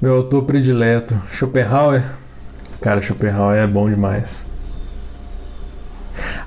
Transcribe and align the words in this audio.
Meu 0.00 0.14
autor 0.14 0.44
predileto, 0.44 1.14
Schopenhauer. 1.30 2.02
Cara, 2.80 3.02
Schopenhauer 3.02 3.58
é 3.58 3.66
bom 3.66 3.86
demais. 3.86 4.46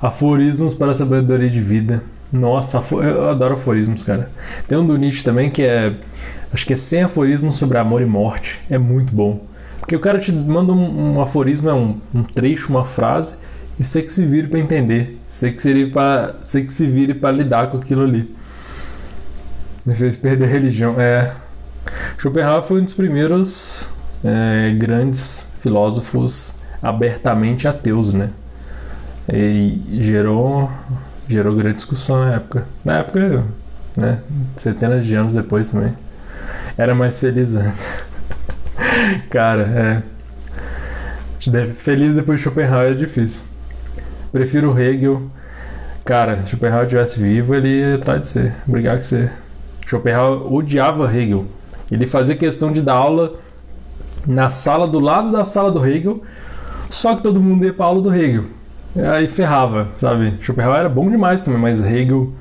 Aforismos 0.02 0.74
para 0.74 0.92
a 0.92 0.96
sabedoria 0.96 1.52
de 1.52 1.62
vida. 1.62 2.04
Nossa, 2.32 2.84
eu 2.96 3.30
adoro 3.30 3.54
aforismos, 3.54 4.04
cara. 4.04 4.32
Tem 4.68 4.76
um 4.76 4.88
do 4.88 4.98
Nietzsche 4.98 5.24
também 5.24 5.52
que 5.52 5.62
é. 5.62 5.94
Acho 6.52 6.66
que 6.66 6.74
é 6.74 6.76
100 6.76 7.04
aforismos 7.04 7.56
sobre 7.56 7.78
amor 7.78 8.02
e 8.02 8.06
morte. 8.08 8.60
É 8.72 8.80
muito 8.80 9.14
bom. 9.14 9.46
Porque 9.80 9.96
o 9.96 10.00
cara 10.00 10.18
te 10.18 10.32
manda 10.32 10.72
um, 10.74 11.18
um 11.18 11.22
aforismo, 11.22 11.70
é 11.70 11.74
um, 11.76 12.00
um, 12.12 12.24
trecho, 12.24 12.72
uma 12.72 12.86
frase, 12.86 13.38
e 13.80 13.84
você 13.84 14.02
que 14.02 14.12
se 14.12 14.26
vire 14.26 14.48
para 14.48 14.60
entender. 14.60 15.20
Você 15.28 15.52
que 15.52 15.62
se 15.62 16.88
vire 16.88 17.14
para 17.14 17.32
lidar 17.32 17.68
com 17.68 17.78
aquilo 17.78 18.02
ali. 18.02 18.36
Me 19.86 19.94
fez 19.94 20.18
perder 20.18 20.46
a 20.46 20.48
religião. 20.48 21.00
É. 21.00 21.43
Schopenhauer 22.18 22.64
foi 22.64 22.82
um 22.82 22.84
dos 22.84 22.94
primeiros 22.94 23.90
é, 24.24 24.74
grandes 24.78 25.54
filósofos 25.60 26.62
abertamente 26.82 27.68
ateus, 27.68 28.14
né? 28.14 28.32
E 29.32 29.82
gerou, 30.02 30.70
gerou 31.28 31.56
grande 31.56 31.76
discussão 31.76 32.26
na 32.26 32.36
época. 32.36 32.66
Na 32.84 32.98
época, 33.00 33.44
né? 33.96 34.20
Centenas 34.58 35.06
de 35.06 35.16
anos 35.16 35.34
depois 35.34 35.70
também. 35.70 35.96
Era 36.78 36.94
mais 36.94 37.20
feliz 37.20 37.56
antes. 37.56 37.94
Cara, 39.30 39.64
é. 39.64 40.04
Feliz 41.76 42.16
depois 42.16 42.40
de 42.40 42.44
Schopenhauer 42.44 42.92
é 42.92 42.96
difícil. 42.96 43.42
Prefiro 44.32 44.78
Hegel. 44.78 45.30
Cara, 46.04 46.46
Schopenhauer 46.46 46.84
estivesse 46.84 47.20
vivo, 47.20 47.54
ele 47.54 47.68
ia 47.70 47.96
atrás 47.96 48.22
de 48.22 48.28
você. 48.28 48.54
Brigar 48.66 48.98
com 48.98 49.04
você. 49.04 49.30
Schopenhauer 49.86 50.52
odiava 50.52 51.14
Hegel. 51.14 51.46
Ele 51.92 52.08
fazia 52.08 52.36
questão 52.36 52.72
de 52.72 52.82
dar 52.82 52.94
aula 52.94 53.34
na 54.26 54.50
sala 54.50 54.88
do 54.88 55.00
lado 55.00 55.32
da 55.32 55.46
sala 55.46 55.72
do 55.72 55.86
Hegel, 55.86 56.22
só 56.90 57.16
que 57.16 57.24
todo 57.24 57.42
mundo 57.42 57.66
ia 57.66 57.74
para 57.74 57.86
aula 57.86 58.02
do 58.02 58.14
Hegel. 58.14 58.46
Aí 58.96 59.28
ferrava, 59.28 59.88
sabe? 59.96 60.38
Schopenhauer 60.40 60.80
era 60.80 60.90
bom 60.90 61.10
demais 61.10 61.42
também, 61.42 61.60
mas 61.60 61.84
Hegel. 61.84 62.32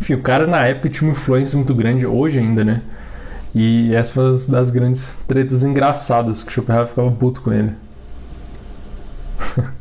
Enfim, 0.00 0.14
o 0.14 0.22
cara 0.22 0.46
na 0.46 0.64
época 0.64 0.88
tinha 0.88 1.08
uma 1.08 1.12
influência 1.12 1.56
muito 1.56 1.74
grande, 1.74 2.06
hoje 2.06 2.38
ainda, 2.38 2.64
né? 2.64 2.82
E 3.54 3.94
essa 3.94 4.14
foi 4.14 4.24
uma 4.24 4.32
das 4.48 4.70
grandes 4.70 5.16
tretas 5.26 5.64
engraçadas 5.64 6.42
que 6.44 6.52
Schopenhauer 6.52 6.86
ficava 6.86 7.10
puto 7.10 7.42
com 7.42 7.52
ele. 7.52 7.72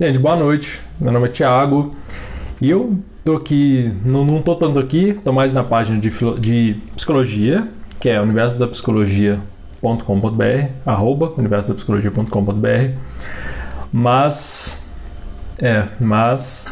Gente, 0.00 0.18
boa 0.18 0.36
noite. 0.36 0.82
Meu 1.00 1.12
nome 1.12 1.28
é 1.28 1.30
Thiago 1.30 1.94
e 2.60 2.70
eu 2.70 2.98
tô 3.24 3.36
aqui, 3.36 3.92
não, 4.04 4.24
não 4.24 4.42
tô 4.42 4.54
tanto 4.54 4.78
aqui, 4.78 5.18
tô 5.24 5.32
mais 5.32 5.54
na 5.54 5.62
página 5.62 6.00
de, 6.00 6.10
de 6.40 6.76
psicologia, 6.96 7.68
que 8.00 8.08
é 8.08 8.20
universo 8.20 8.58
da 8.58 8.66
psicologia.com.br, 8.66 10.68
arroba 10.84 11.32
universo 11.36 11.70
da 11.70 11.74
psicologia.com.br. 11.74 12.96
Mas, 13.92 14.86
é, 15.58 15.86
mas 16.00 16.66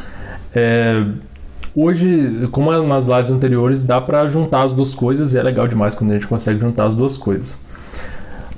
é, 0.55 1.05
hoje, 1.75 2.48
como 2.51 2.73
é 2.73 2.81
nas 2.84 3.06
lives 3.06 3.31
anteriores, 3.31 3.84
dá 3.84 4.01
para 4.01 4.27
juntar 4.27 4.62
as 4.62 4.72
duas 4.72 4.94
coisas 4.94 5.34
e 5.34 5.39
é 5.39 5.43
legal 5.43 5.69
demais 5.69 5.94
quando 5.94 6.10
a 6.10 6.15
gente 6.15 6.27
consegue 6.27 6.60
juntar 6.60 6.84
as 6.84 6.97
duas 6.97 7.16
coisas. 7.16 7.65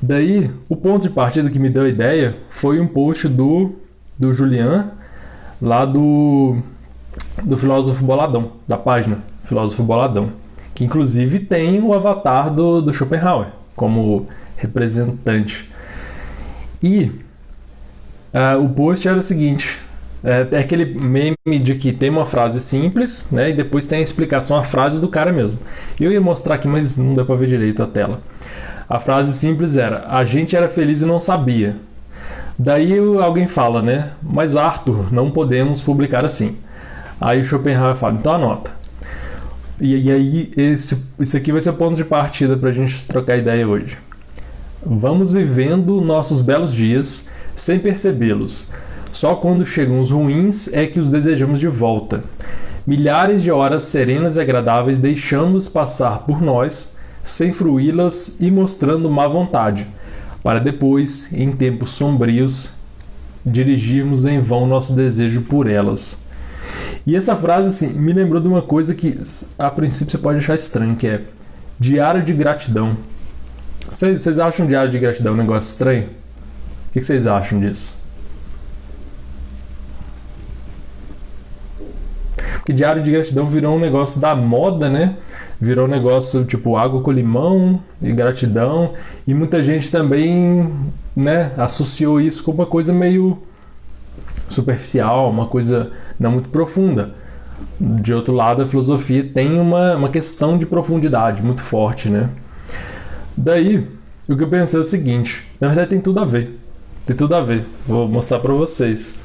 Daí, 0.00 0.50
o 0.68 0.76
ponto 0.76 1.02
de 1.02 1.10
partida 1.10 1.50
que 1.50 1.58
me 1.58 1.68
deu 1.68 1.84
a 1.84 1.88
ideia 1.88 2.36
foi 2.48 2.80
um 2.80 2.86
post 2.86 3.28
do, 3.28 3.74
do 4.18 4.32
Julian, 4.32 4.90
lá 5.60 5.84
do, 5.84 6.56
do 7.42 7.56
Filósofo 7.56 8.04
Boladão, 8.04 8.52
da 8.66 8.76
página 8.76 9.18
Filósofo 9.44 9.82
Boladão, 9.82 10.30
que 10.74 10.84
inclusive 10.84 11.40
tem 11.40 11.80
o 11.80 11.92
avatar 11.92 12.52
do, 12.52 12.82
do 12.82 12.92
Schopenhauer 12.92 13.48
como 13.76 14.26
representante. 14.56 15.70
E 16.82 17.12
Uh, 18.32 18.64
o 18.64 18.68
post 18.70 19.06
era 19.06 19.18
o 19.18 19.22
seguinte: 19.22 19.78
é, 20.24 20.46
é, 20.52 20.58
aquele 20.58 20.86
meme 20.98 21.60
de 21.60 21.74
que 21.74 21.92
tem 21.92 22.08
uma 22.08 22.24
frase 22.24 22.60
simples, 22.60 23.28
né? 23.30 23.50
E 23.50 23.54
depois 23.54 23.86
tem 23.86 23.98
a 23.98 24.02
explicação, 24.02 24.56
a 24.56 24.62
frase 24.62 25.00
do 25.00 25.08
cara 25.08 25.30
mesmo. 25.32 25.60
Eu 26.00 26.10
ia 26.10 26.20
mostrar 26.20 26.54
aqui, 26.54 26.66
mas 26.66 26.96
não 26.96 27.12
deu 27.12 27.26
pra 27.26 27.34
ver 27.36 27.46
direito 27.46 27.82
a 27.82 27.86
tela. 27.86 28.22
A 28.88 28.98
frase 28.98 29.34
simples 29.34 29.76
era: 29.76 30.06
A 30.08 30.24
gente 30.24 30.56
era 30.56 30.66
feliz 30.66 31.02
e 31.02 31.06
não 31.06 31.20
sabia. 31.20 31.76
Daí 32.58 32.98
alguém 33.22 33.46
fala, 33.46 33.82
né? 33.82 34.12
Mas 34.22 34.56
Arthur, 34.56 35.12
não 35.12 35.30
podemos 35.30 35.82
publicar 35.82 36.24
assim. 36.24 36.56
Aí 37.22 37.40
o 37.40 37.44
Schopenhauer 37.44 37.96
fala: 37.96 38.14
Então 38.14 38.32
anota. 38.32 38.72
E, 39.80 39.96
e 39.96 40.10
aí, 40.10 40.52
esse, 40.56 41.06
isso 41.18 41.36
aqui 41.36 41.52
vai 41.52 41.60
ser 41.60 41.72
ponto 41.72 41.96
de 41.96 42.04
partida 42.04 42.56
pra 42.56 42.72
gente 42.72 43.06
trocar 43.06 43.36
ideia 43.36 43.66
hoje. 43.66 43.96
Vamos 44.84 45.30
vivendo 45.32 46.00
nossos 46.00 46.40
belos 46.40 46.74
dias 46.74 47.30
sem 47.54 47.78
percebê-los. 47.78 48.72
Só 49.12 49.36
quando 49.36 49.64
chegam 49.64 50.00
os 50.00 50.10
ruins 50.10 50.72
é 50.72 50.86
que 50.86 50.98
os 50.98 51.10
desejamos 51.10 51.60
de 51.60 51.68
volta. 51.68 52.24
Milhares 52.84 53.42
de 53.42 53.52
horas 53.52 53.84
serenas 53.84 54.36
e 54.36 54.40
agradáveis 54.40 54.98
deixamos 54.98 55.68
passar 55.68 56.20
por 56.20 56.42
nós, 56.42 56.96
sem 57.22 57.52
fruí-las 57.52 58.40
e 58.40 58.50
mostrando 58.50 59.08
má 59.08 59.28
vontade, 59.28 59.86
para 60.42 60.58
depois, 60.58 61.32
em 61.32 61.52
tempos 61.52 61.90
sombrios, 61.90 62.74
dirigirmos 63.46 64.26
em 64.26 64.40
vão 64.40 64.66
nosso 64.66 64.96
desejo 64.96 65.42
por 65.42 65.70
elas. 65.70 66.21
E 67.06 67.16
essa 67.16 67.36
frase 67.36 67.68
assim, 67.68 67.98
me 67.98 68.12
lembrou 68.12 68.40
de 68.40 68.48
uma 68.48 68.62
coisa 68.62 68.94
que 68.94 69.18
a 69.58 69.70
princípio 69.70 70.10
você 70.12 70.18
pode 70.18 70.38
achar 70.38 70.54
estranho, 70.54 70.96
que 70.96 71.06
é 71.06 71.22
diário 71.78 72.22
de 72.22 72.32
gratidão. 72.32 72.96
Vocês 73.88 74.38
acham 74.38 74.66
diário 74.66 74.90
de 74.90 74.98
gratidão 74.98 75.34
um 75.34 75.36
negócio 75.36 75.70
estranho? 75.70 76.08
O 76.88 76.92
que 76.92 77.02
vocês 77.02 77.26
acham 77.26 77.60
disso? 77.60 78.00
Porque 82.56 82.72
diário 82.72 83.02
de 83.02 83.10
gratidão 83.10 83.44
virou 83.44 83.76
um 83.76 83.80
negócio 83.80 84.20
da 84.20 84.36
moda, 84.36 84.88
né? 84.88 85.16
Virou 85.60 85.86
um 85.86 85.90
negócio 85.90 86.44
tipo 86.44 86.76
água 86.76 87.02
com 87.02 87.10
limão 87.10 87.80
e 88.00 88.12
gratidão. 88.12 88.94
E 89.26 89.34
muita 89.34 89.62
gente 89.62 89.90
também, 89.90 90.72
né, 91.14 91.52
associou 91.56 92.20
isso 92.20 92.42
com 92.44 92.52
uma 92.52 92.66
coisa 92.66 92.92
meio 92.92 93.42
superficial, 94.48 95.28
uma 95.28 95.46
coisa 95.46 95.90
não 96.22 96.32
muito 96.32 96.48
profunda. 96.48 97.14
De 97.80 98.14
outro 98.14 98.32
lado, 98.32 98.62
a 98.62 98.66
filosofia 98.66 99.24
tem 99.24 99.58
uma, 99.58 99.96
uma 99.96 100.08
questão 100.08 100.56
de 100.56 100.66
profundidade 100.66 101.42
muito 101.42 101.62
forte, 101.62 102.08
né? 102.08 102.30
Daí, 103.36 103.88
o 104.28 104.36
que 104.36 104.42
eu 104.42 104.48
pensei 104.48 104.78
é 104.78 104.82
o 104.82 104.84
seguinte: 104.84 105.50
na 105.60 105.68
verdade, 105.68 105.90
tem 105.90 106.00
tudo 106.00 106.20
a 106.20 106.24
ver. 106.24 106.58
Tem 107.04 107.16
tudo 107.16 107.34
a 107.34 107.40
ver. 107.40 107.66
Vou 107.86 108.06
mostrar 108.08 108.38
para 108.38 108.52
vocês. 108.52 109.16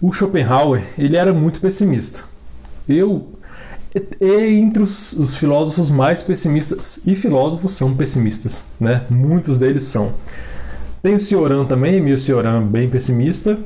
O 0.00 0.12
Schopenhauer, 0.12 0.82
ele 0.96 1.16
era 1.16 1.32
muito 1.32 1.60
pessimista. 1.60 2.22
Eu 2.88 3.34
é 4.20 4.50
entre 4.50 4.82
os, 4.82 5.12
os, 5.12 5.36
filósofos 5.36 5.88
mais 5.88 6.20
pessimistas 6.20 7.06
e 7.06 7.14
filósofos 7.14 7.74
são 7.74 7.94
pessimistas, 7.94 8.66
né? 8.80 9.02
Muitos 9.08 9.56
deles 9.56 9.84
são. 9.84 10.12
Tem 11.00 11.14
o 11.14 11.20
Cioran 11.20 11.64
também, 11.64 11.96
Emil 11.96 12.18
Cioran 12.18 12.66
bem 12.66 12.88
pessimista. 12.88 13.56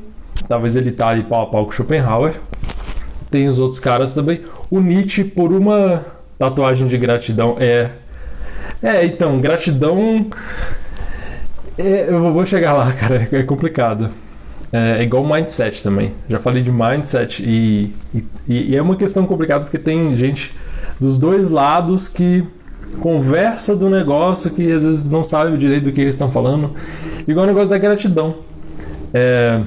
Talvez 0.47 0.75
ele 0.75 0.91
tá 0.91 1.09
ali 1.09 1.23
pau 1.23 1.43
a 1.43 1.45
pau 1.47 1.65
com 1.65 1.71
Schopenhauer. 1.71 2.33
Tem 3.29 3.47
os 3.47 3.59
outros 3.59 3.79
caras 3.79 4.13
também. 4.13 4.41
O 4.69 4.79
Nietzsche, 4.79 5.23
por 5.23 5.53
uma 5.53 6.05
tatuagem 6.37 6.87
de 6.87 6.97
gratidão, 6.97 7.55
é. 7.59 7.91
É, 8.81 9.05
então, 9.05 9.39
gratidão 9.39 10.29
é, 11.79 12.09
eu 12.09 12.33
vou 12.33 12.45
chegar 12.45 12.73
lá, 12.73 12.91
cara, 12.93 13.25
é 13.31 13.43
complicado. 13.43 14.11
É, 14.71 14.99
é 14.99 15.03
igual 15.03 15.25
mindset 15.25 15.81
também. 15.81 16.13
Já 16.27 16.37
falei 16.37 16.61
de 16.61 16.71
mindset 16.71 17.41
e, 17.41 17.93
e, 18.13 18.71
e, 18.73 18.75
é 18.75 18.81
uma 18.81 18.97
questão 18.97 19.25
complicada 19.25 19.63
porque 19.63 19.79
tem 19.79 20.13
gente 20.15 20.53
dos 20.99 21.17
dois 21.17 21.49
lados 21.49 22.09
que 22.09 22.43
conversa 22.99 23.75
do 23.77 23.89
negócio 23.89 24.51
que 24.51 24.69
às 24.69 24.83
vezes 24.83 25.09
não 25.09 25.23
sabe 25.23 25.57
direito 25.57 25.85
do 25.85 25.91
que 25.93 26.01
eles 26.01 26.15
estão 26.15 26.29
falando. 26.29 26.75
Igual 27.25 27.45
o 27.45 27.47
negócio 27.47 27.69
da 27.69 27.77
gratidão. 27.77 28.39
É, 29.13 29.61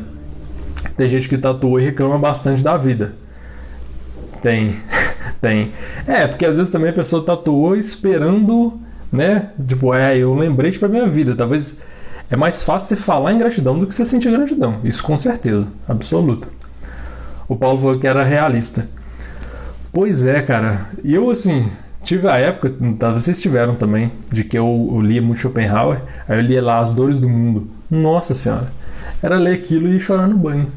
tem 0.96 1.08
gente 1.08 1.28
que 1.28 1.38
tatua 1.38 1.80
e 1.80 1.84
reclama 1.84 2.18
bastante 2.18 2.62
da 2.62 2.76
vida. 2.76 3.14
Tem, 4.42 4.76
tem. 5.40 5.72
É, 6.06 6.26
porque 6.26 6.44
às 6.44 6.56
vezes 6.56 6.70
também 6.70 6.90
a 6.90 6.94
pessoa 6.94 7.24
tatuou 7.24 7.76
esperando, 7.76 8.80
né? 9.10 9.50
Tipo, 9.66 9.94
é, 9.94 10.16
eu 10.16 10.34
lembrei 10.34 10.72
para 10.72 10.88
minha 10.88 11.06
vida. 11.06 11.34
Talvez 11.34 11.78
é 12.30 12.36
mais 12.36 12.62
fácil 12.62 12.96
você 12.96 13.02
falar 13.02 13.32
em 13.32 13.38
gratidão 13.38 13.78
do 13.78 13.86
que 13.86 13.94
você 13.94 14.06
sentir 14.06 14.30
gratidão. 14.30 14.80
Isso 14.82 15.02
com 15.04 15.16
certeza, 15.18 15.68
absoluta. 15.86 16.48
O 17.48 17.54
Paulo 17.54 17.78
falou 17.78 17.98
que 17.98 18.06
era 18.06 18.24
realista. 18.24 18.88
Pois 19.92 20.24
é, 20.24 20.40
cara. 20.40 20.86
E 21.04 21.14
eu, 21.14 21.30
assim, 21.30 21.68
tive 22.02 22.26
a 22.26 22.38
época, 22.38 22.74
talvez 22.98 23.24
vocês 23.24 23.42
tiveram 23.42 23.74
também, 23.74 24.10
de 24.30 24.44
que 24.44 24.58
eu, 24.58 24.90
eu 24.90 25.00
lia 25.02 25.20
muito 25.20 25.40
Schopenhauer, 25.40 26.02
aí 26.26 26.38
eu 26.38 26.42
lia 26.42 26.62
lá 26.62 26.78
As 26.78 26.94
Dores 26.94 27.20
do 27.20 27.28
Mundo. 27.28 27.68
Nossa 27.90 28.34
Senhora. 28.34 28.72
Era 29.22 29.38
ler 29.38 29.54
aquilo 29.54 29.88
e 29.88 30.00
chorar 30.00 30.26
no 30.26 30.36
banho. 30.36 30.70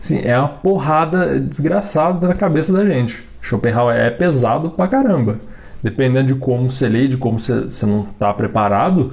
Assim, 0.00 0.20
é 0.24 0.38
uma 0.38 0.48
porrada 0.48 1.40
desgraçada 1.40 2.26
na 2.26 2.34
cabeça 2.34 2.72
da 2.72 2.84
gente. 2.84 3.24
Schopenhauer 3.40 3.96
é 3.96 4.10
pesado 4.10 4.70
pra 4.70 4.88
caramba. 4.88 5.38
dependendo 5.82 6.28
de 6.28 6.34
como 6.36 6.70
você 6.70 6.88
lê, 6.88 7.08
de 7.08 7.16
como 7.16 7.40
você, 7.40 7.62
você 7.62 7.86
não 7.86 8.02
está 8.02 8.32
preparado, 8.32 9.12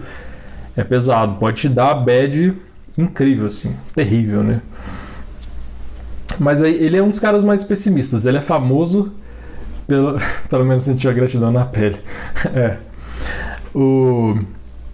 é 0.78 0.84
pesado. 0.84 1.36
Pode 1.36 1.62
te 1.62 1.70
dar 1.70 1.96
bad 1.96 2.54
incrível, 2.98 3.48
assim, 3.48 3.76
terrível, 3.96 4.44
né? 4.44 4.62
Mas 6.40 6.62
aí, 6.62 6.74
ele 6.76 6.98
é 6.98 7.04
um 7.04 7.10
dos 7.10 7.20
caras 7.20 7.44
mais 7.44 7.64
pessimistas. 7.64 8.26
Ele 8.26 8.38
é 8.38 8.42
famoso 8.42 9.14
pelo, 9.88 10.20
pelo 10.50 10.66
menos 10.66 10.84
sentir 10.84 11.08
a 11.08 11.14
gratidão 11.14 11.52
na 11.52 11.66
pele. 11.66 12.00
é. 12.54 12.78
O, 13.74 14.36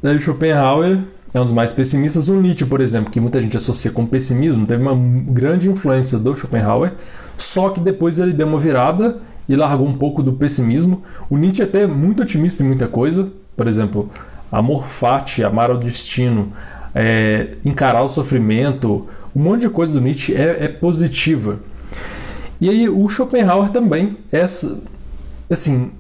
o 0.04 0.20
Schopenhauer 0.20 1.04
é 1.36 1.42
um 1.42 1.44
dos 1.44 1.54
mais 1.54 1.74
pessimistas. 1.74 2.30
O 2.30 2.40
Nietzsche, 2.40 2.66
por 2.66 2.80
exemplo, 2.80 3.12
que 3.12 3.20
muita 3.20 3.42
gente 3.42 3.58
associa 3.58 3.92
com 3.92 4.06
pessimismo, 4.06 4.66
teve 4.66 4.82
uma 4.82 4.96
grande 5.30 5.70
influência 5.70 6.18
do 6.18 6.34
Schopenhauer, 6.34 6.94
só 7.38 7.70
que 7.70 7.82
depois 7.82 8.20
ele 8.20 8.32
deu 8.32 8.48
uma 8.48 8.58
virada 8.58 9.18
e 9.48 9.54
largou 9.54 9.86
um 9.86 9.94
pouco 9.94 10.24
do 10.24 10.32
pessimismo. 10.32 11.04
O 11.30 11.38
Nietzsche 11.38 11.62
é 11.62 11.66
até 11.66 11.86
muito 11.86 12.22
otimista 12.22 12.64
em 12.64 12.68
muita 12.68 12.88
coisa, 12.88 13.30
por 13.58 13.68
exemplo, 13.68 14.10
amor 14.50 14.88
fati, 14.88 15.44
amar 15.44 15.70
ao 15.70 15.78
destino, 15.78 16.54
é, 16.96 17.56
encarar 17.66 18.04
o 18.04 18.10
sofrimento, 18.10 19.06
um 19.36 19.44
monte 19.44 19.62
de 19.62 19.70
coisa 19.70 19.94
do 19.94 20.00
Nietzsche 20.00 20.34
é, 20.34 20.64
é 20.64 20.68
positiva. 20.70 21.60
E 22.62 22.70
aí 22.70 22.88
o 22.88 23.10
Schopenhauer 23.10 23.72
também, 23.72 24.18
essa, 24.32 24.82
assim, 25.50 25.92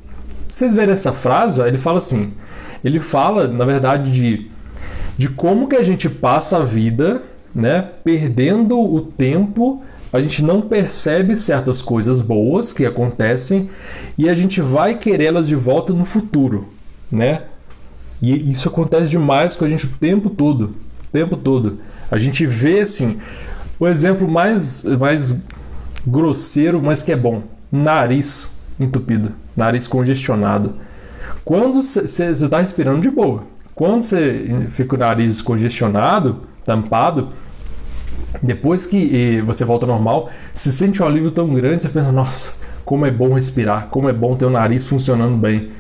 vocês 0.47 0.73
verem 0.73 0.93
essa 0.93 1.11
frase, 1.11 1.61
ele 1.61 1.77
fala 1.77 1.97
assim, 1.97 2.31
ele 2.81 3.01
fala, 3.01 3.49
na 3.49 3.65
verdade, 3.65 4.13
de, 4.13 4.54
de 5.17 5.29
como 5.29 5.67
que 5.67 5.75
a 5.75 5.83
gente 5.83 6.09
passa 6.09 6.57
a 6.57 6.63
vida, 6.63 7.21
né, 7.53 7.89
perdendo 8.03 8.79
o 8.79 9.01
tempo, 9.01 9.81
a 10.12 10.21
gente 10.21 10.44
não 10.44 10.62
percebe 10.62 11.35
certas 11.35 11.81
coisas 11.81 12.21
boas 12.21 12.71
que 12.71 12.85
acontecem 12.85 13.69
e 14.17 14.29
a 14.29 14.35
gente 14.35 14.62
vai 14.62 14.97
querê-las 14.97 15.47
de 15.47 15.56
volta 15.56 15.94
no 15.94 16.06
futuro, 16.06 16.69
né? 17.12 17.44
E 18.21 18.51
isso 18.51 18.69
acontece 18.69 19.09
demais 19.09 19.56
com 19.56 19.65
a 19.65 19.69
gente 19.69 19.85
o 19.85 19.89
tempo 19.89 20.29
todo, 20.29 20.75
o 21.03 21.12
tempo 21.12 21.35
todo. 21.35 21.79
A 22.09 22.17
gente 22.17 22.45
vê 22.45 22.79
assim, 22.79 23.19
o 23.77 23.85
exemplo 23.88 24.27
mais 24.27 24.85
mais 24.85 25.44
grosseiro, 26.07 26.81
mas 26.81 27.03
que 27.03 27.12
é 27.12 27.17
bom. 27.17 27.44
Nariz 27.71 28.62
entupido, 28.79 29.33
nariz 29.56 29.85
congestionado. 29.85 30.75
Quando 31.44 31.81
você 31.81 32.31
está 32.31 32.59
respirando 32.59 33.01
de 33.01 33.12
boa, 33.12 33.44
quando 33.75 34.01
você 34.01 34.68
fica 34.69 34.95
o 34.95 34.98
nariz 34.98 35.42
congestionado, 35.42 36.44
tampado, 36.63 37.27
depois 38.42 38.88
que 38.88 39.42
você 39.42 39.66
volta 39.66 39.86
ao 39.86 39.92
normal, 39.92 40.30
se 40.54 40.72
sente 40.72 41.04
um 41.04 41.06
alívio 41.06 41.30
tão 41.30 41.54
grande, 41.54 41.83
você 41.83 41.89
pensa, 41.89 42.12
nossa, 42.12 42.54
como 42.86 43.06
é 43.06 43.12
bom 43.12 43.33
respirar, 43.33 43.89
como 43.89 44.07
é 44.07 44.13
bom 44.13 44.36
ter 44.36 44.45
o 44.45 44.50
nariz 44.50 44.88
funcionando 44.88 45.38
bem. 45.38 45.72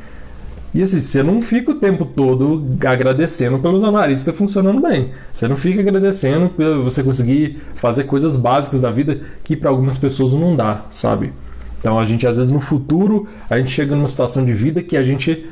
E 0.73 0.83
assim, 0.83 0.99
você 0.99 1.23
não 1.23 1.41
fica 1.41 1.71
o 1.71 1.75
tempo 1.75 2.03
todo 2.03 2.65
agradecendo 2.85 3.59
pelo 3.59 3.79
seu 3.79 3.93
nariz 3.93 4.19
estar 4.19 4.33
funcionando 4.33 4.81
bem. 4.81 5.11
Você 5.31 5.47
não 5.47 5.55
fica 5.55 5.79
agradecendo 5.79 6.49
por 6.49 6.83
você 6.83 7.01
conseguir 7.01 7.61
fazer 7.75 8.03
coisas 8.03 8.35
básicas 8.35 8.81
da 8.81 8.91
vida 8.91 9.21
que 9.41 9.55
para 9.55 9.69
algumas 9.69 9.97
pessoas 9.97 10.33
não 10.33 10.53
dá, 10.53 10.83
sabe? 10.89 11.31
Então 11.79 11.97
a 11.97 12.03
gente 12.03 12.27
às 12.27 12.35
vezes 12.35 12.51
no 12.51 12.59
futuro, 12.59 13.25
a 13.49 13.57
gente 13.57 13.69
chega 13.69 13.95
numa 13.95 14.09
situação 14.09 14.43
de 14.43 14.53
vida 14.53 14.83
que 14.83 14.97
a 14.97 15.03
gente 15.03 15.49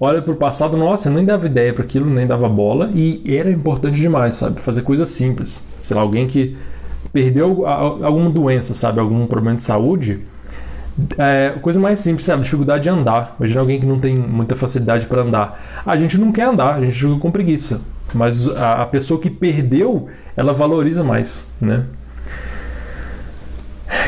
olha 0.00 0.22
para 0.22 0.32
o 0.32 0.36
passado, 0.36 0.76
nossa, 0.76 1.08
eu 1.08 1.12
nem 1.12 1.24
dava 1.24 1.46
ideia 1.46 1.72
para 1.72 1.84
aquilo, 1.84 2.08
nem 2.08 2.26
dava 2.26 2.48
bola 2.48 2.90
e 2.94 3.22
era 3.26 3.50
importante 3.50 3.98
demais, 3.98 4.36
sabe? 4.36 4.60
Fazer 4.60 4.82
coisas 4.82 5.08
simples. 5.10 5.68
Sei 5.82 5.94
lá, 5.96 6.02
alguém 6.02 6.26
que 6.26 6.56
perdeu 7.12 7.66
alguma 7.66 8.30
doença, 8.30 8.74
sabe? 8.74 9.00
Algum 9.00 9.26
problema 9.26 9.56
de 9.56 9.62
saúde, 9.62 10.20
é, 11.16 11.54
coisa 11.60 11.78
mais 11.78 12.00
simples, 12.00 12.24
sabe? 12.24 12.42
Dificuldade 12.42 12.82
de 12.82 12.88
andar. 12.88 13.36
Imagina 13.38 13.60
alguém 13.60 13.80
que 13.80 13.86
não 13.86 13.98
tem 13.98 14.16
muita 14.16 14.56
facilidade 14.56 15.06
para 15.06 15.22
andar. 15.22 15.82
A 15.86 15.96
gente 15.96 16.18
não 16.18 16.32
quer 16.32 16.44
andar, 16.44 16.74
a 16.74 16.84
gente 16.84 16.92
fica 16.92 17.16
com 17.18 17.30
preguiça. 17.30 17.80
Mas 18.14 18.48
a, 18.48 18.82
a 18.82 18.86
pessoa 18.86 19.20
que 19.20 19.30
perdeu, 19.30 20.08
ela 20.36 20.52
valoriza 20.52 21.04
mais, 21.04 21.50
né? 21.60 21.84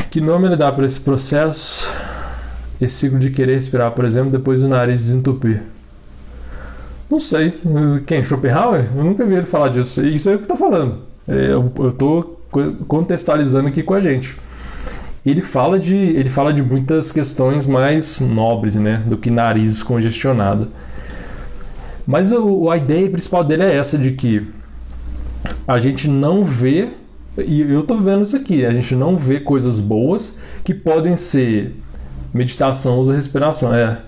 Que 0.09 0.19
nome 0.19 0.47
ele 0.47 0.57
dá 0.57 0.71
para 0.71 0.85
esse 0.85 0.99
processo? 0.99 1.87
Esse 2.79 2.95
ciclo 2.95 3.19
de 3.19 3.29
querer 3.29 3.55
respirar, 3.55 3.91
por 3.91 4.03
exemplo, 4.03 4.31
depois 4.31 4.61
do 4.61 4.67
nariz 4.67 5.05
desentupir. 5.05 5.63
Não 7.11 7.19
sei. 7.19 7.53
Quem? 8.07 8.23
Schopenhauer? 8.23 8.89
Eu 8.95 9.03
nunca 9.03 9.25
vi 9.25 9.35
ele 9.35 9.45
falar 9.45 9.67
disso. 9.67 10.03
Isso 10.05 10.29
é 10.29 10.35
o 10.35 10.37
que 10.37 10.45
está 10.45 10.55
falando. 10.55 10.99
É, 11.27 11.51
eu 11.51 11.71
estou 11.89 12.41
contextualizando 12.87 13.67
aqui 13.67 13.83
com 13.83 13.93
a 13.93 14.01
gente 14.01 14.35
ele 15.25 15.41
fala 15.41 15.77
de 15.77 15.95
ele 15.95 16.29
fala 16.29 16.53
de 16.53 16.63
muitas 16.63 17.11
questões 17.11 17.67
mais 17.67 18.19
nobres, 18.19 18.75
né, 18.75 19.03
do 19.05 19.17
que 19.17 19.29
nariz 19.29 19.83
congestionado. 19.83 20.69
Mas 22.05 22.31
o, 22.31 22.69
a 22.69 22.77
ideia 22.77 23.09
principal 23.09 23.43
dele 23.43 23.63
é 23.63 23.75
essa 23.75 23.97
de 23.97 24.11
que 24.11 24.47
a 25.67 25.79
gente 25.79 26.07
não 26.07 26.43
vê 26.43 26.89
e 27.37 27.61
eu 27.61 27.83
tô 27.83 27.95
vendo 27.97 28.23
isso 28.23 28.35
aqui, 28.35 28.65
a 28.65 28.73
gente 28.73 28.95
não 28.95 29.15
vê 29.15 29.39
coisas 29.39 29.79
boas 29.79 30.39
que 30.63 30.73
podem 30.73 31.15
ser 31.15 31.75
meditação, 32.33 32.99
usa 32.99 33.13
respiração, 33.13 33.73
é 33.73 34.01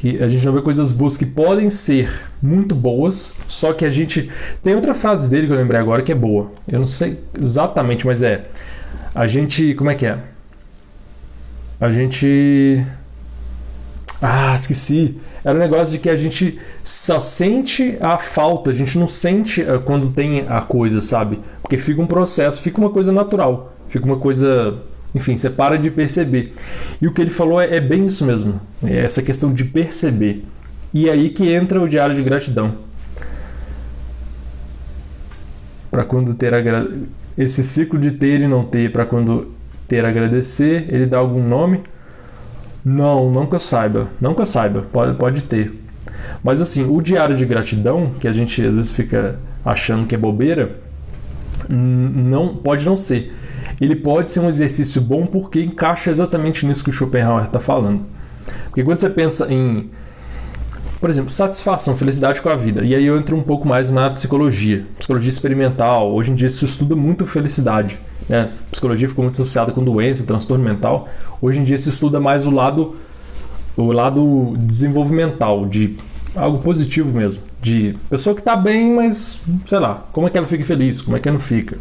que 0.00 0.18
a 0.22 0.30
gente 0.30 0.46
não 0.46 0.54
vê 0.54 0.62
coisas 0.62 0.92
boas 0.92 1.18
que 1.18 1.26
podem 1.26 1.68
ser 1.68 2.10
muito 2.40 2.74
boas, 2.74 3.34
só 3.46 3.74
que 3.74 3.84
a 3.84 3.90
gente 3.90 4.30
tem 4.64 4.74
outra 4.74 4.94
frase 4.94 5.28
dele 5.28 5.46
que 5.46 5.52
eu 5.52 5.56
lembrei 5.58 5.78
agora 5.78 6.00
que 6.00 6.10
é 6.10 6.14
boa. 6.14 6.50
Eu 6.66 6.78
não 6.78 6.86
sei 6.86 7.18
exatamente, 7.38 8.06
mas 8.06 8.22
é 8.22 8.44
a 9.14 9.26
gente, 9.26 9.74
como 9.74 9.90
é 9.90 9.94
que 9.94 10.06
é? 10.06 10.18
A 11.78 11.92
gente 11.92 12.82
ah, 14.22 14.54
esqueci. 14.56 15.18
Era 15.44 15.58
um 15.58 15.60
negócio 15.60 15.92
de 15.92 15.98
que 15.98 16.08
a 16.08 16.16
gente 16.16 16.58
só 16.82 17.20
sente 17.20 17.98
a 18.00 18.16
falta, 18.16 18.70
a 18.70 18.74
gente 18.74 18.98
não 18.98 19.06
sente 19.06 19.60
eh, 19.60 19.78
quando 19.84 20.08
tem 20.08 20.46
a 20.48 20.62
coisa, 20.62 21.02
sabe? 21.02 21.40
Porque 21.60 21.76
fica 21.76 22.00
um 22.00 22.06
processo, 22.06 22.62
fica 22.62 22.80
uma 22.80 22.90
coisa 22.90 23.12
natural, 23.12 23.76
fica 23.86 24.06
uma 24.06 24.16
coisa. 24.16 24.78
Enfim, 25.14 25.36
você 25.36 25.50
para 25.50 25.76
de 25.78 25.90
perceber. 25.90 26.52
E 27.00 27.06
o 27.06 27.12
que 27.12 27.20
ele 27.20 27.30
falou 27.30 27.60
é, 27.60 27.76
é 27.76 27.80
bem 27.80 28.06
isso 28.06 28.24
mesmo, 28.24 28.60
é 28.82 28.98
essa 28.98 29.22
questão 29.22 29.52
de 29.52 29.64
perceber. 29.64 30.44
E 30.92 31.08
é 31.08 31.12
aí 31.12 31.30
que 31.30 31.50
entra 31.50 31.80
o 31.80 31.88
diário 31.88 32.14
de 32.14 32.22
gratidão. 32.22 32.76
Para 35.90 36.04
quando 36.04 36.34
ter 36.34 36.54
a 36.54 36.60
esse 37.36 37.64
ciclo 37.64 37.98
de 37.98 38.12
ter 38.12 38.40
e 38.40 38.46
não 38.46 38.64
ter, 38.64 38.92
para 38.92 39.06
quando 39.06 39.52
ter 39.88 40.04
agradecer, 40.04 40.86
ele 40.88 41.06
dá 41.06 41.18
algum 41.18 41.42
nome? 41.46 41.82
Não, 42.84 43.30
não 43.30 43.46
que 43.46 43.54
eu 43.54 43.60
saiba. 43.60 44.08
Não 44.20 44.34
que 44.34 44.40
eu 44.40 44.46
saiba, 44.46 44.82
pode, 44.92 45.16
pode 45.16 45.44
ter. 45.44 45.72
Mas 46.42 46.62
assim, 46.62 46.86
o 46.88 47.00
diário 47.00 47.36
de 47.36 47.44
gratidão, 47.44 48.12
que 48.18 48.28
a 48.28 48.32
gente 48.32 48.64
às 48.64 48.76
vezes 48.76 48.92
fica 48.92 49.38
achando 49.64 50.06
que 50.06 50.14
é 50.14 50.18
bobeira, 50.18 50.76
não 51.68 52.56
pode 52.56 52.84
não 52.84 52.96
ser. 52.96 53.34
Ele 53.80 53.96
pode 53.96 54.30
ser 54.30 54.40
um 54.40 54.48
exercício 54.48 55.00
bom 55.00 55.26
porque 55.26 55.62
encaixa 55.62 56.10
exatamente 56.10 56.66
nisso 56.66 56.84
que 56.84 56.90
o 56.90 56.92
Schopenhauer 56.92 57.44
está 57.44 57.60
falando. 57.60 58.04
Porque 58.66 58.84
quando 58.84 58.98
você 58.98 59.10
pensa 59.10 59.52
em 59.52 59.90
por 61.00 61.08
exemplo, 61.08 61.30
satisfação, 61.30 61.96
felicidade 61.96 62.42
com 62.42 62.50
a 62.50 62.54
vida. 62.54 62.84
E 62.84 62.94
aí 62.94 63.06
eu 63.06 63.16
entro 63.16 63.34
um 63.34 63.42
pouco 63.42 63.66
mais 63.66 63.90
na 63.90 64.10
psicologia, 64.10 64.86
psicologia 64.98 65.30
experimental. 65.30 66.12
Hoje 66.12 66.30
em 66.30 66.34
dia 66.34 66.50
se 66.50 66.62
estuda 66.62 66.94
muito 66.94 67.26
felicidade. 67.26 67.98
Né? 68.28 68.50
Psicologia 68.70 69.08
ficou 69.08 69.24
muito 69.24 69.40
associada 69.40 69.72
com 69.72 69.82
doença, 69.82 70.24
transtorno 70.24 70.62
mental. 70.62 71.08
Hoje 71.40 71.58
em 71.58 71.64
dia 71.64 71.78
se 71.78 71.88
estuda 71.88 72.20
mais 72.20 72.46
o 72.46 72.50
lado, 72.50 72.96
o 73.78 73.90
lado 73.92 74.54
desenvolvimental, 74.58 75.66
de 75.66 75.96
algo 76.36 76.58
positivo 76.58 77.16
mesmo. 77.16 77.42
De 77.62 77.96
pessoa 78.10 78.34
que 78.34 78.42
está 78.42 78.54
bem, 78.54 78.94
mas 78.94 79.40
sei 79.64 79.78
lá, 79.78 80.06
como 80.12 80.26
é 80.26 80.30
que 80.30 80.36
ela 80.36 80.46
fica 80.46 80.64
feliz, 80.66 81.00
como 81.00 81.16
é 81.16 81.20
que 81.20 81.28
ela 81.28 81.38
não 81.38 81.44
fica. 81.44 81.78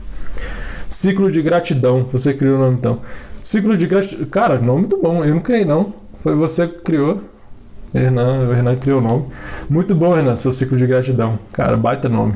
Ciclo 0.89 1.31
de 1.31 1.41
gratidão, 1.43 2.09
você 2.11 2.33
criou 2.33 2.57
o 2.57 2.59
nome 2.59 2.77
então. 2.77 2.99
Ciclo 3.43 3.77
de 3.77 3.85
gratidão. 3.85 4.25
Cara, 4.25 4.59
nome 4.59 4.81
muito 4.81 4.97
bom, 4.97 5.23
eu 5.23 5.35
não 5.35 5.41
criei 5.41 5.63
não. 5.63 5.93
Foi 6.23 6.35
você 6.35 6.67
que 6.67 6.79
criou. 6.79 7.21
Hernan, 7.93 8.47
o 8.47 8.53
Hernan 8.53 8.75
criou 8.75 8.99
o 8.99 9.03
nome. 9.03 9.25
Muito 9.69 9.95
bom, 9.95 10.17
Hernan, 10.17 10.35
seu 10.35 10.51
ciclo 10.51 10.77
de 10.77 10.85
gratidão. 10.85 11.39
Cara, 11.53 11.77
baita 11.77 12.09
nome. 12.09 12.35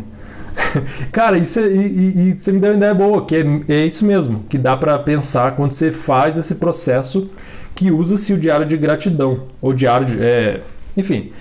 Cara, 1.11 1.37
isso 1.37 1.59
é, 1.59 1.67
e, 1.67 2.29
e, 2.29 2.37
você 2.37 2.51
me 2.51 2.59
deu 2.59 2.71
uma 2.71 2.77
ideia 2.77 2.93
boa, 2.93 3.25
que 3.25 3.35
é, 3.35 3.43
é 3.67 3.85
isso 3.85 4.05
mesmo, 4.05 4.43
que 4.47 4.57
dá 4.57 4.77
para 4.77 4.97
pensar 4.99 5.55
quando 5.55 5.71
você 5.71 5.91
faz 5.91 6.37
esse 6.37 6.55
processo 6.55 7.29
que 7.75 7.91
usa-se 7.91 8.33
o 8.33 8.37
diário 8.37 8.65
de 8.65 8.77
gratidão, 8.77 9.45
ou 9.61 9.73
diário 9.73 10.05
de. 10.05 10.23
É, 10.23 10.61
enfim, 10.95 11.31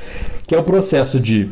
que 0.47 0.55
é 0.55 0.59
o 0.59 0.63
processo 0.63 1.21
de. 1.21 1.51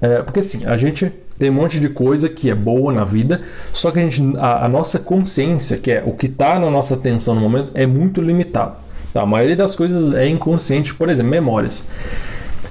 É, 0.00 0.22
porque 0.22 0.40
assim, 0.40 0.66
a 0.66 0.76
gente 0.76 1.12
tem 1.38 1.50
um 1.50 1.54
monte 1.54 1.80
de 1.80 1.88
coisa 1.88 2.28
que 2.28 2.50
é 2.50 2.54
boa 2.54 2.92
na 2.92 3.04
vida, 3.04 3.40
só 3.72 3.90
que 3.90 3.98
a, 3.98 4.02
gente, 4.08 4.36
a, 4.38 4.66
a 4.66 4.68
nossa 4.68 4.98
consciência, 4.98 5.78
que 5.78 5.90
é 5.90 6.02
o 6.06 6.12
que 6.12 6.26
está 6.26 6.58
na 6.58 6.70
nossa 6.70 6.94
atenção 6.94 7.34
no 7.34 7.40
momento, 7.40 7.72
é 7.74 7.86
muito 7.86 8.20
limitado. 8.20 8.76
Tá? 9.12 9.22
A 9.22 9.26
maioria 9.26 9.56
das 9.56 9.74
coisas 9.76 10.14
é 10.14 10.28
inconsciente, 10.28 10.94
por 10.94 11.08
exemplo, 11.08 11.30
memórias. 11.30 11.88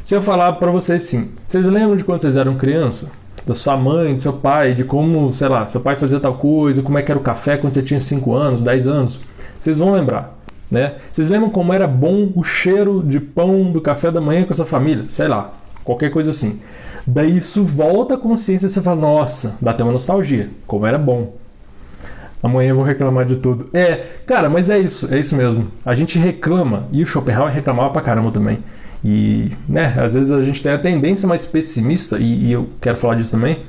Se 0.03 0.15
eu 0.15 0.21
falar 0.21 0.53
para 0.53 0.71
vocês 0.71 1.03
assim, 1.03 1.31
vocês 1.47 1.65
lembram 1.67 1.95
de 1.95 2.03
quando 2.03 2.21
vocês 2.21 2.35
eram 2.35 2.55
criança? 2.55 3.11
Da 3.45 3.53
sua 3.53 3.75
mãe, 3.75 4.15
do 4.15 4.21
seu 4.21 4.33
pai, 4.33 4.73
de 4.73 4.83
como, 4.85 5.33
sei 5.33 5.49
lá, 5.49 5.67
seu 5.67 5.81
pai 5.81 5.95
fazia 5.95 6.19
tal 6.19 6.35
coisa, 6.35 6.81
como 6.81 6.97
é 6.97 7.01
que 7.01 7.11
era 7.11 7.19
o 7.19 7.23
café 7.23 7.57
quando 7.57 7.73
você 7.73 7.81
tinha 7.81 7.99
5 7.99 8.33
anos, 8.33 8.63
10 8.63 8.87
anos? 8.87 9.19
Vocês 9.59 9.79
vão 9.79 9.91
lembrar. 9.93 10.37
né? 10.71 10.95
Vocês 11.11 11.29
lembram 11.29 11.49
como 11.49 11.71
era 11.71 11.87
bom 11.87 12.31
o 12.35 12.43
cheiro 12.43 13.03
de 13.05 13.19
pão 13.19 13.71
do 13.71 13.79
café 13.81 14.11
da 14.11 14.19
manhã 14.19 14.43
com 14.43 14.53
a 14.53 14.55
sua 14.55 14.65
família? 14.65 15.05
Sei 15.09 15.27
lá, 15.27 15.53
qualquer 15.83 16.09
coisa 16.09 16.31
assim. 16.31 16.61
Daí 17.05 17.37
isso 17.37 17.63
volta 17.63 18.15
à 18.15 18.17
consciência 18.17 18.67
e 18.67 18.69
você 18.69 18.81
fala, 18.81 18.99
nossa, 18.99 19.57
dá 19.61 19.71
até 19.71 19.83
uma 19.83 19.91
nostalgia, 19.91 20.49
como 20.65 20.85
era 20.85 20.97
bom. 20.97 21.33
Amanhã 22.41 22.69
eu 22.69 22.75
vou 22.75 22.83
reclamar 22.83 23.25
de 23.25 23.37
tudo. 23.37 23.69
É, 23.73 24.05
cara, 24.25 24.49
mas 24.49 24.69
é 24.69 24.77
isso, 24.79 25.13
é 25.13 25.19
isso 25.19 25.35
mesmo. 25.35 25.67
A 25.85 25.95
gente 25.95 26.17
reclama, 26.19 26.87
e 26.91 27.03
o 27.03 27.07
Schopenhauer 27.07 27.53
reclamava 27.53 27.89
pra 27.91 28.01
caramba 28.01 28.31
também. 28.31 28.59
E, 29.03 29.51
né, 29.67 29.95
às 29.97 30.13
vezes 30.13 30.31
a 30.31 30.41
gente 30.41 30.63
tem 30.63 30.71
a 30.71 30.77
tendência 30.77 31.27
mais 31.27 31.45
pessimista, 31.45 32.17
e, 32.19 32.45
e 32.45 32.51
eu 32.51 32.69
quero 32.81 32.97
falar 32.97 33.15
disso 33.15 33.31
também. 33.31 33.63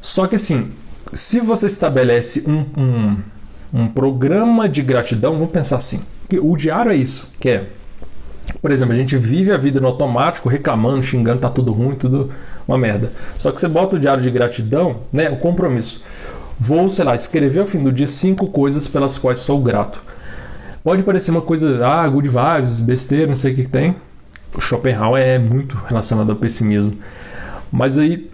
Só 0.00 0.26
que 0.26 0.36
assim, 0.36 0.70
se 1.12 1.40
você 1.40 1.66
estabelece 1.66 2.44
um, 2.46 2.66
um, 2.80 3.16
um 3.72 3.88
programa 3.88 4.68
de 4.68 4.82
gratidão, 4.82 5.34
vamos 5.34 5.50
pensar 5.50 5.76
assim. 5.76 6.02
O 6.42 6.56
diário 6.56 6.92
é 6.92 6.96
isso, 6.96 7.32
que 7.40 7.48
é 7.48 7.68
por 8.60 8.70
exemplo, 8.70 8.94
a 8.94 8.96
gente 8.96 9.16
vive 9.16 9.52
a 9.52 9.56
vida 9.56 9.80
no 9.80 9.86
automático, 9.86 10.48
reclamando, 10.48 11.02
xingando, 11.02 11.40
tá 11.40 11.48
tudo 11.48 11.72
ruim, 11.72 11.94
tudo 11.94 12.30
uma 12.66 12.78
merda. 12.78 13.12
Só 13.36 13.50
que 13.52 13.60
você 13.60 13.68
bota 13.68 13.96
o 13.96 13.98
diário 13.98 14.22
de 14.22 14.30
gratidão, 14.30 15.00
né? 15.12 15.30
O 15.30 15.36
compromisso. 15.36 16.04
Vou, 16.58 16.90
sei 16.90 17.04
lá, 17.04 17.14
escrever 17.14 17.60
ao 17.60 17.66
fim 17.66 17.82
do 17.82 17.92
dia 17.92 18.08
cinco 18.08 18.48
coisas 18.48 18.88
pelas 18.88 19.16
quais 19.18 19.38
sou 19.38 19.60
grato. 19.60 20.02
Pode 20.82 21.02
parecer 21.02 21.30
uma 21.30 21.42
coisa, 21.42 21.86
ah, 21.86 22.08
good 22.08 22.28
vibes, 22.28 22.80
besteira, 22.80 23.26
não 23.26 23.36
sei 23.36 23.52
o 23.52 23.56
que, 23.56 23.62
que 23.62 23.68
tem. 23.68 23.94
O 24.54 24.60
Schopenhauer 24.60 25.22
é 25.22 25.38
muito 25.38 25.76
relacionado 25.86 26.30
ao 26.30 26.36
pessimismo. 26.36 26.94
Mas 27.70 27.98
aí 27.98 28.30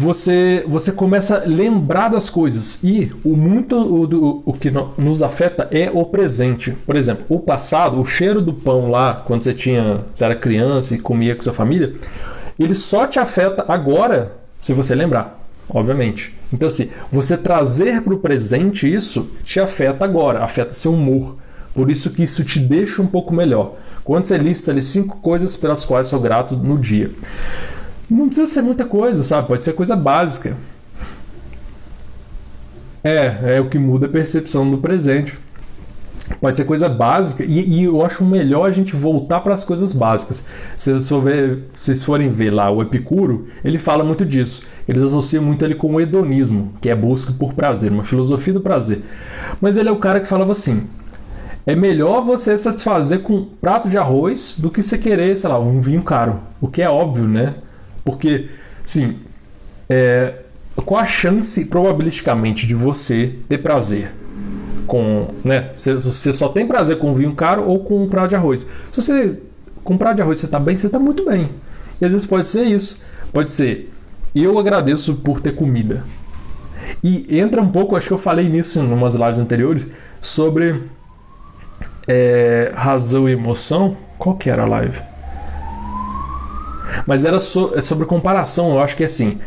você, 0.00 0.64
você 0.66 0.92
começa 0.92 1.42
a 1.42 1.44
lembrar 1.44 2.08
das 2.08 2.30
coisas. 2.30 2.82
E 2.82 3.12
o 3.22 3.36
muito 3.36 3.76
o, 3.76 4.06
do, 4.06 4.42
o 4.46 4.52
que 4.54 4.72
nos 4.96 5.22
afeta 5.22 5.68
é 5.70 5.90
o 5.92 6.06
presente. 6.06 6.70
Por 6.86 6.96
exemplo, 6.96 7.26
o 7.28 7.38
passado, 7.38 8.00
o 8.00 8.04
cheiro 8.04 8.40
do 8.40 8.54
pão 8.54 8.90
lá, 8.90 9.22
quando 9.26 9.42
você 9.42 9.52
tinha, 9.52 10.06
você 10.10 10.24
era 10.24 10.34
criança 10.34 10.94
e 10.94 10.98
comia 10.98 11.36
com 11.36 11.42
sua 11.42 11.52
família, 11.52 11.96
ele 12.58 12.74
só 12.74 13.06
te 13.06 13.18
afeta 13.18 13.62
agora 13.68 14.36
se 14.58 14.72
você 14.72 14.94
lembrar, 14.94 15.38
obviamente. 15.68 16.34
Então, 16.50 16.68
assim, 16.68 16.88
você 17.12 17.36
trazer 17.36 18.00
para 18.00 18.14
o 18.14 18.18
presente 18.18 18.90
isso 18.90 19.30
te 19.44 19.60
afeta 19.60 20.02
agora, 20.02 20.42
afeta 20.42 20.72
seu 20.72 20.94
humor. 20.94 21.36
Por 21.74 21.90
isso 21.90 22.10
que 22.10 22.22
isso 22.22 22.42
te 22.42 22.58
deixa 22.58 23.02
um 23.02 23.06
pouco 23.06 23.34
melhor. 23.34 23.74
Quando 24.02 24.24
você 24.24 24.38
lista 24.38 24.70
ali 24.70 24.82
cinco 24.82 25.18
coisas 25.18 25.56
pelas 25.56 25.84
quais 25.84 26.08
sou 26.08 26.20
grato 26.20 26.56
no 26.56 26.78
dia. 26.78 27.10
Não 28.10 28.26
precisa 28.26 28.46
ser 28.46 28.62
muita 28.62 28.84
coisa, 28.84 29.22
sabe? 29.22 29.46
Pode 29.46 29.62
ser 29.62 29.72
coisa 29.72 29.94
básica. 29.94 30.56
É, 33.04 33.56
é 33.56 33.60
o 33.60 33.68
que 33.68 33.78
muda 33.78 34.06
a 34.06 34.08
percepção 34.08 34.68
do 34.68 34.78
presente. 34.78 35.38
Pode 36.40 36.56
ser 36.56 36.64
coisa 36.64 36.88
básica 36.88 37.44
e, 37.44 37.80
e 37.80 37.84
eu 37.84 38.04
acho 38.04 38.24
melhor 38.24 38.68
a 38.68 38.72
gente 38.72 38.94
voltar 38.94 39.40
para 39.40 39.54
as 39.54 39.64
coisas 39.64 39.92
básicas. 39.92 40.44
Se 40.76 40.92
vocês 40.92 42.02
forem 42.02 42.30
ver 42.30 42.50
lá 42.50 42.70
o 42.70 42.82
Epicuro, 42.82 43.48
ele 43.64 43.78
fala 43.78 44.04
muito 44.04 44.24
disso. 44.24 44.62
Eles 44.88 45.02
associam 45.02 45.42
muito 45.42 45.64
ele 45.64 45.74
com 45.74 45.94
o 45.94 46.00
hedonismo, 46.00 46.72
que 46.80 46.88
é 46.88 46.92
a 46.92 46.96
busca 46.96 47.32
por 47.32 47.54
prazer, 47.54 47.90
uma 47.90 48.04
filosofia 48.04 48.54
do 48.54 48.60
prazer. 48.60 49.02
Mas 49.60 49.76
ele 49.76 49.88
é 49.88 49.92
o 49.92 49.98
cara 49.98 50.20
que 50.20 50.28
falava 50.28 50.52
assim: 50.52 50.88
é 51.66 51.74
melhor 51.74 52.22
você 52.22 52.56
satisfazer 52.56 53.20
com 53.20 53.34
um 53.34 53.44
prato 53.44 53.88
de 53.88 53.98
arroz 53.98 54.56
do 54.58 54.70
que 54.70 54.82
você 54.82 54.96
querer, 54.98 55.36
sei 55.36 55.48
lá, 55.50 55.58
um 55.58 55.80
vinho 55.80 56.02
caro. 56.02 56.40
O 56.60 56.68
que 56.68 56.80
é 56.80 56.88
óbvio, 56.88 57.26
né? 57.26 57.56
Porque, 58.04 58.48
sim, 58.84 59.18
é, 59.88 60.34
qual 60.84 61.00
a 61.00 61.06
chance, 61.06 61.64
probabilisticamente, 61.66 62.66
de 62.66 62.74
você 62.74 63.34
ter 63.48 63.58
prazer 63.58 64.12
com. 64.86 65.28
Né, 65.44 65.70
você 65.74 66.32
só 66.32 66.48
tem 66.48 66.66
prazer 66.66 66.98
com 66.98 67.14
vinho 67.14 67.34
caro 67.34 67.64
ou 67.64 67.80
com 67.80 68.02
um 68.02 68.08
prato 68.08 68.30
de 68.30 68.36
arroz. 68.36 68.66
Se 68.90 69.00
você 69.00 69.38
com 69.84 69.96
prato 69.96 70.16
de 70.16 70.22
arroz 70.22 70.38
você 70.38 70.46
está 70.46 70.58
bem, 70.58 70.76
você 70.76 70.86
está 70.86 70.98
muito 70.98 71.24
bem. 71.24 71.50
E 72.00 72.04
às 72.04 72.12
vezes 72.12 72.26
pode 72.26 72.48
ser 72.48 72.64
isso. 72.64 73.02
Pode 73.32 73.52
ser, 73.52 73.92
eu 74.34 74.58
agradeço 74.58 75.16
por 75.16 75.40
ter 75.40 75.54
comida. 75.54 76.04
E 77.02 77.38
entra 77.38 77.62
um 77.62 77.70
pouco, 77.70 77.96
acho 77.96 78.08
que 78.08 78.14
eu 78.14 78.18
falei 78.18 78.48
nisso 78.48 78.80
em 78.80 78.92
umas 78.92 79.14
lives 79.14 79.38
anteriores, 79.38 79.88
sobre 80.20 80.82
é, 82.08 82.72
razão 82.74 83.28
e 83.28 83.32
emoção. 83.32 83.96
Qual 84.18 84.36
que 84.36 84.50
era 84.50 84.62
a 84.62 84.66
live? 84.66 85.00
Mas 87.06 87.24
era 87.24 87.40
so, 87.40 87.72
é 87.74 87.80
sobre 87.80 88.06
comparação, 88.06 88.72
eu 88.72 88.80
acho 88.80 88.96
que 88.96 89.02
é 89.02 89.06
assim. 89.06 89.38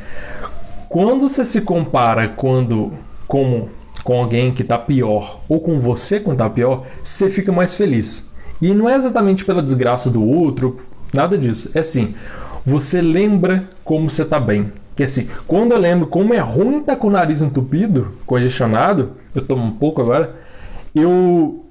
Quando 0.90 1.28
você 1.28 1.44
se 1.44 1.62
compara 1.62 2.28
quando 2.30 2.94
como 3.28 3.70
com 4.04 4.20
alguém 4.20 4.52
que 4.52 4.62
está 4.62 4.78
pior 4.78 5.42
ou 5.48 5.60
com 5.60 5.80
você 5.80 6.20
quando 6.20 6.36
está 6.36 6.50
pior, 6.50 6.86
você 7.04 7.30
fica 7.30 7.52
mais 7.52 7.74
feliz. 7.74 8.34
E 8.62 8.74
não 8.74 8.90
é 8.90 8.96
exatamente 8.96 9.46
pela 9.46 9.62
desgraça 9.62 10.10
do 10.10 10.24
outro, 10.24 10.78
nada 11.14 11.38
disso. 11.38 11.72
É 11.74 11.80
assim, 11.80 12.14
você 12.66 13.02
lembra 13.02 13.70
como 13.84 14.10
você 14.10 14.22
está 14.24 14.40
bem. 14.40 14.72
Que 14.96 15.04
assim, 15.04 15.28
quando 15.48 15.72
eu 15.72 15.80
lembro 15.80 16.08
como 16.08 16.34
é 16.34 16.40
ruim 16.40 16.80
estar 16.80 16.94
tá 16.94 17.00
com 17.00 17.08
o 17.08 17.12
nariz 17.12 17.42
entupido, 17.42 18.14
congestionado, 18.26 19.14
eu 19.34 19.42
tomo 19.42 19.64
um 19.64 19.72
pouco 19.72 20.02
agora, 20.02 20.36
eu 20.94 21.64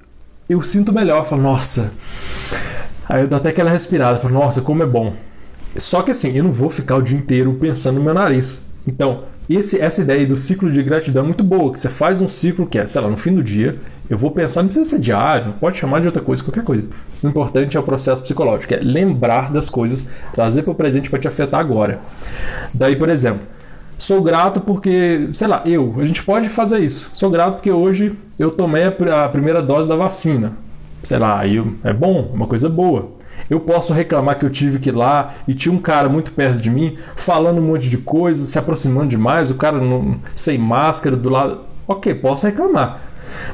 eu 0.49 0.61
sinto 0.61 0.93
melhor, 0.93 1.19
eu 1.19 1.25
falo, 1.25 1.41
nossa. 1.41 1.93
Aí 3.07 3.21
eu 3.21 3.27
dou 3.27 3.37
até 3.37 3.49
aquela 3.49 3.71
respirada, 3.71 4.17
eu 4.17 4.21
falo, 4.21 4.33
nossa, 4.33 4.61
como 4.61 4.83
é 4.83 4.85
bom. 4.85 5.13
Só 5.77 6.01
que 6.01 6.11
assim, 6.11 6.35
eu 6.37 6.43
não 6.43 6.51
vou 6.51 6.69
ficar 6.69 6.95
o 6.95 7.01
dia 7.01 7.17
inteiro 7.17 7.53
pensando 7.55 7.97
no 7.97 8.03
meu 8.03 8.13
nariz. 8.13 8.73
Então, 8.87 9.23
esse, 9.49 9.79
essa 9.79 10.01
ideia 10.01 10.25
do 10.25 10.37
ciclo 10.37 10.71
de 10.71 10.81
gratidão 10.81 11.23
é 11.23 11.25
muito 11.27 11.43
boa, 11.43 11.71
que 11.71 11.79
você 11.79 11.89
faz 11.89 12.21
um 12.21 12.27
ciclo 12.27 12.65
que 12.65 12.77
é, 12.77 12.87
sei 12.87 13.01
lá, 13.01 13.09
no 13.09 13.17
fim 13.17 13.33
do 13.33 13.43
dia, 13.43 13.77
eu 14.09 14.17
vou 14.17 14.31
pensar, 14.31 14.61
não 14.61 14.67
precisa 14.67 14.89
ser 14.89 14.99
diário, 14.99 15.53
pode 15.59 15.77
chamar 15.77 15.99
de 15.99 16.07
outra 16.07 16.21
coisa, 16.21 16.43
qualquer 16.43 16.63
coisa. 16.63 16.85
O 17.21 17.27
importante 17.27 17.75
é 17.75 17.79
o 17.79 17.83
processo 17.83 18.21
psicológico, 18.21 18.73
é 18.73 18.77
lembrar 18.77 19.51
das 19.51 19.69
coisas, 19.69 20.05
trazer 20.33 20.63
para 20.63 20.71
o 20.71 20.75
presente 20.75 21.09
para 21.09 21.19
te 21.19 21.27
afetar 21.27 21.59
agora. 21.59 21.99
Daí, 22.73 22.95
por 22.95 23.09
exemplo, 23.09 23.45
sou 23.97 24.21
grato 24.21 24.61
porque, 24.61 25.29
sei 25.33 25.47
lá, 25.47 25.61
eu, 25.65 25.95
a 25.99 26.05
gente 26.05 26.23
pode 26.23 26.49
fazer 26.49 26.79
isso. 26.79 27.11
Sou 27.13 27.29
grato 27.29 27.55
porque 27.55 27.71
hoje 27.71 28.17
eu 28.37 28.51
tomei 28.51 28.83
a 28.85 29.29
primeira 29.29 29.61
dose 29.61 29.87
da 29.87 29.95
vacina. 29.95 30.53
Sei 31.03 31.17
lá, 31.19 31.39
aí 31.39 31.61
é 31.83 31.93
bom, 31.93 32.31
uma 32.33 32.47
coisa 32.47 32.69
boa. 32.69 33.11
Eu 33.49 33.59
posso 33.59 33.93
reclamar 33.93 34.37
que 34.37 34.45
eu 34.45 34.49
tive 34.49 34.79
que 34.79 34.89
ir 34.89 34.93
lá 34.93 35.33
e 35.47 35.53
tinha 35.53 35.73
um 35.73 35.79
cara 35.79 36.07
muito 36.09 36.31
perto 36.31 36.61
de 36.61 36.69
mim 36.69 36.97
falando 37.15 37.59
um 37.59 37.67
monte 37.67 37.89
de 37.89 37.97
coisas, 37.97 38.49
se 38.49 38.57
aproximando 38.57 39.07
demais, 39.07 39.51
o 39.51 39.55
cara 39.55 39.79
não, 39.79 40.19
sem 40.35 40.57
máscara 40.57 41.15
do 41.15 41.29
lado. 41.29 41.61
Ok, 41.87 42.13
posso 42.15 42.45
reclamar. 42.45 43.01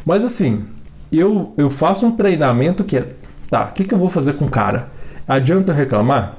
Mas 0.05 0.23
assim, 0.23 0.65
eu, 1.11 1.53
eu 1.57 1.69
faço 1.69 2.05
um 2.05 2.11
treinamento 2.11 2.83
que 2.83 2.97
é. 2.97 3.09
Tá, 3.49 3.65
o 3.65 3.73
que, 3.73 3.83
que 3.83 3.93
eu 3.93 3.97
vou 3.97 4.09
fazer 4.09 4.33
com 4.33 4.45
o 4.45 4.49
cara? 4.49 4.89
Adianta 5.27 5.71
eu 5.71 5.75
reclamar? 5.75 6.35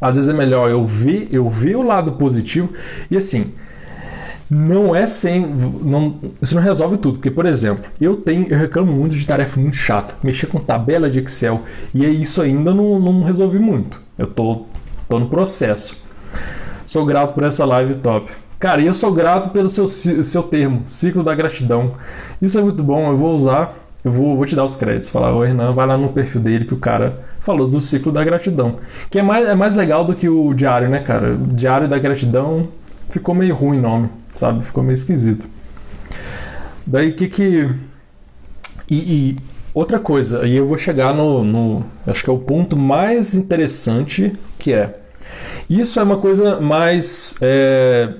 Às 0.00 0.16
vezes 0.16 0.30
é 0.30 0.36
melhor 0.36 0.70
eu 0.70 0.86
ver, 0.86 1.28
eu 1.30 1.48
ver 1.48 1.76
o 1.76 1.82
lado 1.82 2.12
positivo 2.12 2.72
e 3.10 3.16
assim 3.16 3.54
não 4.50 4.96
é 4.96 5.06
sem. 5.06 5.46
Não, 5.46 6.16
isso 6.42 6.56
não 6.56 6.62
resolve 6.62 6.96
tudo. 6.96 7.18
Porque, 7.18 7.30
por 7.30 7.46
exemplo, 7.46 7.84
eu 8.00 8.16
tenho. 8.16 8.48
Eu 8.48 8.58
reclamo 8.58 8.90
muito 8.90 9.16
de 9.16 9.24
tarefa 9.24 9.60
muito 9.60 9.76
chata. 9.76 10.14
Mexer 10.24 10.48
com 10.48 10.58
tabela 10.58 11.08
de 11.08 11.20
Excel. 11.20 11.62
E 11.94 12.04
isso 12.04 12.42
ainda 12.42 12.74
não, 12.74 12.98
não 12.98 13.22
resolvi 13.22 13.60
muito. 13.60 14.02
Eu 14.18 14.26
tô, 14.26 14.66
tô 15.08 15.20
no 15.20 15.28
processo. 15.28 16.02
Sou 16.84 17.06
grato 17.06 17.32
por 17.32 17.44
essa 17.44 17.64
live 17.64 17.94
top. 17.96 18.28
Cara, 18.58 18.82
e 18.82 18.86
eu 18.86 18.94
sou 18.94 19.12
grato 19.12 19.50
pelo 19.50 19.70
seu, 19.70 19.86
seu 19.86 20.42
termo, 20.42 20.82
ciclo 20.84 21.22
da 21.22 21.34
gratidão. 21.34 21.92
Isso 22.42 22.58
é 22.58 22.62
muito 22.62 22.82
bom, 22.82 23.10
eu 23.10 23.16
vou 23.16 23.32
usar, 23.32 23.74
eu 24.04 24.12
vou, 24.12 24.36
vou 24.36 24.44
te 24.44 24.54
dar 24.54 24.64
os 24.64 24.76
créditos. 24.76 25.08
Falar, 25.08 25.32
ô 25.34 25.42
Hernan, 25.42 25.72
vai 25.72 25.86
lá 25.86 25.96
no 25.96 26.10
perfil 26.10 26.42
dele 26.42 26.66
que 26.66 26.74
o 26.74 26.76
cara 26.76 27.20
falou 27.38 27.66
do 27.66 27.80
ciclo 27.80 28.12
da 28.12 28.22
gratidão. 28.22 28.76
Que 29.08 29.20
é 29.20 29.22
mais, 29.22 29.48
é 29.48 29.54
mais 29.54 29.76
legal 29.76 30.04
do 30.04 30.14
que 30.14 30.28
o 30.28 30.52
diário, 30.52 30.90
né, 30.90 30.98
cara? 30.98 31.32
O 31.32 31.46
diário 31.46 31.88
da 31.88 31.98
gratidão 31.98 32.68
ficou 33.08 33.34
meio 33.34 33.54
ruim 33.54 33.78
o 33.78 33.82
nome 33.82 34.10
sabe? 34.34 34.64
Ficou 34.64 34.82
meio 34.82 34.94
esquisito. 34.94 35.46
Daí 36.86 37.12
que 37.12 37.28
que. 37.28 37.70
E, 38.90 38.96
e, 38.96 39.36
outra 39.72 40.00
coisa, 40.00 40.42
aí 40.42 40.56
eu 40.56 40.66
vou 40.66 40.78
chegar 40.78 41.14
no, 41.14 41.44
no. 41.44 41.84
Acho 42.06 42.24
que 42.24 42.30
é 42.30 42.32
o 42.32 42.38
ponto 42.38 42.76
mais 42.76 43.34
interessante 43.34 44.32
que 44.58 44.72
é. 44.72 44.98
Isso 45.68 46.00
é 46.00 46.02
uma 46.02 46.16
coisa 46.16 46.60
mais. 46.60 47.36
É, 47.40 48.12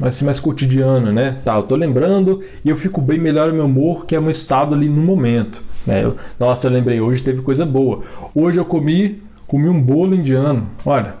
assim, 0.00 0.24
mais 0.24 0.40
cotidiana, 0.40 1.12
né? 1.12 1.38
Tá, 1.44 1.56
eu 1.56 1.62
tô 1.62 1.76
lembrando 1.76 2.42
e 2.64 2.68
eu 2.68 2.76
fico 2.76 3.00
bem 3.00 3.18
melhor 3.18 3.52
meu 3.52 3.66
humor, 3.66 4.04
que 4.04 4.16
é 4.16 4.20
meu 4.20 4.30
estado 4.30 4.74
ali 4.74 4.88
no 4.88 5.00
momento. 5.00 5.62
Né? 5.86 6.04
Eu, 6.04 6.16
nossa, 6.38 6.66
eu 6.66 6.72
lembrei, 6.72 7.00
hoje 7.00 7.22
teve 7.22 7.42
coisa 7.42 7.64
boa. 7.64 8.02
Hoje 8.34 8.58
eu 8.58 8.64
comi, 8.64 9.22
comi 9.46 9.68
um 9.68 9.80
bolo 9.80 10.14
indiano. 10.14 10.68
Olha, 10.84 11.14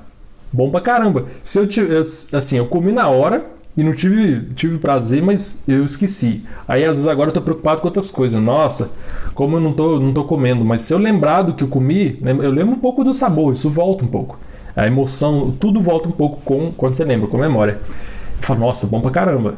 bom 0.52 0.70
pra 0.70 0.80
caramba. 0.80 1.26
Se 1.42 1.58
eu 1.58 1.66
tivesse, 1.66 2.34
assim, 2.34 2.58
eu 2.58 2.66
comi 2.66 2.92
na 2.92 3.08
hora, 3.08 3.46
e 3.76 3.82
não 3.82 3.92
tive, 3.92 4.52
tive 4.54 4.78
prazer, 4.78 5.22
mas 5.22 5.64
eu 5.66 5.84
esqueci. 5.84 6.42
Aí 6.68 6.84
às 6.84 6.96
vezes 6.96 7.06
agora 7.06 7.30
eu 7.30 7.34
tô 7.34 7.40
preocupado 7.40 7.80
com 7.80 7.88
outras 7.88 8.10
coisas. 8.10 8.40
Nossa, 8.40 8.92
como 9.34 9.56
eu 9.56 9.60
não 9.60 9.72
tô, 9.72 9.98
não 9.98 10.12
tô 10.12 10.24
comendo, 10.24 10.64
mas 10.64 10.82
se 10.82 10.92
eu 10.92 10.98
lembrar 10.98 11.42
do 11.42 11.54
que 11.54 11.64
eu 11.64 11.68
comi, 11.68 12.18
eu 12.22 12.50
lembro 12.50 12.74
um 12.74 12.78
pouco 12.78 13.02
do 13.02 13.14
sabor, 13.14 13.52
isso 13.52 13.70
volta 13.70 14.04
um 14.04 14.08
pouco. 14.08 14.38
A 14.76 14.86
emoção, 14.86 15.54
tudo 15.58 15.80
volta 15.80 16.08
um 16.08 16.12
pouco 16.12 16.40
com 16.42 16.72
quando 16.72 16.94
você 16.94 17.04
lembra, 17.04 17.28
com 17.28 17.38
memória. 17.38 17.80
Eu 17.82 18.46
falo, 18.46 18.60
nossa, 18.60 18.86
bom 18.86 19.00
pra 19.00 19.10
caramba. 19.10 19.56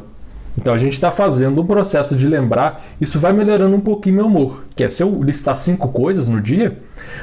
Então 0.57 0.73
a 0.73 0.77
gente 0.77 0.93
está 0.93 1.11
fazendo 1.11 1.61
um 1.61 1.65
processo 1.65 2.15
de 2.15 2.27
lembrar, 2.27 2.85
isso 2.99 3.19
vai 3.19 3.33
melhorando 3.33 3.75
um 3.75 3.81
pouquinho 3.81 4.15
meu 4.15 4.27
humor. 4.27 4.63
Que 4.75 4.85
é 4.85 4.89
se 4.89 5.03
eu 5.03 5.21
listar 5.21 5.57
cinco 5.57 5.89
coisas 5.89 6.29
no 6.29 6.41
dia, 6.41 6.79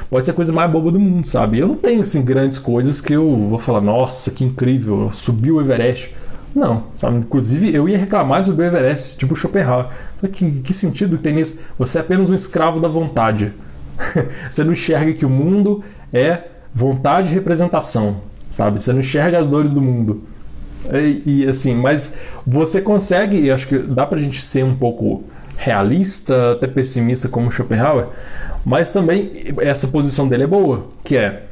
pode 0.09 0.25
ser 0.25 0.31
a 0.31 0.35
coisa 0.35 0.53
mais 0.53 0.71
boba 0.71 0.91
do 0.91 0.99
mundo, 0.99 1.27
sabe? 1.27 1.57
Eu 1.57 1.67
não 1.67 1.75
tenho 1.75 2.03
assim 2.03 2.23
grandes 2.23 2.59
coisas 2.59 3.01
que 3.01 3.13
eu 3.13 3.47
vou 3.49 3.57
falar, 3.57 3.81
nossa, 3.81 4.29
que 4.29 4.43
incrível, 4.43 5.09
subiu 5.11 5.55
o 5.55 5.61
Everest. 5.61 6.13
Não, 6.55 6.85
sabe? 6.95 7.17
Inclusive 7.17 7.73
eu 7.73 7.89
ia 7.89 7.97
reclamar 7.97 8.41
de 8.41 8.47
subir 8.49 8.63
o 8.63 8.65
Everest, 8.65 9.17
tipo 9.17 9.35
Schopenhauer. 9.35 9.87
Que, 10.31 10.51
que 10.61 10.73
sentido 10.73 11.17
tem 11.17 11.33
nisso? 11.33 11.59
Você 11.77 11.97
é 11.97 12.01
apenas 12.01 12.29
um 12.29 12.35
escravo 12.35 12.79
da 12.79 12.87
vontade. 12.87 13.53
Você 14.49 14.63
não 14.63 14.73
enxerga 14.73 15.13
que 15.13 15.25
o 15.25 15.29
mundo 15.29 15.83
é 16.11 16.43
vontade 16.73 17.29
e 17.29 17.33
representação, 17.33 18.21
sabe? 18.49 18.81
Você 18.81 18.91
não 18.91 18.99
enxerga 18.99 19.39
as 19.39 19.47
dores 19.47 19.73
do 19.73 19.81
mundo. 19.81 20.23
E, 20.91 21.43
e 21.43 21.47
assim, 21.47 21.75
mas 21.75 22.15
você 22.45 22.81
consegue, 22.81 23.49
acho 23.49 23.67
que 23.67 23.77
dá 23.77 24.05
pra 24.05 24.17
gente 24.17 24.41
ser 24.41 24.65
um 24.65 24.75
pouco 24.75 25.23
realista, 25.57 26.51
até 26.51 26.67
pessimista 26.67 27.29
como 27.29 27.51
Schopenhauer, 27.51 28.07
mas 28.65 28.91
também 28.91 29.31
essa 29.59 29.87
posição 29.87 30.27
dele 30.27 30.43
é 30.43 30.47
boa, 30.47 30.87
que 31.03 31.15
é, 31.15 31.43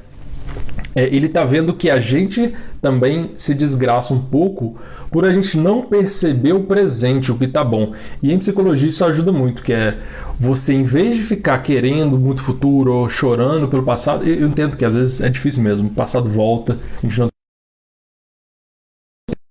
é 0.95 1.13
ele 1.13 1.29
tá 1.29 1.43
vendo 1.43 1.73
que 1.73 1.89
a 1.89 1.99
gente 1.99 2.53
também 2.81 3.31
se 3.37 3.53
desgraça 3.53 4.13
um 4.13 4.19
pouco 4.19 4.77
por 5.09 5.25
a 5.25 5.33
gente 5.33 5.57
não 5.57 5.81
perceber 5.81 6.53
o 6.53 6.63
presente, 6.63 7.31
o 7.31 7.37
que 7.37 7.47
tá 7.47 7.63
bom. 7.63 7.93
E 8.21 8.31
em 8.31 8.37
psicologia 8.37 8.89
isso 8.89 9.03
ajuda 9.03 9.31
muito, 9.31 9.61
que 9.61 9.73
é 9.73 9.97
você, 10.39 10.73
em 10.73 10.83
vez 10.83 11.17
de 11.17 11.23
ficar 11.23 11.59
querendo 11.59 12.17
muito 12.17 12.41
futuro 12.41 12.93
ou 12.93 13.09
chorando 13.09 13.67
pelo 13.67 13.83
passado, 13.83 14.25
eu 14.25 14.47
entendo 14.47 14.77
que 14.77 14.85
às 14.85 14.95
vezes 14.95 15.21
é 15.21 15.29
difícil 15.29 15.61
mesmo, 15.61 15.89
o 15.89 15.93
passado 15.93 16.29
volta, 16.29 16.79
a 16.97 17.01
gente 17.01 17.19
não 17.19 17.27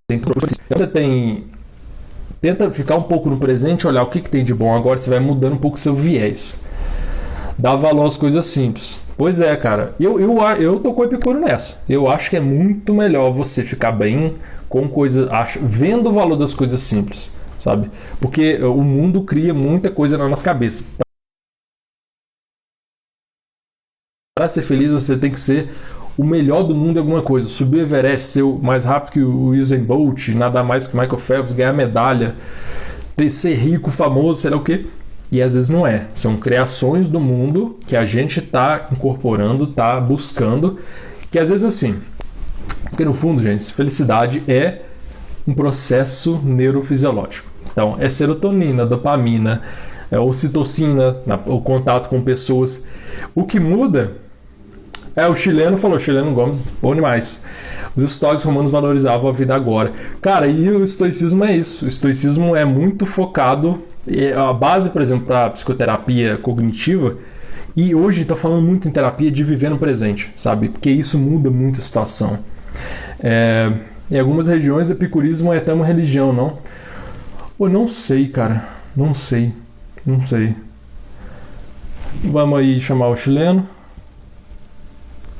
tem 0.09 0.20
você 0.68 0.87
tem 0.87 1.44
tenta 2.40 2.70
ficar 2.70 2.97
um 2.97 3.02
pouco 3.02 3.28
no 3.28 3.38
presente, 3.38 3.87
olhar 3.87 4.02
o 4.02 4.09
que, 4.09 4.20
que 4.20 4.30
tem 4.30 4.42
de 4.42 4.54
bom 4.54 4.75
agora, 4.75 4.99
você 4.99 5.11
vai 5.11 5.20
mudando 5.20 5.54
um 5.54 5.59
pouco 5.59 5.78
seu 5.78 5.94
viés. 5.94 6.62
Dá 7.61 7.76
valor 7.76 8.07
às 8.07 8.17
coisas 8.17 8.47
simples. 8.47 9.02
Pois 9.19 9.43
é, 9.43 9.55
cara. 9.55 9.95
Eu, 10.00 10.19
eu, 10.19 10.38
eu 10.59 10.81
tô 10.81 10.95
com 10.95 11.02
o 11.02 11.05
Epicuro 11.05 11.38
nessa. 11.38 11.85
Eu 11.87 12.09
acho 12.09 12.31
que 12.31 12.37
é 12.37 12.40
muito 12.40 12.95
melhor 12.95 13.31
você 13.33 13.62
ficar 13.62 13.93
bem 13.93 14.37
com 14.67 14.88
coisas. 14.88 15.29
vendo 15.61 16.09
o 16.09 16.12
valor 16.12 16.37
das 16.37 16.55
coisas 16.55 16.81
simples, 16.81 17.31
sabe? 17.59 17.90
Porque 18.19 18.57
o 18.64 18.83
mundo 18.83 19.25
cria 19.25 19.52
muita 19.52 19.90
coisa 19.90 20.17
na 20.17 20.26
nossa 20.26 20.43
cabeça. 20.43 20.85
Para 24.35 24.49
ser 24.49 24.62
feliz, 24.62 24.90
você 24.90 25.19
tem 25.19 25.31
que 25.31 25.38
ser 25.38 25.69
o 26.17 26.25
melhor 26.25 26.62
do 26.62 26.75
mundo 26.75 26.97
em 26.97 27.00
alguma 27.00 27.21
coisa. 27.21 27.47
Subir 27.47 27.81
o 27.81 27.83
Everest, 27.83 28.29
ser 28.29 28.43
mais 28.43 28.87
rápido 28.87 29.12
que 29.12 29.21
o 29.21 29.50
Usain 29.50 29.85
Bolt, 29.85 30.29
nada 30.29 30.62
mais 30.64 30.87
que 30.87 30.97
o 30.97 30.99
Michael 30.99 31.19
Phelps, 31.19 31.52
ganhar 31.52 31.75
medalha, 31.75 32.37
ter, 33.14 33.31
ser 33.31 33.55
rico, 33.55 33.90
famoso, 33.90 34.40
sei 34.40 34.50
lá 34.50 34.57
o 34.57 34.64
quê. 34.64 34.87
E 35.31 35.41
às 35.41 35.55
vezes 35.55 35.71
não 35.71 35.87
é. 35.87 36.09
São 36.13 36.37
criações 36.37 37.09
do 37.09 37.21
mundo 37.21 37.79
que 37.87 37.97
a 37.97 38.05
gente 38.05 38.41
está 38.41 38.89
incorporando, 38.91 39.65
está 39.65 40.01
buscando. 40.01 40.79
Que 41.31 41.39
às 41.39 41.49
vezes 41.51 41.65
assim. 41.65 42.01
Porque 42.89 43.05
no 43.05 43.15
fundo, 43.15 43.43
gente, 43.43 43.73
felicidade 43.73 44.43
é 44.49 44.83
um 45.47 45.55
processo 45.55 46.41
neurofisiológico. 46.45 47.49
Então, 47.71 47.97
é 48.01 48.11
serotonina, 48.11 48.85
dopamina, 48.85 49.63
é 50.11 50.19
ocitocina, 50.19 51.16
o 51.47 51.61
contato 51.61 52.09
com 52.09 52.21
pessoas. 52.21 52.87
O 53.35 53.45
que 53.45 53.61
muda 53.61 54.16
é, 55.14 55.27
o 55.27 55.35
chileno 55.35 55.77
falou, 55.77 55.99
chileno 55.99 56.33
Gomes, 56.33 56.66
bom 56.81 56.95
demais. 56.95 57.45
Os 57.96 58.05
estoicos 58.05 58.44
romanos 58.44 58.70
valorizavam 58.70 59.29
a 59.29 59.33
vida 59.33 59.55
agora. 59.55 59.92
Cara, 60.20 60.46
e 60.46 60.70
o 60.70 60.85
estoicismo 60.85 61.44
é 61.44 61.57
isso. 61.57 61.85
O 61.85 61.88
estoicismo 61.88 62.55
é 62.55 62.64
muito 62.64 63.07
focado. 63.07 63.83
A 64.37 64.53
base, 64.53 64.90
por 64.90 65.03
exemplo, 65.03 65.26
para 65.26 65.50
psicoterapia 65.50 66.37
cognitiva, 66.38 67.16
e 67.76 67.94
hoje 67.94 68.22
está 68.22 68.35
falando 68.35 68.62
muito 68.62 68.88
em 68.88 68.90
terapia 68.90 69.31
de 69.31 69.44
viver 69.44 69.70
no 69.70 69.79
presente, 69.79 70.33
sabe? 70.37 70.68
Porque 70.68 70.90
isso 70.90 71.18
muda 71.18 71.50
muito 71.50 71.81
a 71.81 71.83
situação. 71.83 72.38
É, 73.20 73.72
em 74.11 74.18
algumas 74.18 74.48
regiões, 74.48 74.90
epicurismo 74.90 75.53
é 75.53 75.59
até 75.59 75.72
uma 75.72 75.85
religião, 75.85 76.33
não? 76.33 76.59
Eu 77.59 77.68
não 77.68 77.87
sei, 77.87 78.29
cara. 78.29 78.68
Não 78.96 79.14
sei. 79.14 79.53
Não 80.05 80.20
sei. 80.20 80.57
Vamos 82.24 82.59
aí 82.59 82.81
chamar 82.81 83.09
o 83.09 83.16
chileno. 83.16 83.68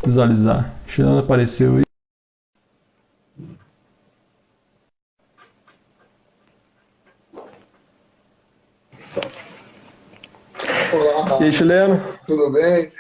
Visualizar. 0.05 0.73
Chileno 0.87 1.19
apareceu 1.19 1.79
aí. 1.79 1.90
Olá. 10.93 11.39
E 11.41 11.45
aí, 11.45 11.53
chileno? 11.53 12.03
Tudo 12.27 12.51
bem? 12.51 12.93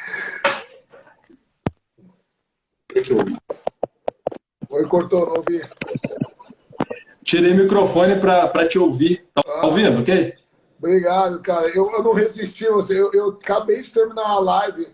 Oi, 4.70 4.86
cortou, 4.86 5.26
não 5.26 5.34
ouvi. 5.38 5.60
Tirei 7.24 7.52
o 7.52 7.56
microfone 7.56 8.20
para 8.20 8.68
te 8.68 8.78
ouvir. 8.78 9.26
Tá 9.34 9.42
ah, 9.44 9.66
ouvindo, 9.66 10.00
ok? 10.00 10.34
Obrigado, 10.78 11.40
cara. 11.40 11.68
Eu, 11.68 11.90
eu 11.90 12.02
não 12.02 12.12
resisti. 12.12 12.66
Você, 12.68 13.00
eu, 13.00 13.10
eu 13.12 13.30
acabei 13.30 13.82
de 13.82 13.90
terminar 13.90 14.26
a 14.26 14.38
live 14.38 14.88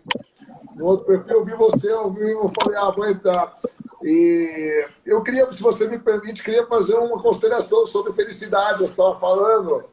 no 0.77 0.87
outro 0.87 1.07
perfil, 1.07 1.39
eu 1.39 1.45
vi 1.45 1.55
você, 1.55 1.91
eu, 1.91 2.13
vi, 2.13 2.31
eu 2.31 2.51
falei, 2.61 2.79
ah, 2.79 2.91
vou 2.91 3.09
entrar. 3.09 3.59
E 4.03 4.87
eu 5.05 5.23
queria, 5.23 5.51
se 5.53 5.63
você 5.63 5.89
me 5.89 5.99
permite, 5.99 6.43
queria 6.43 6.67
fazer 6.67 6.95
uma 6.95 7.21
consideração 7.21 7.87
sobre 7.87 8.13
felicidade, 8.13 8.79
você 8.79 8.85
estava 8.85 9.19
falando. 9.19 9.85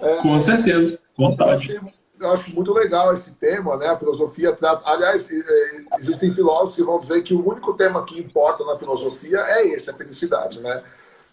É, 0.00 0.16
Com 0.16 0.38
certeza, 0.38 0.98
vontade. 1.16 1.74
Eu 1.74 2.01
acho 2.30 2.54
muito 2.54 2.72
legal 2.72 3.12
esse 3.12 3.34
tema, 3.34 3.76
né? 3.76 3.88
A 3.88 3.98
filosofia 3.98 4.52
trata. 4.52 4.88
Aliás, 4.88 5.28
existem 5.98 6.32
filósofos 6.32 6.76
que 6.76 6.82
vão 6.82 6.98
dizer 6.98 7.22
que 7.22 7.34
o 7.34 7.46
único 7.46 7.76
tema 7.76 8.04
que 8.04 8.20
importa 8.20 8.64
na 8.64 8.76
filosofia 8.76 9.38
é 9.40 9.68
esse, 9.68 9.90
a 9.90 9.94
felicidade, 9.94 10.60
né? 10.60 10.82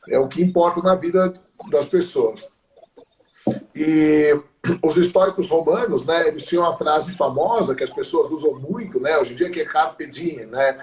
É 0.08 0.18
o 0.18 0.28
que 0.28 0.42
importa 0.42 0.82
na 0.82 0.96
vida 0.96 1.34
das 1.70 1.88
pessoas. 1.88 2.52
E 3.76 4.40
os 4.84 4.98
históricos 4.98 5.48
romanos, 5.48 6.06
né, 6.06 6.28
eles 6.28 6.46
tinham 6.46 6.64
uma 6.64 6.78
frase 6.78 7.16
famosa 7.16 7.74
que 7.74 7.84
as 7.84 7.90
pessoas 7.90 8.30
usam 8.32 8.60
muito, 8.60 9.00
né, 9.00 9.18
hoje 9.18 9.34
em 9.34 9.36
dia, 9.36 9.50
que 9.50 9.62
é 9.62 9.66
carpe 9.66 10.06
diem, 10.06 10.46
né, 10.48 10.78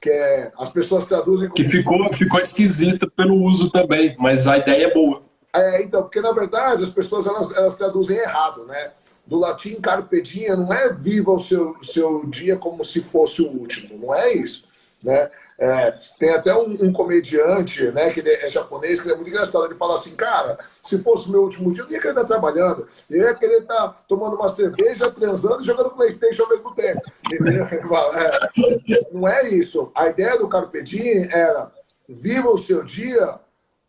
que 0.00 0.10
é, 0.10 0.52
as 0.58 0.70
pessoas 0.70 1.06
traduzem... 1.06 1.50
Que 1.50 1.64
ficou, 1.64 2.12
ficou 2.12 2.38
esquisita 2.38 3.08
pelo 3.16 3.42
uso 3.42 3.70
também, 3.70 4.14
mas 4.18 4.46
a 4.46 4.58
ideia 4.58 4.86
é 4.86 4.94
boa. 4.94 5.22
É, 5.54 5.82
então, 5.82 6.02
porque 6.02 6.20
na 6.20 6.32
verdade 6.32 6.84
as 6.84 6.90
pessoas 6.90 7.26
elas, 7.26 7.56
elas 7.56 7.76
traduzem 7.76 8.18
errado, 8.18 8.66
né? 8.66 8.92
Do 9.26 9.38
latim 9.38 9.80
carpe 9.80 10.22
diem 10.22 10.56
não 10.56 10.72
é 10.72 10.92
viva 10.92 11.32
o 11.32 11.40
seu, 11.40 11.76
seu 11.82 12.24
dia 12.26 12.56
como 12.56 12.84
se 12.84 13.00
fosse 13.00 13.42
o 13.42 13.48
último, 13.48 13.98
não 13.98 14.14
é 14.14 14.32
isso, 14.32 14.64
né? 15.02 15.30
É, 15.58 15.98
tem 16.18 16.30
até 16.30 16.54
um, 16.54 16.70
um, 16.84 16.92
comediante, 16.92 17.90
né, 17.90 18.10
que 18.10 18.20
ele 18.20 18.30
é 18.30 18.50
japonês, 18.50 19.00
que 19.00 19.10
é 19.10 19.14
muito 19.14 19.30
engraçado. 19.30 19.64
Ele 19.64 19.74
fala 19.74 19.94
assim, 19.94 20.14
cara, 20.14 20.58
se 20.82 21.02
fosse 21.02 21.30
meu 21.30 21.44
último 21.44 21.72
dia, 21.72 21.82
eu 21.84 21.90
ia 21.90 21.98
querer 21.98 22.10
estar 22.10 22.24
trabalhando. 22.24 22.86
Eu 23.08 23.22
ia 23.22 23.34
querer 23.34 23.62
estar 23.62 24.04
tomando 24.06 24.36
uma 24.36 24.50
cerveja, 24.50 25.10
transando 25.10 25.62
e 25.62 25.64
jogando 25.64 25.90
Playstation 25.90 26.42
ao 26.42 26.50
mesmo 26.50 26.74
tempo. 26.74 27.00
É, 28.16 29.12
não 29.12 29.26
é 29.26 29.48
isso. 29.48 29.90
A 29.94 30.08
ideia 30.08 30.38
do 30.38 30.48
Carpe 30.48 30.82
Diem 30.82 31.28
era 31.30 31.70
viva 32.08 32.50
o 32.50 32.58
seu 32.58 32.84
dia 32.84 33.38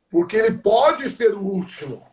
porque 0.10 0.38
ele 0.38 0.58
pode 0.58 1.10
ser 1.10 1.34
o 1.34 1.42
último, 1.42 2.04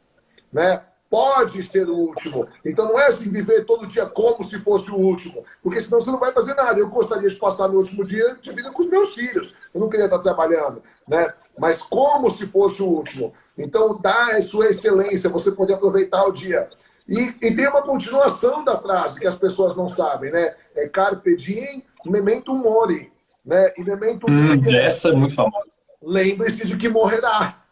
né? 0.53 0.83
Pode 1.15 1.63
ser 1.63 1.89
o 1.89 1.95
último. 1.95 2.49
Então 2.65 2.87
não 2.87 2.99
é 2.99 3.07
assim 3.07 3.31
viver 3.31 3.65
todo 3.65 3.87
dia 3.87 4.05
como 4.05 4.43
se 4.43 4.59
fosse 4.59 4.91
o 4.91 4.97
último, 4.97 5.45
porque 5.63 5.81
senão 5.81 6.03
você 6.03 6.11
não 6.11 6.19
vai 6.19 6.33
fazer 6.33 6.55
nada. 6.55 6.81
Eu 6.81 6.89
gostaria 6.89 7.31
de 7.31 7.37
passar 7.37 7.69
meu 7.69 7.79
último 7.79 8.03
dia 8.03 8.37
de 8.43 8.51
vida 8.51 8.73
com 8.73 8.83
os 8.83 8.91
meus 8.91 9.15
filhos. 9.15 9.55
Eu 9.73 9.81
não 9.81 9.89
queria 9.89 10.07
estar 10.07 10.19
trabalhando, 10.19 10.83
né? 11.07 11.33
Mas 11.57 11.81
como 11.81 12.29
se 12.33 12.49
fosse 12.49 12.83
o 12.83 12.89
último. 12.89 13.33
Então 13.57 13.97
dá 14.03 14.37
a 14.37 14.43
sua 14.43 14.71
excelência, 14.71 15.31
você 15.31 15.53
poder 15.53 15.75
aproveitar 15.75 16.25
o 16.25 16.33
dia. 16.33 16.69
E, 17.09 17.33
e 17.41 17.55
tem 17.55 17.69
uma 17.69 17.83
continuação 17.83 18.65
da 18.65 18.77
frase 18.77 19.21
que 19.21 19.27
as 19.29 19.37
pessoas 19.37 19.77
não 19.77 19.89
sabem, 19.89 20.33
né? 20.33 20.53
É 20.75 20.89
carpe 20.89 21.37
diem, 21.37 21.85
memento 22.05 22.53
mori, 22.57 23.13
né? 23.47 23.73
E 23.79 23.85
memento 23.85 24.27
hum, 24.29 24.59
essa 24.69 25.11
é 25.11 25.13
muito 25.13 25.37
famosa. 25.37 25.77
Lembre-se 26.03 26.67
de 26.67 26.77
que 26.77 26.89
morrerá, 26.89 27.63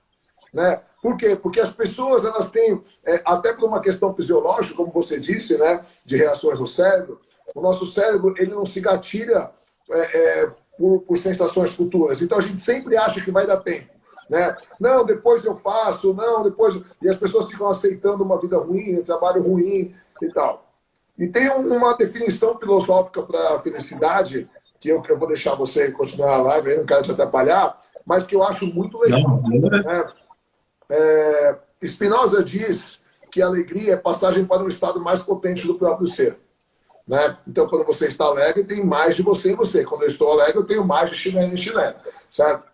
né? 0.55 0.81
Por 1.03 1.17
quê? 1.17 1.35
Porque 1.35 1.59
as 1.59 1.71
pessoas 1.71 2.25
elas 2.25 2.53
têm, 2.53 2.81
é, 3.05 3.21
até 3.25 3.53
por 3.53 3.69
uma 3.69 3.81
questão 3.81 4.15
fisiológica, 4.15 4.77
como 4.77 4.93
você 4.93 5.19
disse, 5.19 5.59
né, 5.59 5.85
de 6.05 6.17
reações 6.17 6.61
no 6.61 6.67
cérebro, 6.67 7.21
o 7.53 7.61
nosso 7.61 7.91
cérebro 7.91 8.35
ele 8.39 8.53
não 8.53 8.65
se 8.65 8.81
gatilha 8.81 9.51
é, 9.91 10.01
é, 10.01 10.51
por, 10.79 11.01
por 11.01 11.19
sensações 11.19 11.75
futuras. 11.75 12.23
Então 12.23 12.39
a 12.39 12.41
gente 12.41 12.63
sempre 12.63 12.97
acha 12.97 13.21
que 13.21 13.33
vai 13.33 13.45
dar 13.45 13.57
tempo. 13.57 13.89
Né? 14.31 14.57
Não, 14.79 15.05
depois 15.05 15.45
eu 15.45 15.57
faço, 15.57 16.15
não, 16.15 16.45
depois. 16.45 16.81
E 17.03 17.09
as 17.09 17.17
pessoas 17.17 17.49
ficam 17.49 17.69
aceitando 17.69 18.23
uma 18.23 18.41
vida 18.41 18.57
ruim, 18.57 19.01
um 19.01 19.05
trabalho 19.05 19.43
ruim 19.43 19.93
e 20.23 20.29
tal. 20.33 20.73
E 21.19 21.27
tem 21.27 21.49
uma 21.51 21.95
definição 21.97 22.57
filosófica 22.59 23.23
para 23.23 23.57
a 23.57 23.61
felicidade, 23.61 24.49
que 24.81 24.89
eu, 24.89 25.03
que 25.03 25.11
eu 25.11 25.19
vou 25.19 25.29
deixar 25.29 25.55
você 25.57 25.91
continuar 25.91 26.35
a 26.35 26.43
live, 26.43 26.71
aí 26.71 26.79
não 26.79 26.87
quero 26.87 27.03
te 27.03 27.11
atrapalhar, 27.11 27.79
mas 28.07 28.25
que 28.25 28.35
eu 28.35 28.43
acho 28.43 28.67
muito 28.67 28.99
legal. 28.99 29.21
Não, 29.21 29.43
não 29.43 29.79
é. 29.79 29.83
né? 29.83 30.05
É, 30.95 31.57
Spinoza 31.83 32.45
diz 32.45 33.03
que 33.31 33.41
a 33.41 33.47
alegria 33.47 33.95
é 33.95 33.97
passagem 33.97 34.45
para 34.45 34.63
um 34.63 34.69
estado 34.69 35.01
mais 35.01 35.23
potente 35.23 35.67
do 35.67 35.77
próprio 35.77 36.07
ser. 36.07 36.39
Né? 37.09 37.39
Então, 37.49 37.67
quando 37.67 37.87
você 37.87 38.09
está 38.09 38.27
alegre, 38.27 38.63
tem 38.63 38.85
mais 38.85 39.17
de 39.17 39.23
você 39.23 39.53
em 39.53 39.55
você. 39.55 39.85
Quando 39.85 40.03
eu 40.03 40.09
estou 40.09 40.31
alegre, 40.31 40.59
eu 40.59 40.67
tenho 40.67 40.85
mais 40.85 41.09
de 41.09 41.17
chileno 41.17 41.55
em 41.55 41.57
chileno, 41.57 41.97
certo? 42.31 42.71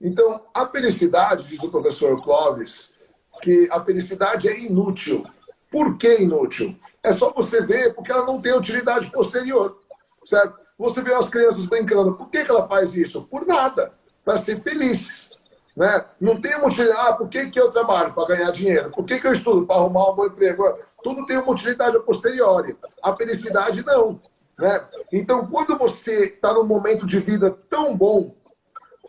Então, 0.00 0.44
a 0.54 0.64
felicidade, 0.66 1.48
diz 1.48 1.60
o 1.60 1.70
professor 1.70 2.22
Clóvis, 2.22 2.94
que 3.42 3.68
a 3.72 3.80
felicidade 3.80 4.48
é 4.48 4.56
inútil. 4.60 5.26
Por 5.68 5.98
que 5.98 6.18
inútil? 6.18 6.78
É 7.02 7.12
só 7.12 7.32
você 7.32 7.66
ver 7.66 7.94
porque 7.94 8.12
ela 8.12 8.24
não 8.24 8.40
tem 8.40 8.56
utilidade 8.56 9.10
posterior, 9.10 9.76
certo? 10.24 10.56
Você 10.78 11.02
vê 11.02 11.14
as 11.14 11.28
crianças 11.28 11.64
brincando, 11.64 12.14
por 12.14 12.30
que, 12.30 12.44
que 12.44 12.50
ela 12.50 12.68
faz 12.68 12.96
isso? 12.96 13.22
Por 13.22 13.44
nada, 13.44 13.90
para 14.24 14.38
ser 14.38 14.60
feliz. 14.62 15.35
Né? 15.76 16.04
Não 16.20 16.40
tem 16.40 16.56
uma 16.56 16.68
utilidade, 16.68 17.00
ah, 17.00 17.12
por 17.12 17.28
que, 17.28 17.50
que 17.50 17.60
eu 17.60 17.70
trabalho? 17.70 18.14
Para 18.14 18.34
ganhar 18.34 18.50
dinheiro. 18.50 18.90
Por 18.90 19.04
que, 19.04 19.20
que 19.20 19.26
eu 19.26 19.32
estudo? 19.32 19.66
Para 19.66 19.76
arrumar 19.76 20.10
um 20.10 20.16
bom 20.16 20.26
emprego. 20.26 20.64
Tudo 21.02 21.26
tem 21.26 21.36
uma 21.36 21.52
utilidade 21.52 21.98
posterior. 22.00 22.74
A 23.02 23.14
felicidade 23.14 23.84
não. 23.84 24.18
Né? 24.58 24.82
Então, 25.12 25.46
quando 25.46 25.76
você 25.76 26.26
está 26.26 26.54
num 26.54 26.64
momento 26.64 27.04
de 27.04 27.20
vida 27.20 27.50
tão 27.68 27.94
bom, 27.94 28.34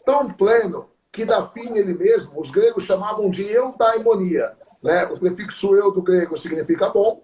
tão 0.05 0.29
pleno, 0.29 0.89
que 1.11 1.23
dá 1.23 1.47
fim 1.47 1.69
nele 1.69 1.93
mesmo, 1.93 2.39
os 2.39 2.51
gregos 2.51 2.83
chamavam 2.83 3.31
de 3.31 3.43
eudaimonia. 3.49 4.51
Né? 4.83 5.05
O 5.05 5.17
prefixo 5.17 5.73
eu 5.75 5.91
do 5.91 6.01
grego 6.01 6.37
significa 6.37 6.89
bom, 6.89 7.23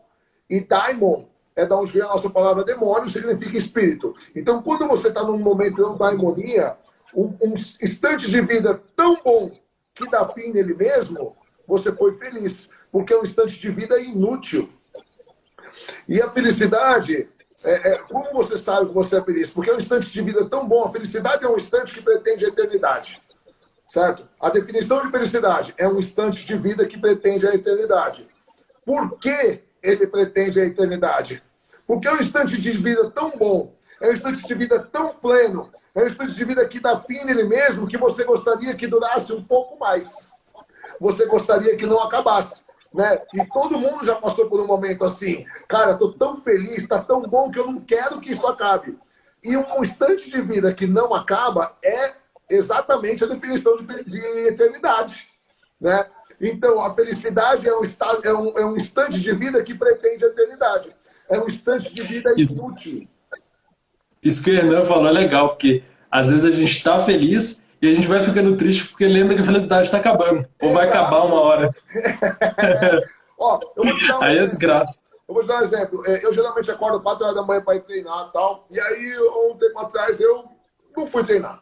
e 0.49 0.61
daimon 0.61 1.25
é 1.55 1.65
da 1.65 1.77
onde 1.77 1.91
vem 1.91 2.01
a 2.01 2.07
nossa 2.07 2.29
palavra 2.29 2.63
demônio, 2.63 3.09
significa 3.09 3.57
espírito. 3.57 4.15
Então, 4.35 4.63
quando 4.63 4.87
você 4.87 5.09
está 5.09 5.21
num 5.21 5.37
momento 5.37 5.75
de 5.75 5.81
eudaimonia, 5.81 6.75
um, 7.15 7.35
um 7.41 7.53
instante 7.53 8.29
de 8.29 8.41
vida 8.41 8.81
tão 8.95 9.21
bom 9.23 9.51
que 9.93 10.09
dá 10.09 10.27
fim 10.29 10.51
nele 10.51 10.73
mesmo, 10.73 11.35
você 11.67 11.91
foi 11.91 12.17
feliz, 12.17 12.69
porque 12.91 13.13
é 13.13 13.19
um 13.19 13.23
instante 13.23 13.59
de 13.59 13.69
vida 13.69 13.99
inútil. 13.99 14.69
E 16.07 16.21
a 16.21 16.29
felicidade, 16.29 17.29
é, 17.65 17.93
é, 17.93 17.97
como 17.99 18.31
você 18.33 18.59
sabe 18.59 18.87
que 18.87 18.93
você 18.93 19.17
é 19.17 19.21
feliz? 19.21 19.49
Porque 19.51 19.69
é 19.69 19.73
um 19.73 19.77
instante 19.77 20.11
de 20.11 20.21
vida 20.21 20.45
tão 20.45 20.67
bom. 20.67 20.83
A 20.83 20.91
felicidade 20.91 21.43
é 21.43 21.47
um 21.47 21.57
instante 21.57 21.93
que 21.93 22.01
pretende 22.01 22.45
a 22.45 22.49
eternidade. 22.49 23.21
Certo? 23.87 24.27
A 24.39 24.49
definição 24.49 25.05
de 25.05 25.11
felicidade 25.11 25.73
é 25.77 25.87
um 25.87 25.99
instante 25.99 26.45
de 26.45 26.57
vida 26.57 26.85
que 26.85 26.97
pretende 26.97 27.47
a 27.47 27.53
eternidade. 27.53 28.27
Por 28.85 29.17
que 29.19 29.61
ele 29.81 30.07
pretende 30.07 30.59
a 30.59 30.65
eternidade? 30.65 31.43
Porque 31.85 32.07
é 32.07 32.13
um 32.13 32.19
instante 32.19 32.59
de 32.59 32.71
vida 32.71 33.11
tão 33.11 33.31
bom, 33.37 33.73
é 34.01 34.09
um 34.09 34.13
instante 34.13 34.45
de 34.47 34.53
vida 34.55 34.79
tão 34.79 35.13
pleno, 35.15 35.71
é 35.95 36.03
um 36.03 36.07
instante 36.07 36.33
de 36.33 36.43
vida 36.43 36.67
que 36.67 36.79
dá 36.79 36.99
fim 36.99 37.23
nele 37.23 37.43
mesmo 37.43 37.87
que 37.87 37.97
você 37.97 38.23
gostaria 38.23 38.75
que 38.75 38.87
durasse 38.87 39.31
um 39.31 39.43
pouco 39.43 39.77
mais. 39.77 40.31
Você 40.99 41.25
gostaria 41.25 41.77
que 41.77 41.85
não 41.85 41.99
acabasse. 41.99 42.63
Né? 42.93 43.21
E 43.33 43.45
todo 43.45 43.77
mundo 43.77 44.05
já 44.05 44.15
passou 44.15 44.47
por 44.47 44.59
um 44.59 44.67
momento 44.67 45.03
assim. 45.03 45.45
Cara, 45.67 45.91
estou 45.91 46.13
tão 46.13 46.37
feliz, 46.37 46.77
está 46.77 46.99
tão 46.99 47.21
bom 47.23 47.49
que 47.51 47.59
eu 47.59 47.67
não 47.67 47.79
quero 47.79 48.19
que 48.19 48.31
isso 48.31 48.45
acabe. 48.47 48.97
E 49.43 49.57
um 49.57 49.83
instante 49.83 50.29
de 50.29 50.41
vida 50.41 50.73
que 50.73 50.87
não 50.87 51.13
acaba 51.13 51.75
é 51.83 52.13
exatamente 52.49 53.23
a 53.23 53.27
definição 53.27 53.77
de, 53.77 54.03
de 54.03 54.19
eternidade. 54.47 55.27
Né? 55.79 56.05
Então, 56.39 56.81
a 56.81 56.93
felicidade 56.93 57.67
é 57.67 57.75
um, 57.75 57.83
estado, 57.83 58.25
é, 58.27 58.33
um, 58.33 58.57
é 58.57 58.65
um 58.65 58.77
instante 58.77 59.19
de 59.19 59.33
vida 59.33 59.63
que 59.63 59.75
pretende 59.75 60.23
a 60.25 60.27
eternidade. 60.27 60.95
É 61.29 61.39
um 61.39 61.47
instante 61.47 61.93
de 61.93 62.03
vida 62.03 62.33
inútil. 62.37 63.07
Isso 64.23 64.43
que 64.43 64.51
o 64.51 64.55
Renan 64.55 64.83
falou 64.83 65.07
é 65.07 65.11
legal, 65.11 65.49
porque 65.49 65.83
às 66.09 66.29
vezes 66.29 66.45
a 66.45 66.51
gente 66.51 66.71
está 66.71 66.99
feliz 66.99 67.63
e 67.81 67.91
a 67.91 67.93
gente 67.93 68.07
vai 68.07 68.21
ficando 68.21 68.55
triste 68.55 68.87
porque 68.87 69.05
lembra 69.05 69.35
que 69.35 69.41
a 69.41 69.45
felicidade 69.45 69.83
está 69.83 69.97
acabando. 69.97 70.47
Ou 70.61 70.71
vai 70.71 70.87
acabar 70.87 71.25
uma 71.25 71.41
hora. 71.41 71.75
Ó, 73.37 73.59
eu 73.75 73.83
vou 73.83 73.93
te 73.93 74.07
dar 74.07 74.19
um 74.19 74.23
aí 74.23 74.37
é 74.37 74.45
desgraça. 74.45 75.03
Eu 75.27 75.33
vou 75.33 75.43
te 75.43 75.47
dar 75.47 75.59
um 75.59 75.63
exemplo. 75.63 76.07
É, 76.07 76.25
eu 76.25 76.31
geralmente 76.31 76.71
acordo 76.71 77.01
4 77.01 77.23
horas 77.23 77.35
da 77.35 77.43
manhã 77.43 77.61
para 77.61 77.75
ir 77.75 77.81
treinar 77.81 78.27
e 78.29 78.31
tal. 78.31 78.65
E 78.71 78.79
aí, 78.79 79.19
um 79.19 79.57
tempo 79.57 79.79
atrás, 79.79 80.21
eu 80.21 80.45
não 80.95 81.05
fui 81.07 81.23
treinar. 81.25 81.61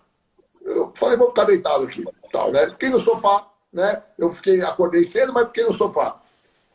Eu 0.63 0.91
falei, 0.93 1.17
vou 1.17 1.30
ficar 1.30 1.45
deitado 1.45 1.86
aqui. 1.86 2.06
Tal, 2.32 2.52
né? 2.52 2.69
Fiquei 2.69 2.89
no 2.89 3.00
sofá, 3.00 3.47
né? 3.74 4.04
Eu 4.17 4.32
fiquei, 4.32 4.62
acordei 4.62 5.04
cedo, 5.04 5.34
mas 5.34 5.47
fiquei 5.47 5.63
no 5.63 5.74
sofá. 5.74 6.21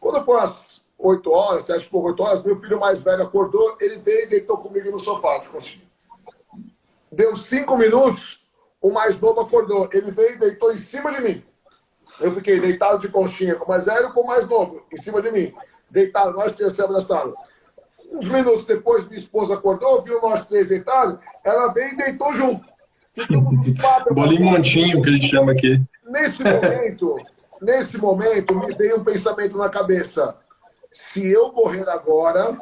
Quando 0.01 0.25
foi 0.25 0.41
às 0.41 0.76
8 0.99 1.31
horas, 1.31 1.65
7 1.65 1.89
por 1.89 2.05
8 2.05 2.23
horas, 2.23 2.45
meu 2.45 2.59
filho 2.59 2.81
mais 2.81 3.05
velho 3.05 3.23
acordou, 3.23 3.77
ele 3.81 3.99
veio 3.99 4.25
e 4.25 4.29
deitou 4.29 4.57
comigo 4.57 4.91
no 4.91 4.99
sofá 4.99 5.39
de 5.39 5.49
conchinha. 5.49 5.85
Deu 7.13 7.37
5 7.37 7.77
minutos, 7.77 8.47
o 8.81 8.91
mais 8.91 9.21
novo 9.21 9.41
acordou. 9.41 9.89
Ele 9.93 10.11
veio 10.11 10.35
e 10.35 10.39
deitou 10.39 10.73
em 10.73 10.79
cima 10.79 11.13
de 11.13 11.21
mim. 11.21 11.45
Eu 12.21 12.35
fiquei 12.35 12.61
deitado 12.61 13.01
de 13.01 13.09
conchinha 13.09 13.55
com 13.57 13.67
o 13.67 13.69
mais 13.69 13.85
velho 13.85 14.13
com 14.13 14.23
o 14.23 14.27
mais 14.27 14.49
novo, 14.49 14.83
em 14.93 14.97
cima 14.97 15.21
de 15.21 15.31
mim. 15.31 15.53
Deitado, 15.91 16.33
nós 16.33 16.55
três 16.55 16.73
se 16.73 16.83
abraçados. 16.83 17.35
Uns 18.11 18.29
minutos 18.29 18.65
depois, 18.65 19.07
minha 19.07 19.19
esposa 19.19 19.55
acordou, 19.55 20.03
viu 20.03 20.21
nós 20.23 20.47
três 20.47 20.69
deitados, 20.69 21.19
ela 21.45 21.73
veio 21.73 21.93
e 21.93 21.97
deitou 21.97 22.33
junto. 22.33 22.67
Bolinho 24.13 24.45
montinho, 24.45 25.03
que 25.03 25.09
a 25.09 25.13
gente 25.13 25.27
chama 25.27 25.53
aqui. 25.53 25.81
Nesse 26.07 26.43
momento, 26.45 27.17
nesse 27.61 27.99
momento, 27.99 28.55
me 28.55 28.75
veio 28.75 28.99
um 28.99 29.05
pensamento 29.05 29.57
na 29.57 29.69
cabeça 29.69 30.37
se 30.97 31.29
eu 31.29 31.53
morrer 31.53 31.87
agora, 31.91 32.59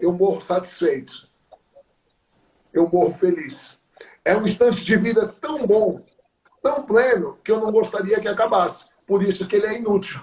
eu 0.00 0.10
morro 0.10 0.40
satisfeito. 0.40 1.28
Eu 2.72 2.88
morro 2.88 3.12
feliz. 3.12 3.82
É 4.24 4.34
um 4.34 4.46
instante 4.46 4.82
de 4.82 4.96
vida 4.96 5.28
tão 5.38 5.66
bom, 5.66 6.00
tão 6.62 6.86
pleno, 6.86 7.36
que 7.44 7.52
eu 7.52 7.60
não 7.60 7.70
gostaria 7.70 8.18
que 8.20 8.26
acabasse. 8.26 8.86
Por 9.06 9.22
isso 9.22 9.46
que 9.46 9.56
ele 9.56 9.66
é 9.66 9.78
inútil. 9.78 10.22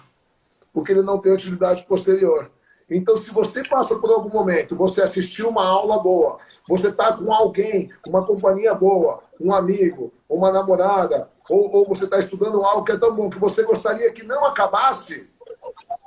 Porque 0.74 0.92
ele 0.92 1.04
não 1.04 1.20
tem 1.20 1.32
utilidade 1.32 1.86
posterior. 1.86 2.50
Então, 2.90 3.16
se 3.16 3.30
você 3.30 3.62
passa 3.62 4.00
por 4.00 4.10
algum 4.10 4.30
momento, 4.30 4.76
você 4.76 5.04
assistiu 5.04 5.50
uma 5.50 5.68
aula 5.68 6.00
boa, 6.00 6.40
você 6.68 6.88
está 6.88 7.16
com 7.16 7.32
alguém, 7.32 7.94
uma 8.08 8.26
companhia 8.26 8.74
boa, 8.74 9.22
um 9.40 9.54
amigo, 9.54 10.12
uma 10.28 10.52
namorada, 10.52 11.30
ou, 11.48 11.72
ou 11.76 11.88
você 11.88 12.06
está 12.06 12.18
estudando 12.18 12.64
algo 12.64 12.84
que 12.84 12.92
é 12.92 12.98
tão 12.98 13.16
bom 13.16 13.30
que 13.30 13.38
você 13.38 13.62
gostaria 13.62 14.12
que 14.12 14.24
não 14.24 14.44
acabasse, 14.46 15.30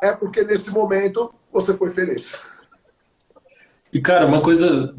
é 0.03 0.13
porque 0.13 0.43
nesse 0.43 0.69
momento 0.71 1.33
você 1.53 1.73
foi 1.75 1.93
feliz. 1.93 2.45
E, 3.93 4.01
cara, 4.01 4.27
uma 4.27 4.43
coisa 4.43 4.95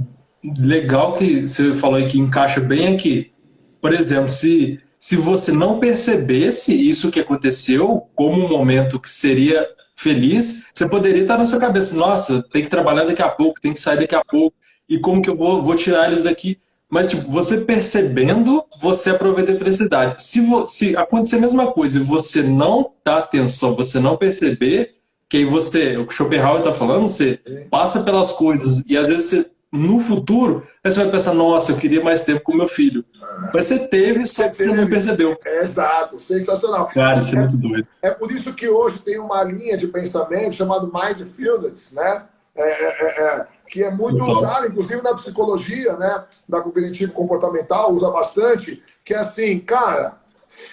legal 0.57 1.13
que 1.13 1.41
você 1.41 1.73
falou 1.75 1.97
aí 1.97 2.07
que 2.07 2.19
encaixa 2.19 2.61
bem 2.61 2.93
é 2.93 2.97
que, 2.97 3.33
por 3.81 3.91
exemplo, 3.91 4.29
se, 4.29 4.79
se 4.97 5.17
você 5.17 5.51
não 5.51 5.79
percebesse 5.79 6.73
isso 6.73 7.11
que 7.11 7.19
aconteceu 7.19 8.07
como 8.15 8.43
um 8.43 8.47
momento 8.47 8.99
que 8.99 9.09
seria 9.09 9.67
feliz, 9.93 10.65
você 10.73 10.87
poderia 10.87 11.21
estar 11.21 11.37
na 11.37 11.45
sua 11.45 11.59
cabeça, 11.59 11.95
nossa, 11.95 12.41
tem 12.51 12.63
que 12.63 12.69
trabalhar 12.69 13.03
daqui 13.03 13.21
a 13.21 13.29
pouco, 13.29 13.59
tem 13.59 13.73
que 13.73 13.79
sair 13.79 13.97
daqui 13.97 14.15
a 14.15 14.23
pouco, 14.23 14.55
e 14.87 14.99
como 14.99 15.21
que 15.21 15.29
eu 15.29 15.35
vou, 15.35 15.61
vou 15.61 15.75
tirar 15.75 16.07
eles 16.07 16.23
daqui? 16.23 16.59
Mas, 16.93 17.09
tipo, 17.09 17.23
você 17.23 17.57
percebendo, 17.57 18.63
você 18.79 19.09
aproveita 19.09 19.51
a 19.51 19.57
felicidade. 19.57 20.21
Se, 20.21 20.39
vo, 20.39 20.67
se 20.67 20.95
acontecer 20.95 21.37
a 21.37 21.39
mesma 21.39 21.71
coisa 21.71 21.97
e 21.97 22.03
você 22.03 22.43
não 22.43 22.91
dar 23.03 23.17
atenção, 23.17 23.75
você 23.75 23.99
não 23.99 24.15
perceber, 24.15 24.97
que 25.27 25.37
aí 25.37 25.43
você, 25.43 25.97
o 25.97 26.05
que 26.05 26.13
Schopenhauer 26.13 26.59
está 26.59 26.71
falando, 26.71 27.07
você 27.07 27.39
passa 27.71 28.03
pelas 28.03 28.31
coisas 28.31 28.83
e 28.87 28.95
às 28.95 29.07
vezes 29.07 29.23
você, 29.23 29.49
no 29.71 29.99
futuro, 29.99 30.67
você 30.85 31.01
vai 31.01 31.09
pensar, 31.09 31.33
nossa, 31.33 31.71
eu 31.71 31.77
queria 31.77 32.03
mais 32.03 32.23
tempo 32.25 32.41
com 32.41 32.55
meu 32.55 32.67
filho. 32.67 33.03
Mas 33.51 33.65
você 33.65 33.79
teve, 33.79 34.23
só 34.27 34.47
que 34.47 34.55
você 34.55 34.67
não 34.67 34.87
percebeu. 34.87 35.35
É, 35.43 35.63
exato, 35.63 36.19
sensacional. 36.19 36.85
Cara, 36.93 37.17
isso 37.17 37.35
é, 37.35 37.39
é, 37.39 37.41
muito 37.41 37.57
doido. 37.57 37.87
É 38.03 38.11
por 38.11 38.31
isso 38.31 38.53
que 38.53 38.69
hoje 38.69 38.99
tem 38.99 39.17
uma 39.17 39.43
linha 39.43 39.75
de 39.75 39.87
pensamento 39.87 40.53
chamada 40.53 40.85
Mindfulness, 40.85 41.93
né? 41.93 42.25
É, 42.55 42.61
é, 42.61 42.85
é, 43.01 43.23
é 43.23 43.47
que 43.67 43.83
é 43.83 43.91
muito 43.91 44.19
Total. 44.19 44.37
usado, 44.37 44.67
inclusive 44.67 45.01
na 45.01 45.15
psicologia, 45.15 45.97
né, 45.97 46.25
da 46.47 46.61
cognitivo 46.61 47.13
comportamental, 47.13 47.93
usa 47.93 48.09
bastante, 48.09 48.83
que 49.03 49.13
é 49.13 49.17
assim, 49.17 49.59
cara, 49.59 50.21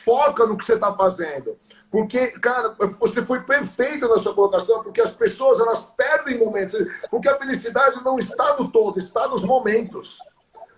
foca 0.04 0.46
no 0.46 0.56
que 0.56 0.64
você 0.64 0.74
está 0.74 0.92
fazendo. 0.94 1.56
Porque, 1.90 2.28
cara, 2.38 2.76
você 3.00 3.24
foi 3.24 3.40
perfeito 3.40 4.06
na 4.06 4.18
sua 4.18 4.32
colocação, 4.32 4.82
porque 4.82 5.00
as 5.00 5.10
pessoas, 5.10 5.58
elas 5.58 5.84
perdem 5.96 6.38
momentos. 6.38 6.78
Porque 7.10 7.28
a 7.28 7.36
felicidade 7.36 8.02
não 8.04 8.18
está 8.18 8.56
no 8.56 8.70
todo, 8.70 8.98
está 8.98 9.26
nos 9.26 9.42
momentos. 9.42 10.18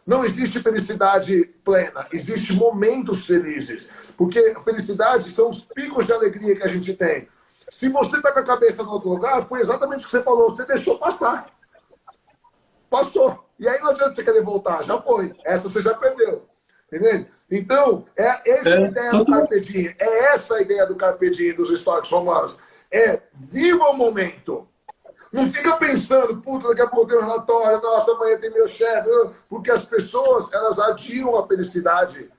Não 0.07 0.25
existe 0.25 0.59
felicidade 0.61 1.45
plena, 1.65 2.07
existe 2.13 2.55
momentos 2.55 3.27
felizes. 3.27 3.95
Porque 4.17 4.57
felicidade 4.65 5.31
são 5.31 5.51
os 5.51 5.61
picos 5.61 6.07
de 6.07 6.13
alegria 6.13 6.57
que 6.57 6.63
a 6.63 6.69
gente 6.69 6.95
tem. 6.95 7.29
Se 7.69 7.89
você 7.89 8.17
está 8.17 8.33
com 8.33 8.41
a 8.41 8.45
cabeça 8.45 8.83
no 8.83 8.91
outro 8.91 9.11
lugar, 9.11 9.45
foi 9.45 9.61
exatamente 9.61 10.03
o 10.03 10.05
que 10.05 10.11
você 10.11 10.23
falou, 10.23 10.51
você 10.51 10.65
deixou 10.65 10.99
passar. 10.99 11.47
Passou. 12.93 13.43
E 13.59 13.67
aí 13.67 13.81
não 13.81 13.89
adianta 13.89 14.15
você 14.15 14.23
querer 14.23 14.43
voltar, 14.43 14.85
já 14.85 15.01
foi. 15.01 15.35
Essa 15.47 15.71
você 15.71 15.81
já 15.81 15.95
perdeu. 15.95 16.47
Entendeu? 16.93 17.25
Então, 17.51 18.05
é 18.15 18.51
essa 18.51 18.69
é, 18.69 18.77
a 18.77 18.81
ideia 18.83 19.11
do 19.11 19.25
Carpe 19.25 19.61
Diem. 19.61 19.97
É 19.99 20.35
essa 20.35 20.57
a 20.57 20.61
ideia 20.61 20.87
do 20.87 20.95
Carpe 20.95 21.31
Diem 21.31 21.55
dos 21.55 21.71
históricos 21.71 22.11
romanos. 22.11 22.59
É 22.91 23.23
viva 23.33 23.85
o 23.85 23.95
momento. 23.95 24.69
Não 25.33 25.47
fica 25.51 25.75
pensando, 25.79 26.37
puta, 26.43 26.69
daqui 26.69 26.83
a 26.83 26.87
pouco 26.87 27.09
tem 27.09 27.17
um 27.17 27.23
relatório, 27.23 27.81
nossa, 27.81 28.13
amanhã 28.13 28.37
tem 28.37 28.51
meu 28.51 28.69
chefe. 28.69 29.09
Porque 29.49 29.71
as 29.71 29.87
pessoas, 29.87 30.53
elas 30.53 30.79
adiam 30.79 31.35
a 31.39 31.49
felicidade 31.49 32.31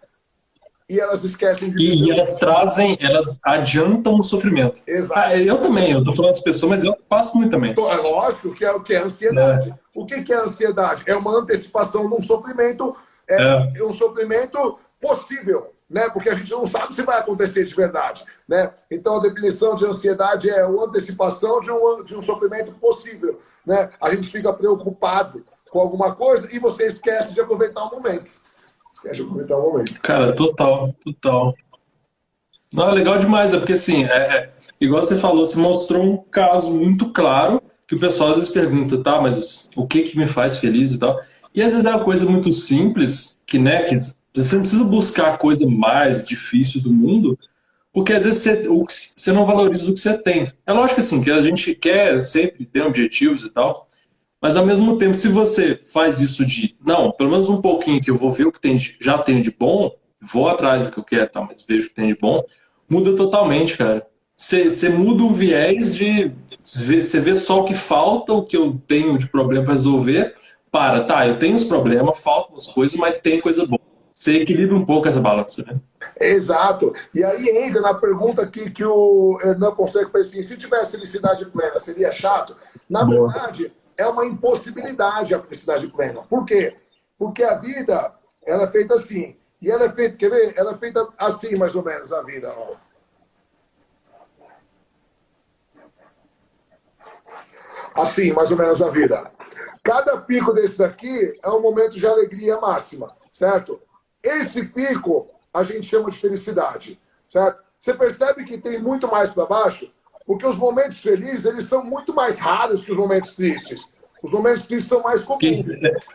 e 0.90 1.00
elas 1.00 1.24
esquecem 1.24 1.72
de 1.72 1.78
E, 1.78 2.06
e 2.06 2.12
elas 2.12 2.36
trazem, 2.36 2.98
elas 3.00 3.40
adiantam 3.44 4.20
o 4.20 4.24
sofrimento. 4.24 4.82
Exato. 4.86 5.20
Ah, 5.20 5.38
eu 5.38 5.60
também, 5.60 5.92
eu 5.92 6.04
tô 6.04 6.12
falando 6.12 6.32
das 6.32 6.42
pessoas, 6.42 6.70
mas 6.72 6.84
eu 6.84 6.96
faço 7.10 7.38
muito 7.38 7.52
também. 7.52 7.72
É 7.72 7.96
lógico 7.96 8.54
que 8.54 8.66
é 8.66 8.72
o 8.72 8.82
que 8.82 8.94
é 8.94 9.00
ansiedade. 9.00 9.70
É. 9.70 9.76
O 9.96 10.06
que, 10.06 10.24
que 10.24 10.34
é 10.34 10.38
ansiedade? 10.38 11.04
É 11.06 11.16
uma 11.16 11.38
antecipação 11.38 12.08
de 12.08 12.16
um 12.16 12.22
sofrimento, 12.22 12.96
é, 13.28 13.72
é. 13.76 13.84
um 13.84 13.94
sofrimento 13.94 14.80
possível, 15.00 15.74
né? 15.90 16.10
Porque 16.10 16.30
a 16.30 16.34
gente 16.34 16.52
não 16.52 16.66
sabe 16.66 16.96
se 16.96 17.02
vai 17.04 17.20
acontecer 17.20 17.66
de 17.66 17.76
verdade, 17.76 18.26
né? 18.48 18.72
Então 18.90 19.18
a 19.18 19.22
definição 19.22 19.76
de 19.76 19.86
ansiedade 19.86 20.50
é 20.50 20.62
a 20.62 20.68
antecipação 20.68 21.60
de 21.60 21.72
um, 21.72 22.04
de 22.04 22.16
um 22.16 22.22
sofrimento 22.22 22.72
possível, 22.74 23.42
né? 23.66 23.90
A 24.00 24.14
gente 24.14 24.30
fica 24.30 24.52
preocupado 24.52 25.46
com 25.70 25.80
alguma 25.80 26.16
coisa 26.16 26.48
e 26.52 26.60
você 26.60 26.88
esquece 26.88 27.34
de 27.34 27.42
aproveitar 27.42 27.84
o 27.84 27.96
momento. 27.96 28.32
Esquece 29.04 29.16
de 29.16 29.22
aproveitar 29.24 29.58
o 29.58 29.62
momento. 29.62 30.02
Cara, 30.02 30.34
total, 30.34 30.96
total. 31.04 31.56
Não, 32.74 32.90
é 32.90 32.92
legal 32.94 33.20
demais, 33.20 33.54
é 33.54 33.58
porque 33.58 33.74
assim, 33.74 34.06
é, 34.06 34.38
é, 34.38 34.54
igual 34.80 35.04
você 35.04 35.18
falou, 35.18 35.46
você 35.46 35.58
mostrou 35.60 36.02
um 36.02 36.18
caso 36.18 36.72
muito 36.72 37.10
claro 37.12 37.62
que 37.86 37.96
o 37.96 38.00
pessoal 38.00 38.30
às 38.30 38.38
vezes 38.38 38.50
pergunta, 38.50 38.98
tá, 38.98 39.22
mas 39.22 39.70
o 39.76 39.86
que 39.86 40.04
que 40.04 40.18
me 40.18 40.26
faz 40.26 40.58
feliz 40.58 40.94
e 40.94 41.00
tal. 41.00 41.22
E 41.54 41.62
às 41.62 41.74
vezes 41.74 41.86
é 41.86 41.92
uma 41.92 42.04
coisa 42.04 42.26
muito 42.26 42.50
simples, 42.50 43.40
que, 43.46 43.60
né, 43.60 43.84
que 43.84 43.96
você 43.96 44.56
não 44.56 44.62
precisa 44.62 44.84
buscar 44.86 45.34
a 45.34 45.38
coisa 45.38 45.68
mais 45.68 46.26
difícil 46.26 46.82
do 46.82 46.92
mundo, 46.92 47.38
porque 47.92 48.14
às 48.14 48.24
vezes 48.24 48.42
você, 48.42 48.68
você 48.68 49.32
não 49.32 49.46
valoriza 49.46 49.92
o 49.92 49.94
que 49.94 50.00
você 50.00 50.18
tem. 50.18 50.52
É 50.66 50.74
lógico 50.74 51.02
assim, 51.02 51.22
que 51.22 51.30
a 51.30 51.42
gente 51.42 51.76
quer 51.76 52.20
sempre 52.22 52.66
ter 52.66 52.82
objetivos 52.82 53.44
e 53.44 53.50
tal, 53.52 53.88
mas 54.44 54.58
ao 54.58 54.66
mesmo 54.66 54.98
tempo, 54.98 55.16
se 55.16 55.30
você 55.30 55.80
faz 55.94 56.20
isso 56.20 56.46
de, 56.46 56.76
não, 56.86 57.14
pelo 57.14 57.30
menos 57.30 57.48
um 57.48 57.62
pouquinho 57.62 58.02
que 58.02 58.12
eu 58.12 58.18
vou 58.18 58.30
ver 58.30 58.46
o 58.46 58.52
que 58.52 58.60
tem 58.60 58.76
de, 58.76 58.98
já 59.00 59.18
tenho 59.18 59.42
de 59.42 59.50
bom, 59.50 59.96
vou 60.22 60.50
atrás 60.50 60.84
do 60.84 60.92
que 60.92 61.00
eu 61.00 61.04
quero, 61.06 61.30
tal, 61.30 61.46
mas 61.46 61.62
vejo 61.66 61.86
o 61.86 61.90
que 61.90 61.96
tem 61.96 62.10
de 62.10 62.20
bom, 62.20 62.44
muda 62.90 63.16
totalmente, 63.16 63.78
cara. 63.78 64.06
Você 64.36 64.90
muda 64.90 65.24
o 65.24 65.34
viés 65.34 65.96
de. 65.96 66.34
Você 66.62 67.22
vê 67.22 67.38
só 67.38 67.62
o 67.62 67.64
que 67.64 67.74
falta, 67.74 68.34
o 68.34 68.44
que 68.44 68.58
eu 68.58 68.82
tenho 68.86 69.18
de 69.18 69.28
problema 69.28 69.64
para 69.64 69.76
resolver. 69.76 70.36
Para, 70.70 71.06
tá, 71.06 71.26
eu 71.26 71.40
tenho 71.40 71.56
os 71.56 71.64
problemas, 71.64 72.20
faltam 72.20 72.56
as 72.58 72.68
coisas, 72.68 73.00
mas 73.00 73.22
tem 73.22 73.40
coisa 73.40 73.66
boa. 73.66 73.80
Você 74.14 74.42
equilibra 74.42 74.76
um 74.76 74.84
pouco 74.84 75.08
essa 75.08 75.22
balança, 75.22 75.64
né? 75.64 75.80
Exato. 76.20 76.94
E 77.16 77.24
aí 77.24 77.48
entra 77.66 77.80
na 77.80 77.94
pergunta 77.94 78.46
que, 78.46 78.70
que 78.72 78.84
o 78.84 79.40
Hernan 79.42 79.72
consegue 79.72 80.12
fazer 80.12 80.30
assim: 80.30 80.44
se 80.44 80.58
tivesse 80.58 80.98
felicidade 80.98 81.46
plena, 81.46 81.80
seria 81.80 82.12
chato? 82.12 82.58
Na 82.90 83.06
boa. 83.06 83.32
verdade, 83.32 83.72
é 83.98 84.08
uma 84.08 84.26
impossibilidade 84.26 85.34
a 85.34 85.40
felicidade 85.40 85.88
plena. 85.88 86.22
Por 86.24 86.46
quê? 86.46 86.76
Porque 87.18 87.44
a 87.44 87.56
vida 87.56 88.14
ela 88.46 88.64
é 88.64 88.68
feita 88.68 88.96
assim. 88.96 89.38
E 89.62 89.72
ela 89.72 89.86
é 89.86 89.90
feita, 89.90 90.18
quer 90.18 90.30
ver? 90.30 90.54
Ela 90.58 90.72
é 90.72 90.78
feita 90.78 91.08
assim, 91.18 91.56
mais 91.56 91.74
ou 91.76 91.84
menos, 91.84 92.12
a 92.12 92.22
vida. 92.22 92.54
Ó. 92.56 92.76
assim, 97.96 98.32
mais 98.32 98.52
ou 98.52 98.58
menos 98.58 98.82
a 98.82 98.90
vida. 98.90 99.32
Cada 99.84 100.18
pico 100.18 100.54
desse 100.54 100.78
daqui 100.78 101.34
é 101.44 101.50
um 101.50 101.62
momento 101.62 101.92
de 101.92 102.08
alegria 102.08 102.60
máxima, 102.60 103.16
certo? 103.32 103.80
Esse 104.22 104.66
pico 104.66 105.28
a 105.54 105.62
gente 105.64 105.88
chama 105.88 106.10
de 106.10 106.18
felicidade, 106.18 107.00
certo? 107.28 107.62
Você 107.80 107.94
percebe 107.94 108.46
que 108.46 108.58
tem 108.58 108.80
muito 108.80 109.08
mais 109.08 109.34
para 109.34 109.46
baixo, 109.46 109.94
porque 110.26 110.46
os 110.46 110.56
momentos 110.56 111.00
felizes 111.00 111.46
eles 111.46 111.66
são 111.66 111.84
muito 111.84 112.14
mais 112.14 112.38
raros 112.38 112.84
que 112.84 112.92
os 112.92 112.98
momentos 112.98 113.36
tristes. 113.36 113.94
Os 114.22 114.32
momentos 114.32 114.66
tristes 114.68 114.88
são 114.88 115.02
mais 115.02 115.22
comuns. 115.22 115.68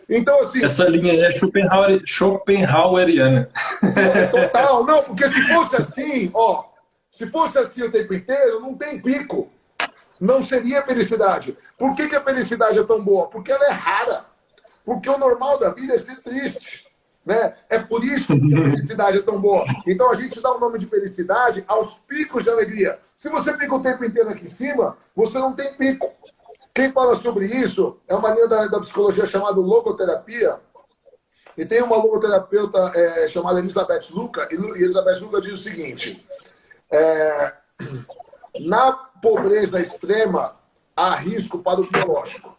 Então, 0.09 0.41
assim. 0.41 0.65
Essa 0.65 0.89
linha 0.89 1.13
aí 1.13 1.21
é 1.21 1.31
Schopenhauer, 1.31 2.01
Schopenhaueriana. 2.07 3.51
Total, 4.31 4.85
não, 4.87 5.03
porque 5.03 5.29
se 5.29 5.43
fosse 5.43 5.77
assim, 5.77 6.31
ó, 6.33 6.65
se 7.11 7.31
fosse 7.31 7.59
assim 7.59 7.83
o 7.83 7.93
tempo 7.93 8.15
inteiro, 8.15 8.61
não 8.61 8.75
tem 8.75 8.99
pico 8.99 9.51
não 10.21 10.43
seria 10.43 10.83
felicidade. 10.83 11.57
Por 11.77 11.95
que, 11.95 12.09
que 12.09 12.17
a 12.17 12.21
felicidade 12.21 12.79
é 12.79 12.85
tão 12.85 13.03
boa? 13.03 13.29
Porque 13.29 13.53
ela 13.53 13.67
é 13.67 13.73
rara. 13.73 14.27
Porque 14.85 15.09
o 15.09 15.19
normal 15.19 15.59
da 15.59 15.71
vida 15.71 15.95
é 15.95 15.99
ser 15.99 16.21
triste. 16.23 16.87
Né? 17.29 17.55
É 17.69 17.79
por 17.79 18.03
isso 18.03 18.29
que 18.29 18.55
a 18.55 18.71
felicidade 18.71 19.19
é 19.19 19.23
tão 19.23 19.39
boa. 19.39 19.67
Então 19.87 20.11
a 20.11 20.15
gente 20.15 20.41
dá 20.41 20.51
o 20.51 20.59
nome 20.59 20.79
de 20.79 20.87
felicidade 20.87 21.63
aos 21.69 21.97
picos 21.97 22.43
de 22.43 22.49
alegria. 22.49 22.99
Se 23.15 23.29
você 23.29 23.55
fica 23.55 23.75
o 23.75 23.83
tempo 23.83 24.03
inteiro 24.03 24.31
aqui 24.31 24.47
em 24.47 24.49
cima, 24.49 24.97
você 25.15 25.39
não 25.39 25.53
tem 25.53 25.75
pico. 25.75 26.11
Quem 26.75 26.91
fala 26.91 27.15
sobre 27.17 27.45
isso 27.45 28.01
é 28.09 28.15
uma 28.15 28.31
linha 28.33 28.49
da, 28.49 28.67
da 28.69 28.81
psicologia 28.81 29.27
chamada 29.27 29.61
logoterapia. 29.61 30.59
E 31.55 31.67
tem 31.67 31.83
uma 31.83 31.97
logoterapeuta 31.97 32.93
é, 32.95 33.29
chamada 33.29 33.59
Elizabeth 33.59 34.09
Luca. 34.11 34.49
E 34.51 34.55
Elizabeth 34.55 35.21
Luca 35.21 35.43
diz 35.43 35.53
o 35.53 35.63
seguinte: 35.63 36.27
é, 36.91 37.53
na 38.61 38.93
pobreza 39.21 39.83
extrema, 39.83 40.57
há 40.97 41.15
risco 41.15 41.59
para 41.59 41.79
o 41.79 41.91
biológico. 41.91 42.57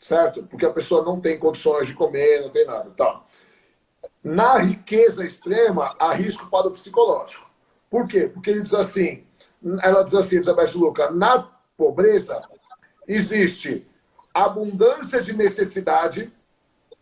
Certo? 0.00 0.42
Porque 0.42 0.66
a 0.66 0.72
pessoa 0.72 1.04
não 1.04 1.20
tem 1.20 1.38
condições 1.38 1.86
de 1.86 1.94
comer, 1.94 2.40
não 2.40 2.50
tem 2.50 2.66
nada. 2.66 2.90
Tá. 2.96 3.29
Na 4.22 4.58
riqueza 4.58 5.26
extrema, 5.26 5.94
há 5.98 6.12
risco 6.12 6.48
para 6.50 6.68
o 6.68 6.72
psicológico. 6.72 7.50
Por 7.88 8.06
quê? 8.06 8.30
Porque 8.32 8.50
ele 8.50 8.62
diz 8.62 8.74
assim, 8.74 9.26
ela 9.82 10.02
diz 10.02 10.14
assim, 10.14 10.36
Elizabeth 10.36 10.72
Luca, 10.74 11.10
na 11.10 11.42
pobreza 11.76 12.40
existe 13.08 13.86
abundância 14.32 15.20
de 15.20 15.32
necessidade, 15.32 16.32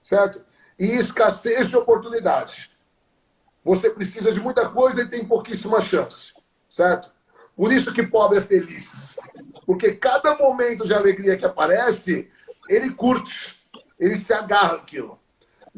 certo? 0.02 0.40
E 0.78 0.86
escassez 0.86 1.68
de 1.68 1.76
oportunidade. 1.76 2.70
Você 3.62 3.90
precisa 3.90 4.32
de 4.32 4.40
muita 4.40 4.68
coisa 4.68 5.02
e 5.02 5.08
tem 5.08 5.26
pouquíssima 5.26 5.80
chance, 5.80 6.32
certo? 6.70 7.10
Por 7.54 7.72
isso 7.72 7.92
que 7.92 8.02
pobre 8.02 8.38
é 8.38 8.40
feliz. 8.40 9.18
Porque 9.66 9.92
cada 9.92 10.36
momento 10.36 10.86
de 10.86 10.94
alegria 10.94 11.36
que 11.36 11.44
aparece, 11.44 12.30
ele 12.68 12.90
curte, 12.90 13.60
ele 13.98 14.16
se 14.16 14.32
agarra 14.32 14.76
aquilo. 14.76 15.18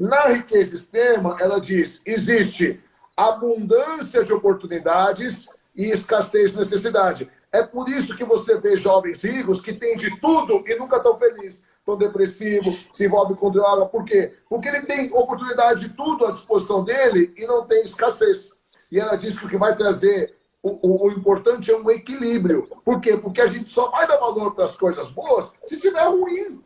Na 0.01 0.29
riqueza 0.29 0.79
extrema, 0.79 1.37
ela 1.39 1.61
diz: 1.61 2.01
existe 2.07 2.83
abundância 3.15 4.25
de 4.25 4.33
oportunidades 4.33 5.47
e 5.77 5.91
escassez 5.91 6.53
de 6.53 6.59
necessidade. 6.59 7.31
É 7.53 7.63
por 7.63 7.87
isso 7.87 8.17
que 8.17 8.25
você 8.25 8.59
vê 8.59 8.79
jovens 8.79 9.21
ricos 9.23 9.61
que 9.61 9.75
têm 9.75 9.97
de 9.97 10.19
tudo 10.19 10.65
e 10.67 10.75
nunca 10.77 10.97
estão 10.97 11.19
felizes, 11.19 11.67
estão 11.81 11.99
depressivos, 11.99 12.89
se 12.95 13.05
envolvem 13.05 13.37
com 13.37 13.51
droga. 13.51 13.85
Por 13.85 14.03
quê? 14.07 14.33
Porque 14.49 14.69
ele 14.69 14.87
tem 14.87 15.13
oportunidade 15.13 15.83
de 15.83 15.91
tudo 15.91 16.25
à 16.25 16.31
disposição 16.31 16.83
dele 16.83 17.35
e 17.37 17.47
não 17.47 17.67
tem 17.67 17.85
escassez. 17.85 18.55
E 18.91 18.99
ela 18.99 19.17
diz 19.17 19.39
que 19.39 19.45
o 19.45 19.51
que 19.51 19.59
vai 19.59 19.77
trazer 19.77 20.35
o, 20.63 20.89
o, 20.89 21.09
o, 21.09 21.13
importante 21.13 21.71
é 21.71 21.77
um 21.77 21.91
equilíbrio. 21.91 22.67
Por 22.83 23.03
quê? 23.03 23.19
Porque 23.19 23.43
a 23.43 23.47
gente 23.47 23.71
só 23.71 23.91
vai 23.91 24.09
dar 24.09 24.17
valor 24.17 24.55
para 24.55 24.65
as 24.65 24.77
coisas 24.79 25.11
boas 25.11 25.53
se 25.65 25.79
tiver 25.79 26.05
ruim. 26.05 26.63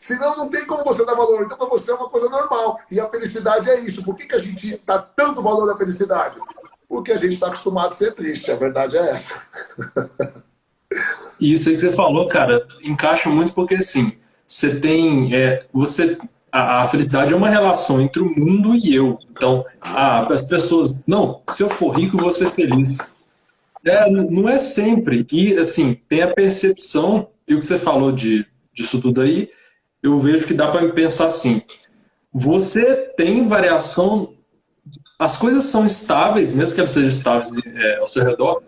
Senão 0.00 0.34
não 0.34 0.48
tem 0.48 0.64
como 0.64 0.82
você 0.82 1.04
dar 1.04 1.14
valor. 1.14 1.42
Então, 1.44 1.58
para 1.58 1.68
você 1.68 1.90
é 1.90 1.94
uma 1.94 2.08
coisa 2.08 2.26
normal. 2.30 2.80
E 2.90 2.98
a 2.98 3.06
felicidade 3.06 3.68
é 3.68 3.80
isso. 3.80 4.02
Por 4.02 4.16
que, 4.16 4.26
que 4.26 4.34
a 4.34 4.38
gente 4.38 4.80
dá 4.86 4.98
tanto 4.98 5.42
valor 5.42 5.70
à 5.70 5.76
felicidade? 5.76 6.36
Porque 6.88 7.12
a 7.12 7.18
gente 7.18 7.34
está 7.34 7.48
acostumado 7.48 7.88
a 7.88 7.96
ser 7.96 8.14
triste. 8.14 8.50
A 8.50 8.56
verdade 8.56 8.96
é 8.96 9.10
essa. 9.10 9.42
Isso 11.38 11.68
aí 11.68 11.74
que 11.74 11.82
você 11.82 11.92
falou, 11.92 12.26
cara, 12.28 12.66
encaixa 12.82 13.28
muito 13.28 13.52
porque 13.52 13.74
assim, 13.74 14.16
você 14.46 14.80
tem. 14.80 15.34
É, 15.34 15.66
você 15.70 16.16
a, 16.50 16.88
felicidade 16.88 17.34
é 17.34 17.36
uma 17.36 17.50
relação 17.50 18.00
entre 18.00 18.22
o 18.22 18.34
mundo 18.34 18.74
e 18.74 18.94
eu. 18.94 19.18
Então, 19.30 19.66
a, 19.82 20.32
as 20.32 20.46
pessoas, 20.46 21.04
não, 21.06 21.42
se 21.50 21.62
eu 21.62 21.68
for 21.68 21.90
rico, 21.90 22.16
vou 22.16 22.32
ser 22.32 22.50
feliz. 22.50 22.98
É, 23.84 24.10
não 24.10 24.48
é 24.48 24.56
sempre. 24.56 25.26
E, 25.30 25.58
assim, 25.58 25.94
tem 26.08 26.22
a 26.22 26.32
percepção, 26.32 27.28
e 27.46 27.54
o 27.54 27.58
que 27.58 27.66
você 27.66 27.78
falou 27.78 28.10
de, 28.10 28.46
disso 28.72 29.00
tudo 29.00 29.20
aí, 29.20 29.50
eu 30.02 30.18
vejo 30.18 30.46
que 30.46 30.54
dá 30.54 30.68
para 30.68 30.88
pensar 30.90 31.26
assim: 31.26 31.62
você 32.32 32.94
tem 33.16 33.46
variação, 33.46 34.34
as 35.18 35.36
coisas 35.36 35.64
são 35.64 35.84
estáveis, 35.84 36.52
mesmo 36.52 36.74
que 36.74 36.80
elas 36.80 36.92
sejam 36.92 37.08
estáveis 37.08 37.52
é, 37.76 37.98
ao 37.98 38.06
seu 38.06 38.24
redor, 38.24 38.62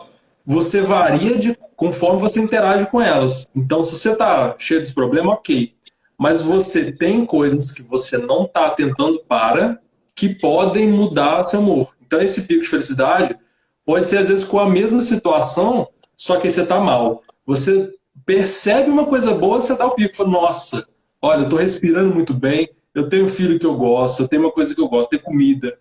você 0.45 0.81
varia 0.81 1.38
de 1.38 1.57
conforme 1.77 2.21
você 2.21 2.40
interage 2.40 2.87
com 2.87 3.01
elas. 3.01 3.47
Então, 3.55 3.83
se 3.83 3.97
você 3.97 4.12
está 4.12 4.55
cheio 4.59 4.83
de 4.83 4.92
problema, 4.92 5.33
ok 5.33 5.75
mas 6.23 6.40
você 6.40 6.92
tem 6.92 7.27
coisas 7.27 7.73
que 7.73 7.83
você 7.83 8.16
não 8.16 8.45
está 8.45 8.71
tentando 8.71 9.21
para 9.27 9.81
que 10.14 10.29
podem 10.29 10.88
mudar 10.88 11.42
seu 11.42 11.59
humor. 11.59 11.97
Então, 12.01 12.23
esse 12.23 12.42
pico 12.42 12.62
de 12.62 12.68
felicidade 12.68 13.37
pode 13.85 14.07
ser, 14.07 14.18
às 14.18 14.29
vezes, 14.29 14.45
com 14.45 14.61
a 14.61 14.71
mesma 14.71 15.01
situação, 15.01 15.88
só 16.16 16.37
que 16.38 16.49
você 16.49 16.62
está 16.62 16.79
mal. 16.79 17.25
Você 17.45 17.92
percebe 18.25 18.88
uma 18.88 19.05
coisa 19.05 19.35
boa, 19.35 19.61
você 19.61 19.75
dá 19.75 19.85
o 19.85 19.97
pico. 19.97 20.14
Fala, 20.14 20.29
nossa, 20.29 20.87
olha, 21.23 21.41
eu 21.41 21.45
estou 21.45 21.59
respirando 21.59 22.13
muito 22.13 22.35
bem, 22.35 22.69
eu 22.93 23.09
tenho 23.09 23.25
um 23.25 23.29
filho 23.29 23.59
que 23.59 23.65
eu 23.65 23.77
gosto, 23.77 24.23
eu 24.23 24.29
tenho 24.29 24.43
uma 24.43 24.51
coisa 24.51 24.75
que 24.75 24.81
eu 24.81 24.89
gosto, 24.89 25.11
tenho 25.11 25.23
comida, 25.23 25.79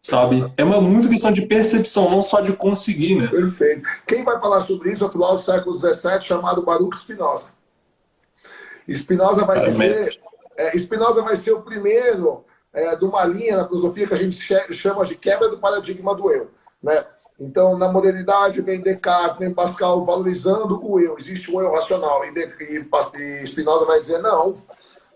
sabe? 0.00 0.46
É 0.56 0.62
uma 0.62 0.80
muito 0.80 1.08
questão 1.08 1.32
de 1.32 1.42
percepção, 1.42 2.10
não 2.10 2.22
só 2.22 2.40
de 2.40 2.52
conseguir, 2.52 3.16
né? 3.16 3.28
Perfeito. 3.28 3.88
Quem 4.06 4.22
vai 4.22 4.38
falar 4.38 4.60
sobre 4.60 4.92
isso 4.92 5.02
é 5.02 5.06
o 5.06 5.10
filósofo 5.10 5.50
do 5.50 5.56
século 5.56 5.76
XVII 5.76 6.20
chamado 6.20 6.62
Baruch 6.62 6.96
Spinoza. 6.98 7.50
Spinoza 8.88 9.44
vai 9.44 9.70
dizer, 9.70 10.20
é, 10.56 10.76
Spinoza 10.76 11.22
vai 11.22 11.36
ser 11.36 11.52
o 11.52 11.62
primeiro 11.62 12.44
é, 12.72 12.94
de 12.94 13.04
uma 13.04 13.24
linha 13.24 13.56
na 13.56 13.66
filosofia 13.66 14.06
que 14.06 14.14
a 14.14 14.18
gente 14.18 14.36
chama 14.72 15.04
de 15.04 15.16
quebra 15.16 15.48
do 15.48 15.58
paradigma 15.58 16.14
do 16.14 16.30
eu. 16.30 16.50
Né? 16.82 17.04
Então, 17.38 17.76
na 17.76 17.90
modernidade, 17.90 18.60
vem 18.60 18.80
Descartes, 18.80 19.38
vem 19.38 19.52
Pascal 19.52 20.04
valorizando 20.04 20.80
o 20.84 21.00
eu. 21.00 21.16
Existe 21.18 21.50
um 21.50 21.60
eu 21.60 21.72
racional. 21.72 22.22
E, 22.24 22.32
e 23.18 23.46
Spinoza 23.46 23.84
vai 23.84 24.00
dizer, 24.00 24.18
não, 24.18 24.56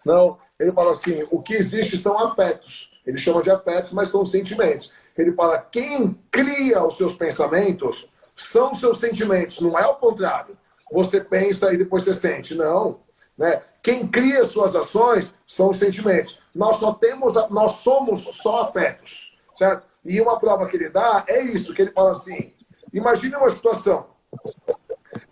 não. 0.06 0.38
Ele 0.58 0.72
fala 0.72 0.92
assim, 0.92 1.26
o 1.30 1.42
que 1.42 1.54
existe 1.54 1.98
são 1.98 2.18
afetos. 2.18 2.92
Ele 3.04 3.18
chama 3.18 3.42
de 3.42 3.50
afetos, 3.50 3.92
mas 3.92 4.08
são 4.08 4.24
sentimentos. 4.24 4.92
Ele 5.18 5.32
fala, 5.32 5.58
quem 5.58 6.18
cria 6.30 6.82
os 6.84 6.96
seus 6.96 7.14
pensamentos 7.14 8.06
são 8.36 8.74
seus 8.74 9.00
sentimentos, 9.00 9.60
não 9.60 9.78
é 9.78 9.86
o 9.86 9.96
contrário. 9.96 10.56
Você 10.92 11.20
pensa 11.20 11.72
e 11.74 11.76
depois 11.76 12.04
você 12.04 12.14
sente. 12.14 12.54
Não. 12.54 13.00
Né? 13.36 13.60
Quem 13.82 14.06
cria 14.06 14.44
suas 14.44 14.76
ações 14.76 15.34
são 15.46 15.70
os 15.70 15.78
sentimentos. 15.78 16.38
Nós 16.54 16.76
só 16.76 16.92
temos, 16.94 17.34
nós 17.50 17.72
somos 17.72 18.20
só 18.20 18.62
afetos, 18.62 19.36
certo? 19.56 19.84
E 20.04 20.20
uma 20.20 20.38
prova 20.38 20.66
que 20.66 20.76
ele 20.76 20.88
dá 20.88 21.24
é 21.26 21.42
isso, 21.42 21.74
que 21.74 21.82
ele 21.82 21.92
fala 21.92 22.12
assim: 22.12 22.52
imagine 22.92 23.34
uma 23.34 23.50
situação. 23.50 24.06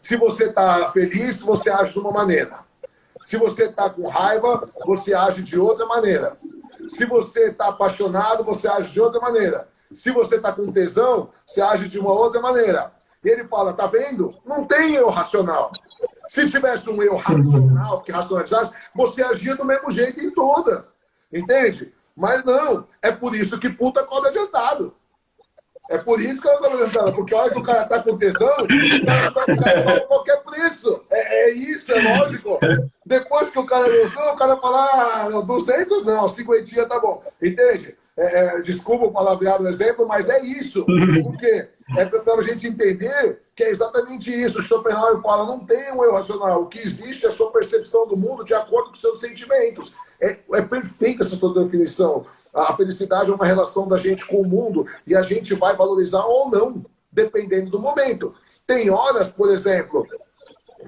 Se 0.03 0.17
você 0.17 0.47
está 0.47 0.91
feliz, 0.91 1.41
você 1.41 1.71
age 1.71 1.93
de 1.93 1.99
uma 1.99 2.11
maneira. 2.11 2.64
Se 3.25 3.39
você 3.39 3.65
está 3.65 3.89
com 3.89 4.07
raiva, 4.07 4.69
você 4.85 5.15
age 5.15 5.43
de 5.43 5.59
outra 5.59 5.87
maneira. 5.87 6.37
Se 6.87 7.07
você 7.07 7.47
está 7.47 7.69
apaixonado, 7.69 8.45
você 8.45 8.69
age 8.69 8.91
de 8.91 9.01
outra 9.01 9.19
maneira. 9.19 9.67
Se 9.95 10.11
você 10.11 10.37
está 10.37 10.53
com 10.53 10.71
tesão, 10.71 11.31
você 11.47 11.63
age 11.63 11.89
de 11.89 11.99
uma 11.99 12.13
outra 12.13 12.39
maneira. 12.39 12.93
E 13.25 13.29
ele 13.31 13.49
fala, 13.49 13.73
tá 13.73 13.87
vendo? 13.87 14.35
Não 14.45 14.67
tem 14.67 14.95
eu 14.95 15.09
racional. 15.09 15.73
Se 16.29 16.47
tivesse 16.51 16.91
um 16.91 17.03
eu 17.03 17.17
racional 17.17 18.03
que 18.03 18.13
racionalizasse, 18.13 18.75
você 18.95 19.23
agia 19.23 19.57
do 19.57 19.65
mesmo 19.65 19.91
jeito 19.91 20.21
em 20.21 20.31
todas. 20.31 20.93
Entende? 21.33 21.95
Mas 22.15 22.45
não. 22.45 22.87
É 23.01 23.11
por 23.11 23.35
isso 23.35 23.59
que 23.59 23.71
puta 23.71 24.03
acorda 24.03 24.29
adiantado. 24.29 24.95
É 25.91 25.99
por 25.99 26.21
isso 26.21 26.41
que 26.41 26.49
ela 26.49 26.61
tá 26.61 26.67
adiantada, 26.69 27.13
porque 27.13 27.35
a 27.35 27.39
hora 27.39 27.51
que 27.51 27.59
o 27.59 27.63
cara 27.63 27.85
tá 27.85 28.03
com 28.03 28.17
tesão, 28.17 28.49
o 28.49 29.07
cara, 29.07 29.31
tá, 29.31 29.53
o 29.53 29.63
cara 29.63 30.01
qualquer 30.07 30.43
preço. 30.43 31.03
É, 31.11 31.45
é, 31.45 31.51
isso, 31.51 31.93
é 31.93 32.17
lógico. 32.17 32.59
Depois 33.05 33.51
que 33.51 33.59
o 33.59 33.67
cara 33.67 33.87
gostou, 33.89 34.33
o 34.33 34.37
cara 34.37 34.57
fala, 34.57 35.27
ah, 35.27 35.41
200 35.43 36.05
não, 36.05 36.29
50 36.29 36.87
tá 36.87 36.99
bom. 36.99 37.23
Entende? 37.43 37.95
É, 38.17 38.57
é, 38.57 38.61
desculpa 38.61 39.07
o 39.07 39.13
palavreado 39.13 39.69
exemplo, 39.69 40.07
mas 40.07 40.29
é 40.29 40.41
isso. 40.41 40.87
Por 40.87 41.37
quê? 41.37 41.69
É 41.97 42.05
para 42.07 42.35
a 42.35 42.43
gente 42.43 42.67
entender 42.67 43.43
que 43.55 43.65
é 43.65 43.71
exatamente 43.71 44.31
isso. 44.31 44.63
Schopenhauer 44.63 45.21
fala: 45.21 45.45
não 45.45 45.59
tem 45.59 45.93
um 45.93 46.05
eu 46.05 46.13
racional. 46.13 46.63
O 46.63 46.67
que 46.67 46.79
existe 46.79 47.27
é 47.27 47.29
a 47.29 47.33
sua 47.33 47.51
percepção 47.51 48.07
do 48.07 48.17
mundo 48.17 48.45
de 48.45 48.55
acordo 48.55 48.91
com 48.91 48.97
seus 48.97 49.21
sentimentos. 49.21 49.95
É, 50.21 50.39
é 50.55 50.63
perfeita 50.63 51.25
essa 51.25 51.37
tua 51.37 51.65
definição. 51.65 52.25
A 52.55 52.77
felicidade 52.77 53.31
é 53.31 53.35
uma 53.35 53.45
relação 53.45 53.89
da 53.89 53.99
gente 53.99 54.25
com 54.27 54.41
o 54.41 54.47
mundo 54.47 54.87
e 55.07 55.17
a 55.17 55.23
gente 55.23 55.55
vai 55.55 55.77
valorizar 55.77 56.25
ou 56.25 56.49
não, 56.49 56.85
dependendo 57.11 57.71
do 57.71 57.81
momento. 57.81 58.35
Tem 58.67 58.89
horas, 58.89 59.29
por 59.31 59.51
exemplo, 59.51 60.07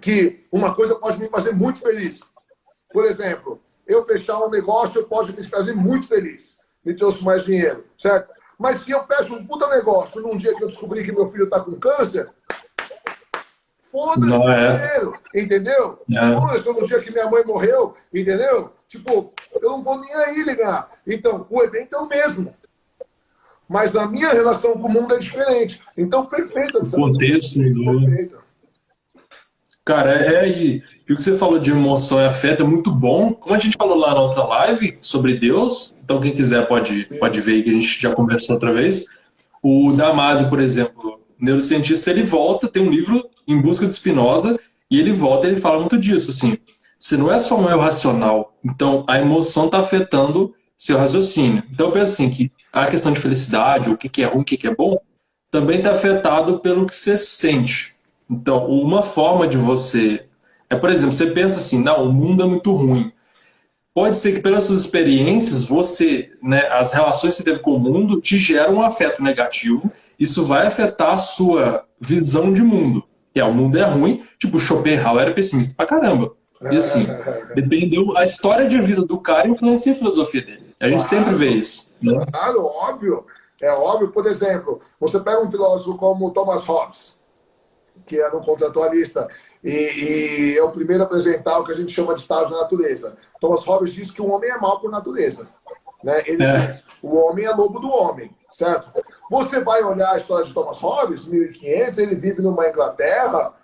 que 0.01 0.47
uma 0.53 0.75
coisa 0.75 0.95
pode 0.95 1.19
me 1.19 1.29
fazer 1.29 1.53
muito 1.53 1.81
feliz. 1.81 2.21
Por 2.93 3.05
exemplo, 3.05 3.61
eu 3.87 4.05
fechar 4.05 4.39
um 4.39 4.51
negócio 4.51 5.07
pode 5.07 5.37
me 5.37 5.43
fazer 5.43 5.75
muito 5.75 6.07
feliz. 6.07 6.57
Me 6.85 6.95
trouxe 6.95 7.25
mais 7.25 7.45
dinheiro, 7.45 7.85
certo? 7.99 8.33
Mas 8.59 8.81
se 8.81 8.93
eu 8.93 9.05
fecho 9.05 9.35
um 9.35 9.45
puta 9.45 9.69
negócio 9.69 10.21
num 10.23 10.37
dia 10.37 10.55
que 10.55 10.63
eu 10.63 10.69
descobri 10.69 11.05
que 11.05 11.13
meu 11.13 11.27
filho 11.29 11.45
está 11.45 11.61
com 11.61 11.75
câncer, 11.75 12.31
foda-se 13.81 14.33
é. 14.33 14.73
dinheiro, 14.73 15.19
entendeu? 15.35 16.03
É. 16.11 16.41
Foda-se 16.41 16.67
no 16.67 16.87
dia 16.87 17.01
que 17.01 17.11
minha 17.11 17.31
mãe 17.31 17.45
morreu, 17.45 17.97
entendeu? 18.15 18.73
Tipo, 18.89 19.33
eu 19.61 19.71
não 19.71 19.83
vou 19.83 20.01
nem 20.01 20.15
aí 20.15 20.43
ligar. 20.43 20.91
Então, 21.07 21.47
o 21.51 21.63
evento 21.63 21.95
é 21.95 21.99
o 21.99 22.09
mesmo. 22.09 22.55
Mas 23.69 23.97
a 23.97 24.07
minha 24.07 24.33
relação 24.33 24.75
com 24.75 24.87
o 24.87 24.93
mundo 24.93 25.15
é 25.15 25.19
diferente. 25.19 25.81
Então, 25.99 26.25
perfeito. 26.25 26.79
O 26.79 26.91
contexto 26.91 27.61
mudou. 27.61 28.01
Cara, 29.85 30.13
é 30.13 30.41
aí. 30.41 30.83
E 31.09 31.13
o 31.13 31.17
que 31.17 31.23
você 31.23 31.37
falou 31.37 31.59
de 31.59 31.71
emoção 31.71 32.21
e 32.21 32.25
afeto 32.25 32.63
é 32.63 32.67
muito 32.67 32.91
bom. 32.91 33.33
Como 33.33 33.55
a 33.55 33.59
gente 33.59 33.77
falou 33.77 33.97
lá 33.97 34.15
na 34.15 34.21
outra 34.21 34.45
live 34.45 34.99
sobre 35.01 35.35
Deus, 35.35 35.95
então 36.03 36.21
quem 36.21 36.35
quiser 36.35 36.67
pode, 36.67 37.05
pode 37.21 37.41
ver 37.41 37.63
que 37.63 37.71
a 37.71 37.73
gente 37.73 38.01
já 38.01 38.13
conversou 38.13 38.55
outra 38.55 38.73
vez. 38.73 39.07
O 39.63 39.93
Damasio, 39.93 40.49
por 40.49 40.61
exemplo, 40.61 41.21
neurocientista, 41.39 42.11
ele 42.11 42.25
volta, 42.25 42.69
tem 42.69 42.83
um 42.83 42.91
livro 42.91 43.29
em 43.47 43.61
busca 43.61 43.87
de 43.87 43.95
Spinoza, 43.95 44.59
e 44.91 44.99
ele 44.99 45.13
volta 45.13 45.47
e 45.47 45.51
ele 45.51 45.61
fala 45.61 45.79
muito 45.79 45.99
disso, 45.99 46.31
assim, 46.31 46.59
você 46.99 47.17
não 47.17 47.33
é 47.33 47.39
só 47.39 47.59
um 47.59 47.69
eu 47.69 47.81
racional, 47.81 48.55
então 48.65 49.05
a 49.09 49.19
emoção 49.19 49.67
está 49.67 49.79
afetando 49.79 50.55
seu 50.77 50.99
raciocínio. 50.99 51.63
Então 51.71 51.87
eu 51.87 51.93
penso 51.93 52.13
assim, 52.13 52.31
que 52.31 52.53
a 52.73 52.87
questão 52.87 53.13
de 53.13 53.21
felicidade, 53.21 53.91
o 53.91 53.97
que 53.97 54.23
é 54.23 54.27
ruim, 54.27 54.43
o 54.43 54.45
que 54.45 54.67
é 54.67 54.75
bom, 54.75 54.99
também 55.51 55.79
está 55.79 55.93
afetado 55.93 56.59
pelo 56.61 56.87
que 56.87 56.95
você 56.95 57.17
sente. 57.17 57.95
Então, 58.29 58.67
uma 58.67 59.03
forma 59.03 59.47
de 59.47 59.57
você 59.57 60.27
é, 60.69 60.75
por 60.75 60.91
exemplo, 60.91 61.13
você 61.13 61.27
pensa 61.27 61.59
assim, 61.59 61.83
não, 61.83 62.09
o 62.09 62.13
mundo 62.13 62.43
é 62.43 62.47
muito 62.47 62.73
ruim. 62.75 63.13
Pode 63.95 64.17
ser 64.17 64.33
que 64.33 64.41
pelas 64.41 64.65
suas 64.65 64.81
experiências, 64.81 65.65
você, 65.65 66.31
né, 66.43 66.67
as 66.71 66.93
relações 66.93 67.37
que 67.37 67.43
você 67.43 67.51
teve 67.51 67.61
com 67.61 67.73
o 67.73 67.81
mundo 67.81 68.21
te 68.21 68.37
geram 68.37 68.75
um 68.75 68.83
afeto 68.83 69.23
negativo. 69.23 69.91
Isso 70.19 70.45
vai 70.45 70.67
afetar 70.67 71.15
a 71.15 71.19
sua 71.19 71.85
visão 72.01 72.53
de 72.53 72.63
mundo. 72.63 73.05
Que 73.33 73.41
é, 73.41 73.45
o 73.45 73.55
mundo 73.55 73.79
é 73.79 73.85
ruim. 73.85 74.23
Tipo, 74.39 74.59
Schopenhauer 74.59 75.23
era 75.23 75.33
pessimista 75.33 75.75
pra 75.75 75.87
caramba. 75.87 76.33
E 76.71 76.77
assim, 76.77 77.07
dependeu, 77.55 78.17
a 78.17 78.25
história 78.25 78.67
de 78.67 78.81
vida 78.81 79.05
do 79.05 79.21
cara 79.21 79.47
influencia 79.47 79.93
a 79.93 79.97
filosofia 79.97 80.43
dele. 80.43 80.75
A 80.81 80.89
gente 80.89 81.07
claro, 81.07 81.25
sempre 81.25 81.35
vê 81.35 81.51
isso. 81.51 81.95
Né? 82.03 82.25
Claro, 82.31 82.65
óbvio. 82.65 83.27
É 83.61 83.71
óbvio, 83.73 84.09
por 84.09 84.27
exemplo, 84.27 84.81
você 85.01 85.19
pega 85.19 85.43
um 85.43 85.51
filósofo 85.51 85.97
como 85.97 86.31
Thomas 86.31 86.63
Hobbes, 86.65 87.17
que 88.05 88.21
era 88.21 88.37
um 88.37 88.43
contratualista, 88.43 89.29
e, 89.65 89.71
e, 89.71 90.59
é 90.59 90.63
o 90.63 90.71
primeiro 90.71 91.03
a 91.03 91.07
apresentar 91.07 91.59
o 91.59 91.65
que 91.65 91.73
a 91.73 91.75
gente 91.75 91.93
chama 91.93 92.15
de 92.15 92.21
estado 92.21 92.49
de 92.49 92.55
natureza. 92.55 93.17
Thomas 93.41 93.65
Hobbes 93.65 93.93
diz 93.93 94.11
que 94.11 94.21
o 94.21 94.31
homem 94.31 94.51
é 94.51 94.59
mau 94.59 94.79
por 94.79 94.91
natureza. 94.91 95.49
Né? 96.05 96.23
Ele 96.27 96.45
é. 96.45 96.67
diz, 96.67 96.85
o 97.03 97.17
homem 97.17 97.47
é 97.47 97.51
lobo 97.51 97.81
do 97.81 97.91
homem, 97.91 98.31
certo? 98.53 98.91
Você 99.31 99.61
vai 99.61 99.83
olhar 99.83 100.13
a 100.13 100.17
história 100.19 100.45
de 100.45 100.53
Thomas 100.53 100.79
Hobbes, 100.79 101.27
1500, 101.27 101.99
ele 101.99 102.15
vive 102.15 102.43
numa 102.43 102.69
Inglaterra 102.69 103.55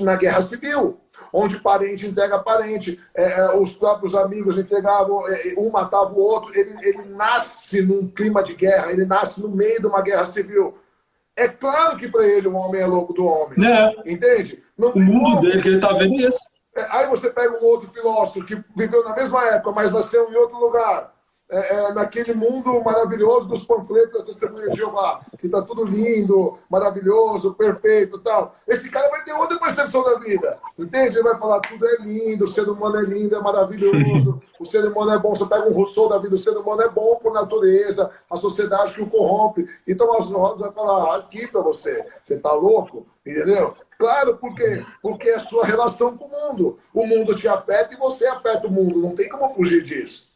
na 0.00 0.16
Guerra 0.16 0.42
Civil, 0.42 0.98
onde 1.34 1.58
parente 1.58 2.06
entrega 2.06 2.38
parente, 2.38 3.00
é, 3.12 3.40
é 3.40 3.56
os 3.56 3.72
próprios 3.72 4.14
amigos 4.14 4.56
entregavam, 4.56 5.26
é, 5.28 5.54
um 5.58 5.68
matava 5.68 6.12
o 6.12 6.20
outro. 6.20 6.56
Ele, 6.56 6.72
ele 6.80 7.04
nasce 7.08 7.82
num 7.82 8.06
clima 8.06 8.40
de 8.44 8.54
guerra, 8.54 8.92
ele 8.92 9.04
nasce 9.04 9.42
no 9.42 9.48
meio 9.48 9.80
de 9.80 9.86
uma 9.86 10.00
guerra 10.00 10.26
civil. 10.26 10.78
É 11.36 11.48
claro 11.48 11.96
que 11.96 12.06
para 12.06 12.24
ele 12.24 12.46
o 12.46 12.54
homem 12.54 12.80
é 12.80 12.86
lobo 12.86 13.12
do 13.12 13.26
homem. 13.26 13.66
É. 13.66 14.12
Entende? 14.12 14.62
Não 14.78 14.90
o 14.90 15.00
mundo 15.00 15.24
como. 15.24 15.40
dele 15.40 15.60
que 15.60 15.68
ele 15.68 15.76
está 15.76 15.92
vendo 15.92 16.14
é 16.22 16.28
esse. 16.28 16.54
É, 16.76 16.86
aí 16.90 17.08
você 17.08 17.28
pega 17.30 17.58
um 17.60 17.64
outro 17.64 17.90
filósofo 17.90 18.44
que 18.46 18.62
viveu 18.76 19.02
na 19.02 19.16
mesma 19.16 19.44
época, 19.48 19.72
mas 19.72 19.92
nasceu 19.92 20.30
em 20.30 20.36
outro 20.36 20.56
lugar. 20.56 21.13
É, 21.50 21.74
é, 21.74 21.92
naquele 21.92 22.32
mundo 22.32 22.82
maravilhoso 22.82 23.48
dos 23.48 23.66
panfletos 23.66 24.14
das 24.14 24.24
testemunhas 24.24 24.70
de 24.70 24.78
Jeová, 24.78 25.20
que 25.38 25.44
está 25.44 25.60
tudo 25.60 25.84
lindo, 25.84 26.56
maravilhoso, 26.70 27.52
perfeito 27.52 28.18
tal. 28.18 28.56
Esse 28.66 28.90
cara 28.90 29.10
vai 29.10 29.22
ter 29.24 29.34
outra 29.34 29.58
percepção 29.58 30.02
da 30.02 30.18
vida, 30.18 30.58
entende? 30.78 31.18
Ele 31.18 31.22
vai 31.22 31.38
falar 31.38 31.60
tudo 31.60 31.86
é 31.86 31.96
lindo, 31.96 32.44
o 32.44 32.48
ser 32.48 32.66
humano 32.66 32.96
é 32.96 33.02
lindo, 33.02 33.36
é 33.36 33.40
maravilhoso, 33.42 34.42
o 34.58 34.64
ser 34.64 34.86
humano 34.86 35.10
é 35.10 35.18
bom. 35.18 35.34
Você 35.34 35.44
pega 35.44 35.68
um 35.68 35.74
Rousseau 35.74 36.08
da 36.08 36.16
vida, 36.16 36.34
o 36.34 36.38
ser 36.38 36.56
humano 36.56 36.80
é 36.80 36.88
bom 36.88 37.16
por 37.16 37.30
natureza, 37.30 38.10
a 38.30 38.36
sociedade 38.38 38.94
que 38.94 39.02
o 39.02 39.10
corrompe. 39.10 39.68
Então 39.86 40.16
as 40.18 40.30
rodas 40.30 40.60
vai 40.60 40.72
falar 40.72 41.16
aqui 41.16 41.46
para 41.46 41.60
você, 41.60 42.06
você 42.24 42.36
está 42.36 42.52
louco, 42.52 43.06
entendeu? 43.24 43.74
Claro, 43.98 44.38
por 44.38 44.54
quê? 44.54 44.82
Porque 45.02 45.28
é 45.28 45.34
a 45.34 45.40
sua 45.40 45.66
relação 45.66 46.16
com 46.16 46.24
o 46.24 46.30
mundo. 46.30 46.78
O 46.92 47.06
mundo 47.06 47.36
te 47.36 47.46
afeta 47.46 47.92
e 47.92 47.98
você 47.98 48.26
afeta 48.26 48.66
o 48.66 48.70
mundo, 48.70 48.98
não 48.98 49.14
tem 49.14 49.28
como 49.28 49.54
fugir 49.54 49.82
disso. 49.82 50.32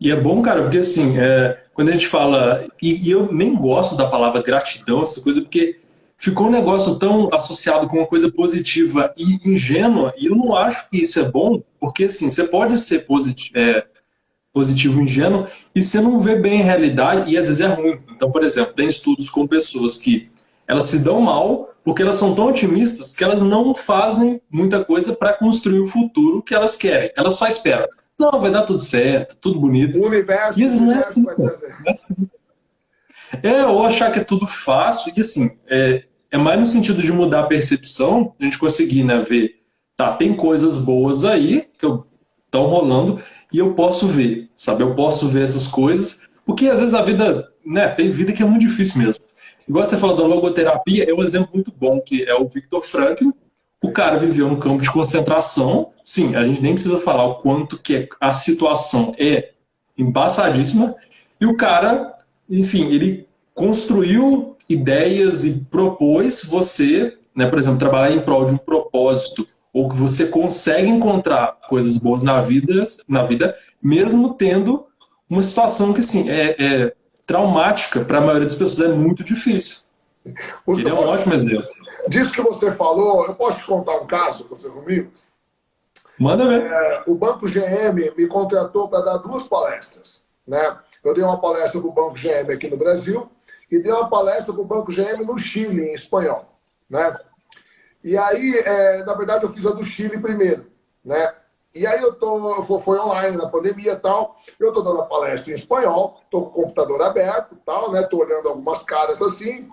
E 0.00 0.10
é 0.10 0.16
bom, 0.16 0.40
cara, 0.42 0.62
porque 0.62 0.78
assim, 0.78 1.18
é, 1.18 1.58
quando 1.74 1.88
a 1.88 1.92
gente 1.92 2.06
fala. 2.06 2.66
E, 2.80 3.08
e, 3.08 3.10
eu 3.10 3.32
nem 3.32 3.54
gosto 3.54 3.96
da 3.96 4.06
palavra 4.06 4.42
gratidão, 4.42 5.02
essa 5.02 5.20
coisa, 5.20 5.40
porque 5.40 5.80
ficou 6.16 6.46
um 6.46 6.50
negócio 6.50 6.98
tão 6.98 7.28
associado 7.32 7.88
com 7.88 7.98
uma 7.98 8.06
coisa 8.06 8.30
positiva 8.30 9.12
e 9.16 9.48
ingênua, 9.48 10.12
e 10.18 10.26
eu 10.26 10.36
não 10.36 10.56
acho 10.56 10.88
que 10.90 10.98
isso 10.98 11.18
é 11.18 11.24
bom, 11.24 11.62
porque 11.78 12.04
assim, 12.04 12.28
você 12.28 12.44
pode 12.44 12.76
ser 12.76 13.06
positivo, 13.06 13.58
é, 13.58 13.84
positivo 14.52 15.00
ingênuo 15.00 15.46
e 15.74 15.82
você 15.82 16.00
não 16.00 16.18
vê 16.18 16.34
bem 16.36 16.60
a 16.60 16.64
realidade, 16.64 17.30
e 17.30 17.38
às 17.38 17.46
vezes 17.46 17.60
é 17.60 17.66
ruim. 17.66 18.00
Então, 18.10 18.30
por 18.30 18.42
exemplo, 18.42 18.74
tem 18.74 18.88
estudos 18.88 19.30
com 19.30 19.46
pessoas 19.46 19.98
que 19.98 20.28
elas 20.66 20.84
se 20.84 20.98
dão 20.98 21.20
mal 21.20 21.68
porque 21.88 22.02
elas 22.02 22.16
são 22.16 22.34
tão 22.34 22.48
otimistas 22.48 23.14
que 23.14 23.24
elas 23.24 23.42
não 23.42 23.74
fazem 23.74 24.42
muita 24.50 24.84
coisa 24.84 25.14
para 25.14 25.32
construir 25.32 25.80
o 25.80 25.86
futuro 25.86 26.42
que 26.42 26.54
elas 26.54 26.76
querem. 26.76 27.10
Elas 27.16 27.36
só 27.36 27.46
esperam. 27.46 27.88
Não, 28.18 28.40
vai 28.40 28.50
dar 28.50 28.62
tudo 28.62 28.78
certo, 28.78 29.36
tudo 29.36 29.60
bonito. 29.60 30.00
O 30.00 30.06
universo. 30.06 30.58
E 30.58 30.64
às 30.64 30.72
vezes 30.72 30.80
não 30.80 30.92
é 30.92 30.98
assim, 30.98 31.22
não 31.22 31.48
é 31.48 31.90
assim. 31.90 32.28
É, 33.42 33.64
ou 33.66 33.84
achar 33.84 34.10
que 34.10 34.18
é 34.18 34.24
tudo 34.24 34.46
fácil, 34.46 35.12
e 35.16 35.20
assim, 35.20 35.56
é, 35.68 36.04
é 36.30 36.38
mais 36.38 36.58
no 36.58 36.66
sentido 36.66 37.00
de 37.00 37.12
mudar 37.12 37.40
a 37.40 37.46
percepção, 37.46 38.34
a 38.40 38.44
gente 38.44 38.58
conseguir 38.58 39.04
né, 39.04 39.18
ver, 39.18 39.60
tá, 39.96 40.14
tem 40.14 40.34
coisas 40.34 40.78
boas 40.78 41.24
aí 41.24 41.68
que 41.78 41.86
estão 41.86 42.64
rolando, 42.64 43.22
e 43.52 43.58
eu 43.58 43.74
posso 43.74 44.06
ver, 44.06 44.50
sabe? 44.56 44.82
Eu 44.82 44.94
posso 44.94 45.28
ver 45.28 45.44
essas 45.44 45.66
coisas, 45.66 46.22
porque 46.44 46.68
às 46.68 46.80
vezes 46.80 46.94
a 46.94 47.02
vida, 47.02 47.48
né, 47.64 47.88
tem 47.88 48.10
vida 48.10 48.32
que 48.32 48.42
é 48.42 48.46
muito 48.46 48.66
difícil 48.66 49.00
mesmo. 49.00 49.22
Igual 49.68 49.84
você 49.84 49.98
falou 49.98 50.16
da 50.16 50.22
logoterapia, 50.22 51.08
é 51.08 51.12
um 51.12 51.22
exemplo 51.22 51.50
muito 51.52 51.70
bom, 51.70 52.00
que 52.00 52.24
é 52.24 52.34
o 52.34 52.48
Victor 52.48 52.82
Frankl. 52.82 53.28
O 53.82 53.92
cara 53.92 54.16
viveu 54.16 54.48
no 54.48 54.58
campo 54.58 54.82
de 54.82 54.90
concentração. 54.90 55.90
Sim, 56.02 56.34
a 56.34 56.44
gente 56.44 56.60
nem 56.60 56.74
precisa 56.74 56.98
falar 56.98 57.24
o 57.24 57.36
quanto 57.36 57.78
que 57.78 58.08
a 58.20 58.32
situação 58.32 59.14
é 59.18 59.50
embaçadíssima. 59.96 60.94
E 61.40 61.46
o 61.46 61.56
cara, 61.56 62.16
enfim, 62.48 62.90
ele 62.90 63.26
construiu 63.54 64.56
ideias 64.68 65.44
e 65.44 65.66
propôs 65.70 66.44
você, 66.44 67.16
né, 67.34 67.46
por 67.46 67.58
exemplo, 67.58 67.78
trabalhar 67.78 68.14
em 68.14 68.20
prol 68.20 68.44
de 68.44 68.54
um 68.54 68.58
propósito, 68.58 69.46
ou 69.72 69.88
que 69.88 69.96
você 69.96 70.26
consegue 70.26 70.88
encontrar 70.88 71.56
coisas 71.68 71.98
boas 71.98 72.22
na 72.22 72.40
vida, 72.40 72.82
na 73.06 73.22
vida 73.24 73.54
mesmo 73.82 74.34
tendo 74.34 74.86
uma 75.28 75.42
situação 75.42 75.92
que, 75.92 76.02
sim, 76.02 76.28
é, 76.28 76.56
é 76.58 76.92
traumática 77.26 78.00
para 78.00 78.18
a 78.18 78.20
maioria 78.20 78.46
das 78.46 78.54
pessoas, 78.54 78.90
é 78.90 78.92
muito 78.92 79.22
difícil. 79.22 79.80
Ele 80.24 80.88
é 80.88 80.94
um 80.94 80.98
ótimo 80.98 81.34
exemplo. 81.34 81.68
Disso 82.08 82.32
que 82.32 82.40
você 82.40 82.72
falou, 82.72 83.26
eu 83.26 83.34
posso 83.34 83.58
te 83.58 83.66
contar 83.66 83.96
um 83.96 84.06
caso, 84.06 84.46
você 84.48 84.68
comigo? 84.68 85.12
Manda 86.18 86.48
ver. 86.48 86.70
É, 86.70 87.02
o 87.06 87.14
Banco 87.14 87.46
GM 87.46 88.14
me 88.16 88.26
contratou 88.26 88.88
para 88.88 89.04
dar 89.04 89.16
duas 89.18 89.44
palestras. 89.44 90.24
Né? 90.46 90.78
Eu 91.04 91.14
dei 91.14 91.22
uma 91.22 91.40
palestra 91.40 91.80
para 91.80 91.88
o 91.88 91.92
Banco 91.92 92.14
GM 92.14 92.52
aqui 92.52 92.68
no 92.68 92.76
Brasil 92.76 93.30
e 93.70 93.78
dei 93.78 93.92
uma 93.92 94.08
palestra 94.08 94.52
para 94.52 94.62
o 94.62 94.66
Banco 94.66 94.90
GM 94.90 95.24
no 95.24 95.38
Chile, 95.38 95.90
em 95.90 95.94
espanhol. 95.94 96.44
Né? 96.88 97.16
E 98.02 98.16
aí, 98.16 98.58
é, 98.64 99.04
na 99.04 99.14
verdade, 99.14 99.44
eu 99.44 99.52
fiz 99.52 99.66
a 99.66 99.70
do 99.70 99.84
Chile 99.84 100.18
primeiro. 100.18 100.66
Né? 101.04 101.32
E 101.74 101.86
aí 101.86 102.00
eu 102.00 102.14
tô, 102.14 102.80
foi 102.80 102.98
online 102.98 103.36
na 103.36 103.48
pandemia 103.48 103.92
e 103.92 103.96
tal, 103.96 104.36
eu 104.58 104.72
tô 104.72 104.80
dando 104.80 105.02
a 105.02 105.06
palestra 105.06 105.52
em 105.52 105.56
espanhol, 105.56 106.20
tô 106.30 106.42
com 106.42 106.48
o 106.48 106.64
computador 106.64 107.00
aberto 107.02 107.56
tal, 107.64 107.92
né? 107.92 108.02
Tô 108.02 108.18
olhando 108.18 108.48
algumas 108.48 108.82
caras 108.82 109.20
assim, 109.20 109.68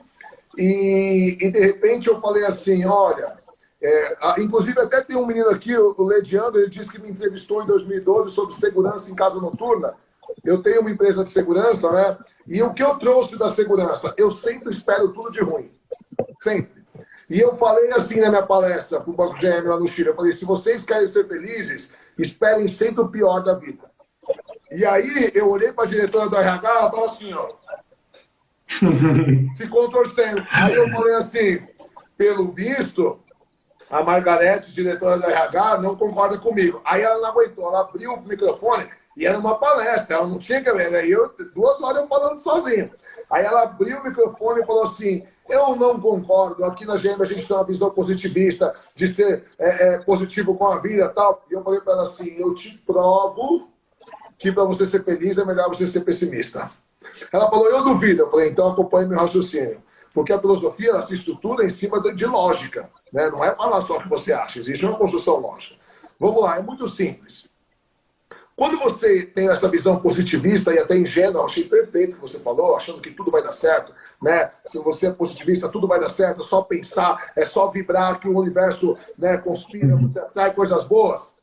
e, 0.57 1.37
e 1.41 1.51
de 1.51 1.59
repente 1.59 2.07
eu 2.07 2.19
falei 2.19 2.45
assim, 2.45 2.85
olha, 2.85 3.35
é, 3.81 4.17
inclusive 4.39 4.79
até 4.79 5.01
tem 5.01 5.15
um 5.15 5.25
menino 5.25 5.49
aqui, 5.49 5.75
o 5.77 6.03
Lediando, 6.03 6.57
ele 6.57 6.69
disse 6.69 6.89
que 6.89 7.01
me 7.01 7.09
entrevistou 7.09 7.61
em 7.61 7.67
2012 7.67 8.33
sobre 8.33 8.55
segurança 8.55 9.11
em 9.11 9.15
casa 9.15 9.39
noturna. 9.39 9.93
Eu 10.43 10.61
tenho 10.63 10.81
uma 10.81 10.89
empresa 10.89 11.23
de 11.23 11.29
segurança, 11.29 11.91
né? 11.91 12.17
E 12.47 12.61
o 12.63 12.73
que 12.73 12.83
eu 12.83 12.97
trouxe 12.97 13.37
da 13.37 13.49
segurança? 13.49 14.13
Eu 14.17 14.31
sempre 14.31 14.71
espero 14.71 15.09
tudo 15.09 15.31
de 15.31 15.41
ruim. 15.41 15.71
Sempre. 16.41 16.83
E 17.29 17.39
eu 17.39 17.57
falei 17.57 17.91
assim 17.91 18.21
na 18.21 18.29
minha 18.29 18.45
palestra 18.45 18.99
para 18.99 19.11
o 19.11 19.15
Banco 19.15 19.35
GM 19.35 19.67
lá 19.67 19.79
no 19.79 19.87
Chile, 19.87 20.09
eu 20.09 20.15
falei, 20.15 20.31
se 20.31 20.45
vocês 20.45 20.83
querem 20.83 21.07
ser 21.07 21.27
felizes, 21.27 21.93
esperem 22.17 22.67
sempre 22.67 23.01
o 23.01 23.09
pior 23.09 23.43
da 23.43 23.55
vida. 23.55 23.89
E 24.71 24.85
aí 24.85 25.31
eu 25.33 25.49
olhei 25.49 25.71
para 25.71 25.85
a 25.85 25.87
diretora 25.87 26.29
do 26.29 26.35
RH, 26.35 26.69
ela 26.69 26.87
estava 26.87 27.05
assim, 27.05 27.33
ó. 27.33 27.49
Ficou 29.55 29.89
torcendo. 29.89 30.45
Aí 30.51 30.75
eu 30.75 30.89
falei 30.89 31.15
assim, 31.15 31.61
pelo 32.17 32.51
visto, 32.51 33.19
a 33.89 34.03
Margarete, 34.03 34.73
diretora 34.73 35.17
do 35.17 35.29
RH, 35.29 35.77
não 35.79 35.95
concorda 35.95 36.37
comigo. 36.37 36.81
Aí 36.83 37.01
ela 37.01 37.19
não 37.19 37.29
aguentou, 37.29 37.67
ela 37.67 37.81
abriu 37.81 38.13
o 38.13 38.21
microfone 38.23 38.89
e 39.15 39.25
era 39.25 39.37
uma 39.37 39.57
palestra, 39.57 40.17
ela 40.17 40.27
não 40.27 40.39
tinha 40.39 40.61
que 40.61 40.71
ver. 40.71 40.93
Aí 40.95 41.11
eu, 41.11 41.33
duas 41.53 41.81
horas 41.81 42.01
eu 42.01 42.07
falando 42.07 42.39
sozinho. 42.39 42.91
Aí 43.29 43.45
ela 43.45 43.63
abriu 43.63 43.99
o 43.99 44.03
microfone 44.03 44.61
e 44.61 44.65
falou 44.65 44.83
assim: 44.83 45.23
eu 45.49 45.75
não 45.75 45.99
concordo. 45.99 46.65
Aqui 46.65 46.85
na 46.85 46.97
GM 46.97 47.21
a 47.21 47.25
gente 47.25 47.47
tem 47.47 47.55
uma 47.55 47.65
visão 47.65 47.89
positivista 47.89 48.75
de 48.93 49.07
ser 49.07 49.45
é, 49.57 49.87
é, 49.87 49.97
positivo 49.99 50.55
com 50.55 50.67
a 50.67 50.79
vida 50.79 51.07
tal. 51.09 51.43
E 51.49 51.53
eu 51.53 51.63
falei 51.63 51.79
para 51.81 51.93
ela 51.93 52.03
assim: 52.03 52.35
eu 52.37 52.53
te 52.53 52.77
provo 52.79 53.69
que 54.37 54.51
para 54.51 54.63
você 54.63 54.85
ser 54.85 55.03
feliz 55.03 55.37
é 55.37 55.45
melhor 55.45 55.69
você 55.69 55.87
ser 55.87 56.01
pessimista. 56.01 56.69
Ela 57.31 57.49
falou: 57.49 57.69
eu 57.69 57.83
duvido. 57.83 58.23
Eu 58.23 58.29
falei: 58.29 58.49
então 58.49 58.71
acompanhe 58.71 59.07
meu 59.07 59.19
raciocínio. 59.19 59.83
Porque 60.13 60.31
a 60.31 60.39
filosofia 60.39 60.91
ela 60.91 61.01
se 61.01 61.13
estrutura 61.13 61.65
em 61.65 61.69
cima 61.69 62.01
de 62.13 62.25
lógica. 62.25 62.89
Né? 63.11 63.29
Não 63.29 63.43
é 63.43 63.53
falar 63.53 63.81
só 63.81 63.97
o 63.97 64.01
que 64.01 64.07
você 64.07 64.31
acha, 64.31 64.59
existe 64.59 64.85
uma 64.85 64.97
construção 64.97 65.39
lógica. 65.39 65.75
Vamos 66.17 66.41
lá, 66.41 66.57
é 66.57 66.61
muito 66.61 66.87
simples. 66.87 67.49
Quando 68.55 68.79
você 68.79 69.23
tem 69.25 69.49
essa 69.49 69.67
visão 69.67 69.99
positivista 69.99 70.73
e 70.73 70.79
até 70.79 70.97
ingênua, 70.97 71.43
achei 71.43 71.65
perfeito 71.65 72.13
o 72.13 72.15
que 72.15 72.21
você 72.21 72.39
falou, 72.39 72.77
achando 72.77 73.01
que 73.01 73.11
tudo 73.11 73.29
vai 73.29 73.43
dar 73.43 73.51
certo, 73.51 73.93
né? 74.21 74.49
Se 74.63 74.79
você 74.79 75.07
é 75.07 75.11
positivista, 75.11 75.67
tudo 75.67 75.89
vai 75.89 75.99
dar 75.99 76.07
certo, 76.07 76.41
é 76.41 76.45
só 76.45 76.61
pensar, 76.61 77.33
é 77.35 77.43
só 77.43 77.69
vibrar 77.69 78.17
que 78.17 78.29
o 78.29 78.39
universo 78.39 78.97
né, 79.17 79.37
conspira, 79.37 79.97
você 79.97 80.19
atrai 80.19 80.53
coisas 80.53 80.87
boas. 80.87 81.33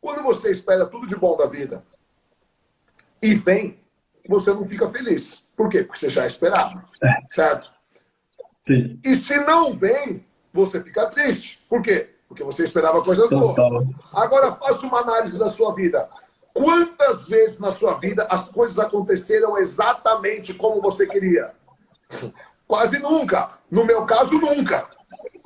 Quando 0.00 0.22
você 0.22 0.52
espera 0.52 0.86
tudo 0.86 1.08
de 1.08 1.16
bom 1.16 1.36
da 1.36 1.46
vida 1.46 1.82
e 3.20 3.34
vem, 3.34 3.81
você 4.28 4.52
não 4.52 4.66
fica 4.66 4.88
feliz. 4.88 5.42
Por 5.56 5.68
quê? 5.68 5.82
Porque 5.84 6.00
você 6.00 6.10
já 6.10 6.26
esperava, 6.26 6.84
é. 7.02 7.20
certo? 7.30 7.72
Sim. 8.60 8.98
E 9.04 9.14
se 9.16 9.36
não 9.44 9.74
vem, 9.74 10.24
você 10.52 10.80
fica 10.80 11.06
triste. 11.06 11.64
Por 11.68 11.82
quê? 11.82 12.10
Porque 12.28 12.44
você 12.44 12.64
esperava 12.64 13.02
coisas 13.02 13.28
boas. 13.28 13.56
Agora 14.12 14.52
faça 14.52 14.86
uma 14.86 15.00
análise 15.00 15.38
da 15.38 15.48
sua 15.48 15.74
vida. 15.74 16.08
Quantas 16.54 17.24
vezes 17.24 17.58
na 17.58 17.72
sua 17.72 17.94
vida 17.94 18.26
as 18.30 18.48
coisas 18.48 18.78
aconteceram 18.78 19.58
exatamente 19.58 20.54
como 20.54 20.80
você 20.80 21.06
queria? 21.06 21.52
Quase 22.66 22.98
nunca. 22.98 23.48
No 23.70 23.84
meu 23.84 24.04
caso, 24.06 24.32
nunca. 24.32 24.86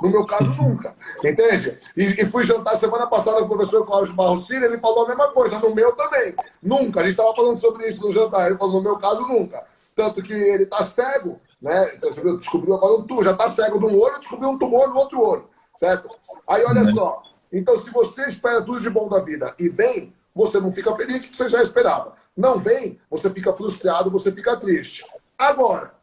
No 0.00 0.10
meu 0.10 0.24
caso, 0.24 0.52
nunca. 0.54 0.94
Entende? 1.24 1.78
E, 1.96 2.22
e 2.22 2.26
fui 2.26 2.44
jantar 2.44 2.76
semana 2.76 3.06
passada 3.06 3.38
com 3.38 3.46
o 3.46 3.56
professor 3.56 3.84
Cláudio 3.84 4.14
Barros 4.14 4.46
Filho, 4.46 4.64
ele 4.64 4.78
falou 4.78 5.04
a 5.04 5.08
mesma 5.08 5.28
coisa. 5.28 5.58
No 5.58 5.74
meu 5.74 5.92
também. 5.92 6.34
Nunca. 6.62 7.00
A 7.00 7.02
gente 7.02 7.12
estava 7.12 7.34
falando 7.34 7.58
sobre 7.58 7.88
isso 7.88 8.06
no 8.06 8.12
jantar. 8.12 8.46
Ele 8.46 8.58
falou, 8.58 8.74
no 8.74 8.82
meu 8.82 8.98
caso, 8.98 9.22
nunca. 9.22 9.64
Tanto 9.94 10.22
que 10.22 10.32
ele 10.32 10.64
está 10.64 10.84
cego, 10.84 11.40
né? 11.60 11.98
Descobriu 12.38 12.74
agora 12.74 12.98
um 12.98 13.06
tumor, 13.06 13.24
já 13.24 13.32
está 13.32 13.48
cego 13.48 13.78
de 13.78 13.86
um 13.86 13.98
olho, 13.98 14.18
descobriu 14.20 14.50
um 14.50 14.58
tumor 14.58 14.88
no 14.88 14.96
outro 14.96 15.20
olho. 15.20 15.48
Certo? 15.78 16.08
Aí 16.46 16.64
olha 16.64 16.82
uhum. 16.82 16.94
só. 16.94 17.22
Então, 17.52 17.78
se 17.78 17.90
você 17.90 18.28
espera 18.28 18.62
tudo 18.62 18.80
de 18.80 18.90
bom 18.90 19.08
da 19.08 19.20
vida 19.20 19.54
e 19.58 19.68
vem, 19.68 20.12
você 20.34 20.60
não 20.60 20.70
fica 20.70 20.94
feliz 20.94 21.24
porque 21.24 21.36
você 21.36 21.48
já 21.48 21.62
esperava. 21.62 22.14
Não 22.36 22.60
vem, 22.60 23.00
você 23.10 23.30
fica 23.30 23.54
frustrado, 23.54 24.10
você 24.10 24.30
fica 24.30 24.56
triste. 24.56 25.04
Agora, 25.38 25.94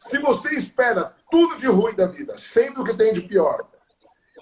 se 0.00 0.18
você 0.18 0.54
espera 0.54 1.12
tudo 1.30 1.56
de 1.56 1.66
ruim 1.66 1.94
da 1.94 2.06
vida, 2.06 2.36
sempre 2.38 2.80
o 2.80 2.84
que 2.84 2.94
tem 2.94 3.12
de 3.12 3.22
pior, 3.22 3.66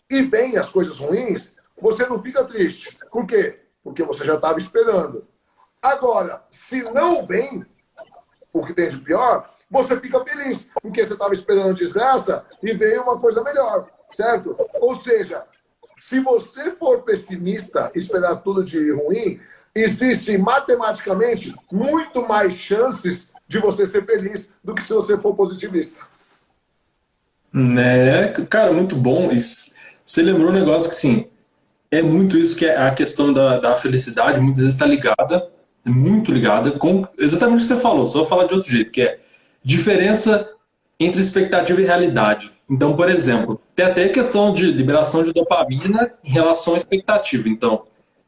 e 0.09 0.23
vem 0.23 0.57
as 0.57 0.71
coisas 0.71 0.99
ruins, 0.99 1.55
você 1.81 2.07
não 2.07 2.23
fica 2.23 2.45
triste. 2.45 2.97
Por 3.11 3.27
quê? 3.27 3.61
Porque 3.83 4.03
você 4.03 4.25
já 4.25 4.35
estava 4.35 4.59
esperando. 4.59 5.27
Agora, 5.83 6.45
se 6.51 6.83
não 6.83 7.27
vem 7.27 7.65
o 8.53 8.65
que 8.65 8.75
tem 8.75 8.89
de 8.89 8.99
pior, 8.99 9.51
você 9.71 9.99
fica 10.01 10.25
feliz, 10.25 10.71
porque 10.81 11.05
você 11.05 11.13
estava 11.13 11.35
esperando 11.35 11.75
desgraça 11.75 12.47
e 12.63 12.73
veio 12.73 13.03
uma 13.03 13.19
coisa 13.19 13.43
melhor, 13.43 13.89
certo? 14.13 14.57
Ou 14.75 14.95
seja, 14.95 15.45
se 15.99 16.21
você 16.21 16.73
for 16.73 17.03
pessimista, 17.03 17.91
esperar 17.95 18.37
tudo 18.37 18.65
de 18.65 18.93
ruim, 18.93 19.41
existe 19.75 20.39
matematicamente 20.39 21.55
muito 21.71 22.27
mais 22.27 22.55
chances 22.55 23.33
de 23.49 23.59
você 23.59 23.87
ser 23.87 24.05
feliz 24.05 24.51
do 24.63 24.75
que 24.75 24.83
se 24.83 24.93
você 24.93 25.17
for 25.17 25.35
positivista. 25.35 26.01
Né, 27.53 28.29
cara, 28.51 28.73
muito 28.73 28.97
bom. 28.97 29.31
Você 30.05 30.23
lembrou 30.23 30.51
um 30.51 30.55
negócio 30.55 30.91
que, 30.91 30.97
sim, 30.97 31.29
é 31.91 32.03
muito 32.03 32.37
isso 32.37 32.57
que 32.57 32.67
é 32.67 32.77
a 32.77 32.93
questão 32.93 33.33
da, 33.33 33.59
da 33.59 33.77
felicidade, 33.77 34.41
muitas 34.41 34.61
vezes 34.61 34.75
está 34.75 34.87
ligada, 34.87 35.49
muito 35.85 36.33
ligada 36.33 36.73
com 36.73 37.07
exatamente 37.19 37.59
o 37.59 37.61
que 37.61 37.67
você 37.67 37.77
falou, 37.77 38.07
só 38.07 38.19
vou 38.19 38.27
falar 38.27 38.45
de 38.45 38.55
outro 38.55 38.71
jeito, 38.71 38.91
que 38.91 39.03
é 39.03 39.21
diferença 39.63 40.51
entre 40.99 41.21
expectativa 41.21 41.81
e 41.81 41.85
realidade. 41.85 42.53
Então, 42.69 42.97
por 42.97 43.09
exemplo, 43.09 43.61
tem 43.75 43.87
até 43.87 44.05
a 44.05 44.13
questão 44.13 44.53
de 44.53 44.71
liberação 44.73 45.23
de 45.23 45.33
dopamina 45.33 46.13
em 46.25 46.31
relação 46.31 46.75
à 46.75 46.77
expectativa. 46.77 47.49
Então, 47.49 47.85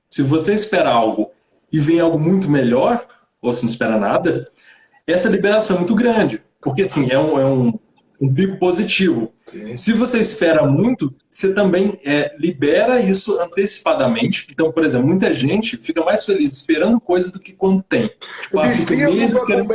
se 0.08 0.22
você 0.22 0.54
espera 0.54 0.90
algo 0.90 1.30
e 1.72 1.80
vem 1.80 1.98
algo 1.98 2.18
muito 2.18 2.48
melhor, 2.48 3.04
ou 3.42 3.52
se 3.52 3.62
não 3.62 3.70
espera 3.70 3.98
nada, 3.98 4.46
essa 5.12 5.28
liberação 5.28 5.76
é 5.76 5.78
muito 5.78 5.94
grande, 5.94 6.42
porque 6.60 6.82
assim, 6.82 7.10
é 7.10 7.18
um, 7.18 7.38
é 7.38 7.46
um, 7.46 7.78
um 8.20 8.32
pico 8.32 8.58
positivo. 8.58 9.32
Sim. 9.46 9.76
Se 9.76 9.92
você 9.92 10.18
espera 10.18 10.66
muito, 10.66 11.10
você 11.30 11.54
também 11.54 11.98
é, 12.04 12.34
libera 12.38 13.00
isso 13.00 13.40
antecipadamente. 13.40 14.46
Então, 14.50 14.72
por 14.72 14.84
exemplo, 14.84 15.06
muita 15.06 15.32
gente 15.32 15.76
fica 15.76 16.04
mais 16.04 16.24
feliz 16.24 16.52
esperando 16.52 17.00
coisas 17.00 17.30
do 17.30 17.38
que 17.38 17.52
quando 17.52 17.82
tem. 17.82 18.10
Tipo, 18.42 18.58
ah, 18.58 18.66
Vicia 18.66 19.10
meses 19.10 19.42
querendo 19.44 19.68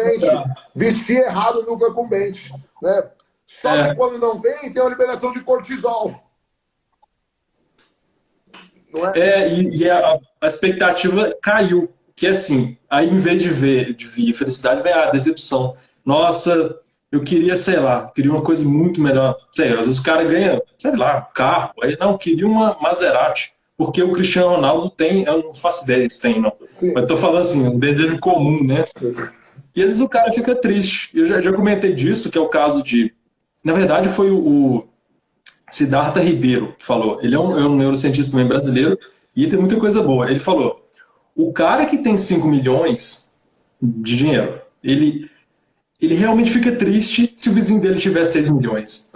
Vicia 0.76 1.26
errado 1.26 1.64
no 1.64 1.80
concumbente. 1.80 2.52
Né? 2.82 3.04
Só 3.48 3.74
é. 3.74 3.90
que 3.90 3.96
quando 3.96 4.20
não 4.20 4.40
vem, 4.42 4.74
tem 4.74 4.82
uma 4.82 4.90
liberação 4.90 5.32
de 5.32 5.40
cortisol. 5.40 6.22
É? 9.16 9.20
é? 9.20 9.54
e, 9.54 9.78
e 9.78 9.90
a, 9.90 10.20
a 10.42 10.48
expectativa 10.48 11.36
caiu 11.42 11.90
que 12.16 12.28
assim, 12.28 12.78
aí 12.90 13.10
em 13.10 13.18
vez 13.18 13.42
de 13.42 13.50
ver, 13.50 13.94
de 13.94 14.06
vir 14.06 14.34
felicidade, 14.34 14.84
vem 14.84 14.94
a 14.94 15.10
decepção. 15.10 15.76
Nossa, 16.06 16.76
eu 17.12 17.24
queria, 17.24 17.56
sei 17.56 17.80
lá, 17.80 18.12
queria 18.14 18.32
uma 18.32 18.42
coisa 18.42 18.64
muito 18.66 19.00
melhor. 19.00 19.38
Sei, 19.52 19.70
às 19.70 19.86
vezes 19.86 20.00
o 20.00 20.04
cara 20.04 20.24
ganha, 20.24 20.62
sei 20.78 20.96
lá, 20.96 21.22
carro. 21.22 21.74
Aí 21.82 21.96
não, 22.00 22.18
queria 22.18 22.48
uma 22.48 22.78
Maserati. 22.82 23.54
porque 23.78 24.02
o 24.02 24.12
Cristiano 24.12 24.50
Ronaldo 24.50 24.90
tem, 24.90 25.24
eu 25.24 25.44
não 25.44 25.54
faço 25.54 25.84
ideia 25.84 26.10
se 26.10 26.22
tem, 26.22 26.42
não. 26.42 26.54
Sim. 26.70 26.94
Mas 26.94 27.08
tô 27.08 27.16
falando 27.16 27.42
assim, 27.42 27.68
um 27.68 27.78
desejo 27.80 28.20
comum, 28.20 28.64
né? 28.64 28.84
E 29.76 29.82
às 29.82 29.88
vezes 29.90 30.02
o 30.02 30.10
cara 30.10 30.32
fica 30.32 30.56
triste. 30.56 31.10
Eu 31.14 31.26
já, 31.26 31.42
já 31.42 31.54
comentei 31.54 31.94
disso, 31.94 32.30
que 32.30 32.38
é 32.38 32.42
o 32.42 32.50
caso 32.50 32.84
de. 32.84 33.14
Na 33.64 33.74
verdade, 33.74 34.10
foi 34.10 34.30
o, 34.30 34.38
o 34.38 34.88
Siddhartha 35.72 36.20
Ribeiro 36.20 36.76
que 36.78 36.86
falou. 36.86 37.20
Ele 37.22 37.36
é 37.36 37.40
um, 37.40 37.60
é 37.60 37.66
um 37.66 37.76
neurocientista 37.76 38.32
também 38.32 38.48
brasileiro 38.48 38.98
e 39.36 39.44
ele 39.44 39.52
tem 39.52 39.60
muita 39.60 39.76
coisa 39.78 40.02
boa. 40.02 40.30
Ele 40.30 40.40
falou: 40.40 40.83
o 41.36 41.52
cara 41.52 41.86
que 41.86 41.98
tem 41.98 42.18
5 42.18 42.48
milhões 42.48 43.32
de 43.82 44.16
dinheiro, 44.16 44.62
ele 44.84 45.30
ele 46.04 46.16
realmente 46.16 46.52
fica 46.52 46.70
triste 46.74 47.32
se 47.34 47.50
o 47.50 47.54
vizinho 47.54 47.80
dele 47.80 47.96
tiver 47.96 48.26
6 48.26 48.50
milhões. 48.50 49.10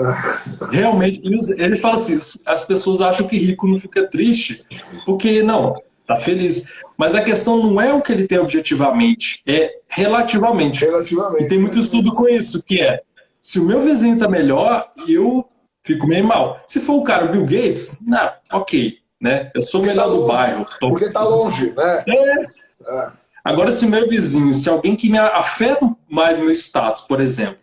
Realmente, 0.71 1.21
ele 1.57 1.75
fala 1.75 1.95
assim: 1.95 2.17
as 2.45 2.63
pessoas 2.63 3.01
acham 3.01 3.27
que 3.27 3.37
rico 3.37 3.67
não 3.67 3.77
fica 3.77 4.07
triste, 4.07 4.63
porque 5.05 5.43
não, 5.43 5.75
tá 6.05 6.15
feliz. 6.15 6.65
Mas 6.97 7.13
a 7.13 7.21
questão 7.21 7.61
não 7.61 7.81
é 7.81 7.93
o 7.93 8.01
que 8.01 8.13
ele 8.13 8.25
tem 8.25 8.39
objetivamente, 8.39 9.41
é 9.45 9.69
relativamente. 9.89 10.85
Relativamente. 10.85 11.43
E 11.43 11.47
tem 11.49 11.59
muito 11.59 11.77
estudo 11.77 12.15
com 12.15 12.27
isso, 12.27 12.63
que 12.63 12.81
é 12.81 13.01
se 13.41 13.59
o 13.59 13.65
meu 13.65 13.81
vizinho 13.81 14.17
tá 14.17 14.29
melhor, 14.29 14.89
eu 15.07 15.45
fico 15.83 16.07
meio 16.07 16.25
mal. 16.25 16.61
Se 16.65 16.79
for 16.79 16.95
o 16.95 17.03
cara, 17.03 17.25
o 17.25 17.31
Bill 17.31 17.43
Gates, 17.45 17.97
não, 18.01 18.31
ok, 18.51 18.97
né? 19.19 19.51
Eu 19.53 19.61
sou 19.61 19.81
o 19.81 19.85
melhor 19.85 20.05
tá 20.05 20.09
do 20.09 20.25
bairro. 20.25 20.65
Tô... 20.79 20.89
Porque 20.89 21.09
tá 21.09 21.23
longe, 21.23 21.73
né? 21.75 22.03
É. 22.07 22.43
é. 22.87 23.11
Agora, 23.43 23.71
se 23.71 23.85
o 23.85 23.89
meu 23.89 24.07
vizinho, 24.09 24.53
se 24.53 24.69
alguém 24.69 24.95
que 24.95 25.09
me 25.09 25.17
afeta 25.17 25.95
mais 26.09 26.37
meu 26.37 26.51
status, 26.51 27.01
por 27.01 27.21
exemplo, 27.21 27.57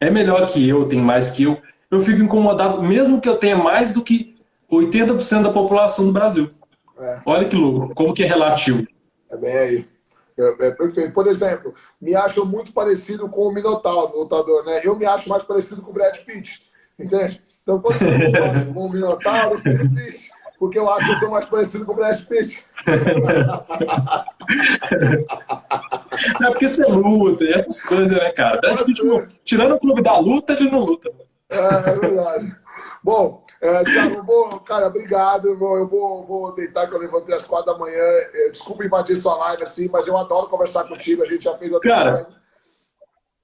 é 0.00 0.10
melhor 0.10 0.46
que 0.46 0.66
eu, 0.66 0.88
tem 0.88 1.00
mais 1.00 1.30
que 1.30 1.44
eu, 1.44 1.60
eu 1.90 2.00
fico 2.00 2.22
incomodado, 2.22 2.82
mesmo 2.82 3.20
que 3.20 3.28
eu 3.28 3.36
tenha 3.36 3.56
mais 3.56 3.92
do 3.92 4.02
que 4.02 4.34
80% 4.70 5.42
da 5.42 5.52
população 5.52 6.06
do 6.06 6.12
Brasil. 6.12 6.50
É. 6.98 7.20
Olha 7.26 7.46
que 7.46 7.56
louco, 7.56 7.94
como 7.94 8.14
que 8.14 8.22
é 8.22 8.26
relativo. 8.26 8.84
É 9.30 9.36
bem 9.36 9.56
aí. 9.56 9.88
É, 10.38 10.66
é, 10.66 10.70
perfeito. 10.70 11.12
Por 11.12 11.26
exemplo, 11.26 11.74
me 12.00 12.14
acho 12.14 12.44
muito 12.44 12.72
parecido 12.72 13.28
com 13.28 13.42
o 13.42 13.52
Minotauro, 13.52 14.18
lutador, 14.18 14.64
né? 14.64 14.80
Eu 14.82 14.96
me 14.96 15.06
acho 15.06 15.28
mais 15.28 15.42
parecido 15.42 15.82
com 15.82 15.90
o 15.90 15.94
Brad 15.94 16.16
Pitt, 16.18 16.62
entende? 16.98 17.42
Então, 17.62 17.80
quando 17.80 18.02
eu 18.02 18.74
com 18.74 18.86
o 18.86 18.92
Minotauro, 18.92 19.54
eu 19.54 19.58
fico 19.58 19.94
triste 19.94 20.33
porque 20.64 20.78
eu 20.78 20.88
acho 20.88 21.06
que 21.06 21.12
eu 21.12 21.18
sou 21.18 21.30
mais 21.30 21.44
parecido 21.44 21.84
com 21.84 21.92
o 21.92 21.96
Brad 21.96 22.18
Pitt. 22.24 22.64
É 26.40 26.50
porque 26.50 26.68
você 26.68 26.84
luta, 26.86 27.44
essas 27.44 27.82
coisas, 27.82 28.12
né, 28.12 28.30
cara? 28.30 28.60
Brad 28.60 28.80
Pitt, 28.82 29.02
tirando 29.42 29.74
o 29.74 29.80
clube 29.80 30.00
da 30.00 30.16
luta, 30.16 30.52
ele 30.52 30.70
não 30.70 30.80
luta. 30.80 31.10
É, 31.50 31.90
é 31.90 31.98
verdade. 31.98 32.56
Bom, 33.02 33.44
é, 33.60 33.84
Thiago, 33.84 34.22
vou, 34.22 34.60
cara, 34.60 34.86
obrigado. 34.86 35.48
Eu 35.48 35.58
vou, 35.58 35.76
eu 35.76 35.86
vou, 35.86 36.24
vou 36.24 36.54
deitar 36.54 36.88
que 36.88 36.94
eu 36.94 36.98
levantei 36.98 37.34
às 37.34 37.46
quatro 37.46 37.72
da 37.72 37.78
manhã. 37.78 37.96
É, 37.98 38.50
desculpa 38.50 38.84
invadir 38.84 39.16
sua 39.16 39.36
live 39.36 39.64
assim, 39.64 39.88
mas 39.92 40.06
eu 40.06 40.16
adoro 40.16 40.48
conversar 40.48 40.84
contigo. 40.84 41.22
A 41.22 41.26
gente 41.26 41.44
já 41.44 41.56
fez 41.58 41.74
a 41.74 41.80
Cara, 41.80 42.26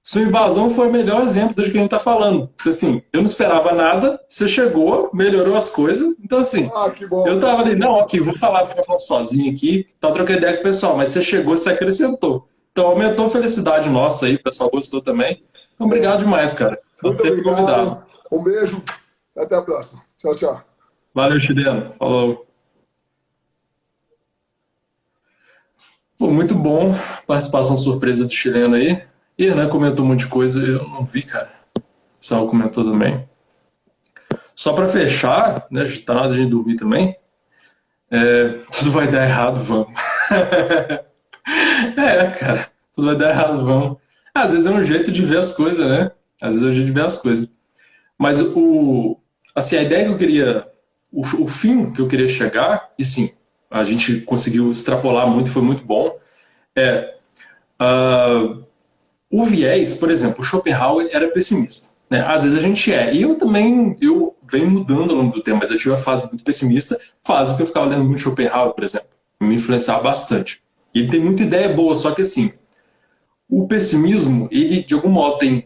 sua 0.01 0.21
invasão 0.21 0.69
foi 0.69 0.87
o 0.87 0.91
melhor 0.91 1.21
exemplo 1.21 1.55
do 1.55 1.61
que 1.63 1.69
a 1.69 1.73
gente 1.73 1.85
está 1.85 1.99
falando. 1.99 2.49
Assim, 2.65 3.03
eu 3.13 3.19
não 3.19 3.27
esperava 3.27 3.71
nada, 3.71 4.19
você 4.27 4.47
chegou, 4.47 5.11
melhorou 5.13 5.55
as 5.55 5.69
coisas. 5.69 6.15
Então, 6.23 6.39
assim, 6.39 6.71
ah, 6.73 6.91
bom, 7.07 7.27
eu 7.27 7.39
tava 7.39 7.61
ali, 7.61 7.75
não, 7.75 7.99
aqui, 7.99 8.19
vou 8.19 8.33
falar, 8.33 8.63
vou 8.63 8.83
falar 8.83 8.97
sozinho 8.97 9.53
aqui, 9.53 9.85
tá 9.99 10.11
trocando 10.11 10.39
ideia 10.39 10.53
com 10.55 10.61
o 10.61 10.63
pessoal, 10.63 10.97
mas 10.97 11.09
você 11.09 11.21
chegou, 11.21 11.55
você 11.55 11.69
acrescentou. 11.69 12.47
Então, 12.71 12.87
aumentou 12.87 13.27
a 13.27 13.29
felicidade 13.29 13.89
nossa 13.89 14.25
aí, 14.25 14.35
o 14.35 14.43
pessoal 14.43 14.71
gostou 14.71 15.01
também. 15.01 15.43
Então, 15.75 15.85
obrigado 15.85 16.19
demais, 16.19 16.53
cara. 16.53 16.79
Você 17.03 17.29
é 17.29 17.41
convidado. 17.41 18.03
Um 18.31 18.41
beijo, 18.43 18.81
até 19.37 19.55
a 19.55 19.61
próxima. 19.61 20.01
Tchau, 20.17 20.35
tchau. 20.35 20.61
Valeu, 21.13 21.39
Chileno. 21.39 21.91
Falou. 21.93 22.47
Pô, 26.17 26.29
muito 26.29 26.55
bom 26.55 26.93
participação 27.27 27.75
surpresa 27.75 28.25
do 28.25 28.31
chileno 28.31 28.75
aí. 28.75 29.03
E 29.37 29.49
né, 29.53 29.67
comentou 29.67 30.05
um 30.05 30.09
monte 30.09 30.19
de 30.19 30.27
coisa, 30.27 30.59
eu 30.59 30.87
não 30.87 31.03
vi, 31.03 31.23
cara. 31.23 31.49
O 31.75 31.81
pessoal 32.19 32.47
comentou 32.47 32.83
também. 32.83 33.27
Só 34.55 34.73
para 34.73 34.87
fechar, 34.87 35.65
né, 35.71 35.85
já 35.85 36.05
tá 36.05 36.13
nada 36.13 36.35
de 36.35 36.45
dormir 36.45 36.75
também. 36.75 37.15
É, 38.11 38.59
tudo 38.77 38.91
vai 38.91 39.09
dar 39.09 39.23
errado, 39.23 39.59
vamos. 39.61 39.87
é, 41.97 42.27
cara, 42.37 42.69
tudo 42.93 43.07
vai 43.07 43.15
dar 43.15 43.29
errado, 43.29 43.65
vamos. 43.65 43.97
Às 44.33 44.51
vezes 44.51 44.65
é 44.65 44.69
um 44.69 44.83
jeito 44.83 45.11
de 45.11 45.23
ver 45.23 45.39
as 45.39 45.51
coisas, 45.53 45.85
né? 45.85 46.11
Às 46.41 46.59
vezes 46.59 46.63
é 46.63 46.69
um 46.69 46.73
jeito 46.73 46.85
de 46.87 46.91
ver 46.91 47.05
as 47.05 47.17
coisas. 47.17 47.49
Mas 48.17 48.41
o, 48.41 49.17
assim, 49.55 49.77
a 49.77 49.83
ideia 49.83 50.05
que 50.05 50.11
eu 50.11 50.17
queria, 50.17 50.67
o, 51.11 51.21
o 51.21 51.47
fim 51.47 51.91
que 51.91 52.01
eu 52.01 52.07
queria 52.07 52.27
chegar, 52.27 52.91
e 52.99 53.03
sim, 53.03 53.31
a 53.69 53.83
gente 53.83 54.21
conseguiu 54.21 54.71
extrapolar 54.71 55.27
muito, 55.27 55.49
foi 55.49 55.61
muito 55.61 55.83
bom, 55.83 56.19
é 56.75 57.15
uh, 57.81 58.63
o 59.31 59.45
viés, 59.45 59.93
por 59.93 60.11
exemplo, 60.11 60.43
Schopenhauer 60.43 61.09
era 61.11 61.29
pessimista. 61.29 61.95
Né? 62.09 62.19
Às 62.27 62.43
vezes 62.43 62.57
a 62.57 62.61
gente 62.61 62.91
é. 62.93 63.13
E 63.13 63.21
eu 63.21 63.35
também, 63.35 63.95
eu 64.01 64.35
venho 64.43 64.69
mudando 64.69 65.11
ao 65.11 65.17
longo 65.17 65.33
do 65.33 65.41
tempo, 65.41 65.59
mas 65.59 65.71
eu 65.71 65.77
tive 65.77 65.91
uma 65.91 65.97
fase 65.97 66.27
muito 66.27 66.43
pessimista, 66.43 66.99
fase 67.23 67.55
que 67.55 67.61
eu 67.61 67.65
ficava 67.65 67.85
lendo 67.85 68.03
muito 68.03 68.19
Schopenhauer, 68.19 68.73
por 68.73 68.83
exemplo. 68.83 69.07
Me 69.39 69.55
influenciava 69.55 70.03
bastante. 70.03 70.61
Ele 70.93 71.07
tem 71.07 71.21
muita 71.21 71.43
ideia 71.43 71.73
boa, 71.73 71.95
só 71.95 72.11
que 72.11 72.21
assim, 72.21 72.51
o 73.49 73.65
pessimismo, 73.65 74.49
ele 74.51 74.83
de 74.83 74.93
algum 74.93 75.09
modo 75.09 75.37
tem 75.37 75.65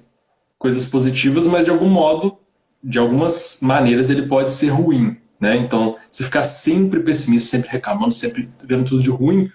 coisas 0.59 0.86
positivas, 0.86 1.47
mas 1.47 1.66
de 1.66 1.72
algum 1.72 1.89
modo, 1.89 2.38
de 2.84 2.99
algumas 2.99 3.59
maneiras, 3.61 4.09
ele 4.11 4.28
pode 4.28 4.51
ser 4.51 4.68
ruim. 4.68 5.18
Né? 5.39 5.57
Então, 5.57 5.97
se 6.11 6.24
ficar 6.24 6.43
sempre 6.43 6.99
pessimista, 7.01 7.49
sempre 7.49 7.70
reclamando, 7.70 8.13
sempre 8.13 8.47
vendo 8.63 8.86
tudo 8.86 9.01
de 9.01 9.09
ruim, 9.09 9.51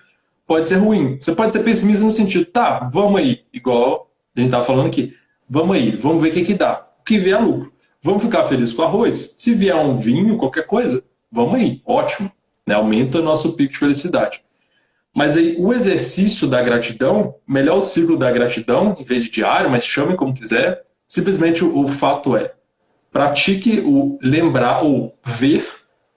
pode 0.51 0.67
ser 0.67 0.79
ruim. 0.79 1.17
Você 1.17 1.33
pode 1.33 1.53
ser 1.53 1.61
pessimista 1.61 2.05
no 2.05 2.11
sentido, 2.11 2.45
tá, 2.45 2.89
vamos 2.93 3.21
aí, 3.21 3.45
igual 3.53 4.11
a 4.35 4.41
gente 4.41 4.49
estava 4.49 4.65
falando 4.65 4.89
aqui, 4.89 5.15
vamos 5.49 5.77
aí, 5.77 5.93
vamos 5.93 6.21
ver 6.21 6.31
o 6.31 6.33
que, 6.33 6.45
que 6.45 6.55
dá. 6.55 6.89
O 6.99 7.05
que 7.05 7.19
vier 7.19 7.41
lucro. 7.41 7.73
Vamos 8.03 8.21
ficar 8.21 8.43
felizes 8.43 8.75
com 8.75 8.83
arroz. 8.83 9.35
Se 9.37 9.55
vier 9.55 9.77
um 9.77 9.97
vinho, 9.97 10.37
qualquer 10.37 10.67
coisa, 10.67 11.05
vamos 11.31 11.55
aí, 11.55 11.81
ótimo. 11.87 12.33
Né? 12.67 12.75
Aumenta 12.75 13.21
o 13.21 13.23
nosso 13.23 13.53
pico 13.53 13.75
de 13.75 13.79
felicidade. 13.79 14.43
Mas 15.15 15.37
aí, 15.37 15.55
o 15.57 15.73
exercício 15.73 16.49
da 16.49 16.61
gratidão, 16.61 17.37
melhor 17.47 17.79
o 17.79 17.83
ciclo 17.83 18.17
da 18.17 18.29
gratidão, 18.33 18.97
em 18.99 19.05
vez 19.05 19.23
de 19.23 19.31
diário, 19.31 19.71
mas 19.71 19.85
chame 19.85 20.17
como 20.17 20.35
quiser, 20.35 20.83
simplesmente 21.07 21.65
o, 21.65 21.79
o 21.79 21.87
fato 21.87 22.37
é, 22.37 22.55
pratique 23.13 23.85
o 23.87 24.19
lembrar 24.21 24.83
ou 24.83 25.17
ver 25.25 25.65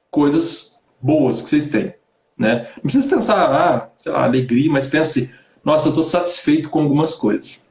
coisas 0.10 0.80
boas 1.00 1.40
que 1.40 1.50
vocês 1.50 1.68
têm. 1.68 1.94
Né? 2.44 2.68
Não 2.76 2.82
precisa 2.82 3.08
pensar, 3.08 3.38
ah, 3.38 3.90
sei 3.98 4.12
lá, 4.12 4.26
alegria, 4.26 4.70
mas 4.70 4.86
pense, 4.86 5.34
nossa, 5.64 5.88
eu 5.88 5.92
estou 5.92 6.04
satisfeito 6.04 6.70
com 6.70 6.82
algumas 6.82 7.16
coisas. 7.16 7.66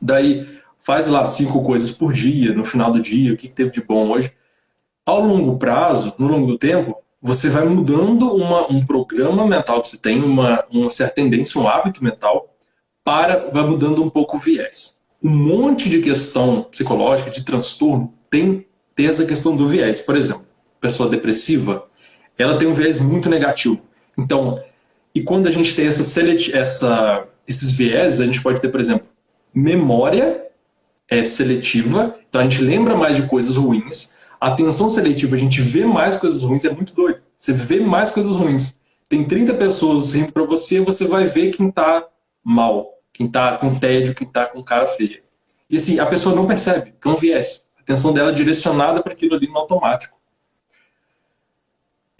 Daí, 0.00 0.46
faz 0.78 1.08
lá 1.08 1.26
cinco 1.26 1.60
coisas 1.60 1.90
por 1.90 2.12
dia, 2.12 2.54
no 2.54 2.64
final 2.64 2.92
do 2.92 3.02
dia, 3.02 3.32
o 3.32 3.36
que 3.36 3.48
teve 3.48 3.72
de 3.72 3.82
bom 3.82 4.10
hoje. 4.10 4.32
Ao 5.04 5.20
longo 5.20 5.58
prazo, 5.58 6.14
no 6.18 6.28
longo 6.28 6.46
do 6.46 6.56
tempo, 6.56 6.96
você 7.20 7.50
vai 7.50 7.64
mudando 7.64 8.32
uma, 8.32 8.70
um 8.70 8.86
programa 8.86 9.44
mental 9.44 9.82
que 9.82 9.88
você 9.88 9.98
tem, 9.98 10.22
uma, 10.22 10.64
uma 10.70 10.88
certa 10.88 11.16
tendência, 11.16 11.60
um 11.60 11.66
hábito 11.66 12.04
mental, 12.04 12.54
para, 13.04 13.50
vai 13.50 13.64
mudando 13.64 14.04
um 14.04 14.08
pouco 14.08 14.36
o 14.36 14.38
viés. 14.40 15.00
Um 15.20 15.30
monte 15.30 15.88
de 15.90 16.00
questão 16.00 16.62
psicológica, 16.62 17.28
de 17.28 17.44
transtorno, 17.44 18.14
tem, 18.30 18.64
tem 18.94 19.06
essa 19.06 19.26
questão 19.26 19.56
do 19.56 19.68
viés. 19.68 20.00
Por 20.00 20.14
exemplo, 20.14 20.46
pessoa 20.80 21.08
depressiva, 21.08 21.89
ela 22.40 22.58
tem 22.58 22.68
um 22.68 22.74
viés 22.74 23.00
muito 23.00 23.28
negativo. 23.28 23.80
Então, 24.18 24.62
e 25.14 25.22
quando 25.22 25.46
a 25.46 25.50
gente 25.50 25.74
tem 25.74 25.86
essa, 25.86 26.20
essa 26.56 27.26
esses 27.46 27.72
viés, 27.72 28.20
a 28.20 28.26
gente 28.26 28.42
pode 28.42 28.60
ter, 28.60 28.68
por 28.68 28.80
exemplo, 28.80 29.06
memória 29.52 30.46
é 31.08 31.24
seletiva, 31.24 32.16
então 32.28 32.40
a 32.40 32.44
gente 32.44 32.62
lembra 32.62 32.96
mais 32.96 33.16
de 33.16 33.22
coisas 33.22 33.56
ruins. 33.56 34.16
Atenção 34.40 34.88
seletiva, 34.88 35.34
a 35.34 35.38
gente 35.38 35.60
vê 35.60 35.84
mais 35.84 36.16
coisas 36.16 36.42
ruins, 36.42 36.64
é 36.64 36.70
muito 36.70 36.94
doido. 36.94 37.20
Você 37.34 37.52
vê 37.52 37.80
mais 37.80 38.10
coisas 38.10 38.36
ruins. 38.36 38.80
Tem 39.08 39.24
30 39.24 39.54
pessoas 39.54 40.12
rindo 40.12 40.32
para 40.32 40.44
você, 40.44 40.80
você 40.80 41.04
vai 41.04 41.24
ver 41.24 41.50
quem 41.50 41.70
tá 41.70 42.06
mal, 42.44 42.94
quem 43.12 43.26
tá 43.26 43.58
com 43.58 43.74
tédio, 43.74 44.14
quem 44.14 44.26
tá 44.26 44.46
com 44.46 44.62
cara 44.62 44.86
feia. 44.86 45.20
E 45.68 45.76
assim, 45.76 45.98
a 45.98 46.06
pessoa 46.06 46.34
não 46.34 46.46
percebe, 46.46 46.94
que 47.00 47.08
é 47.08 47.10
um 47.10 47.16
viés. 47.16 47.68
A 47.76 47.82
atenção 47.82 48.12
dela 48.12 48.30
é 48.30 48.34
direcionada 48.34 49.02
para 49.02 49.12
aquilo 49.12 49.34
ali 49.34 49.48
no 49.48 49.58
automático. 49.58 50.19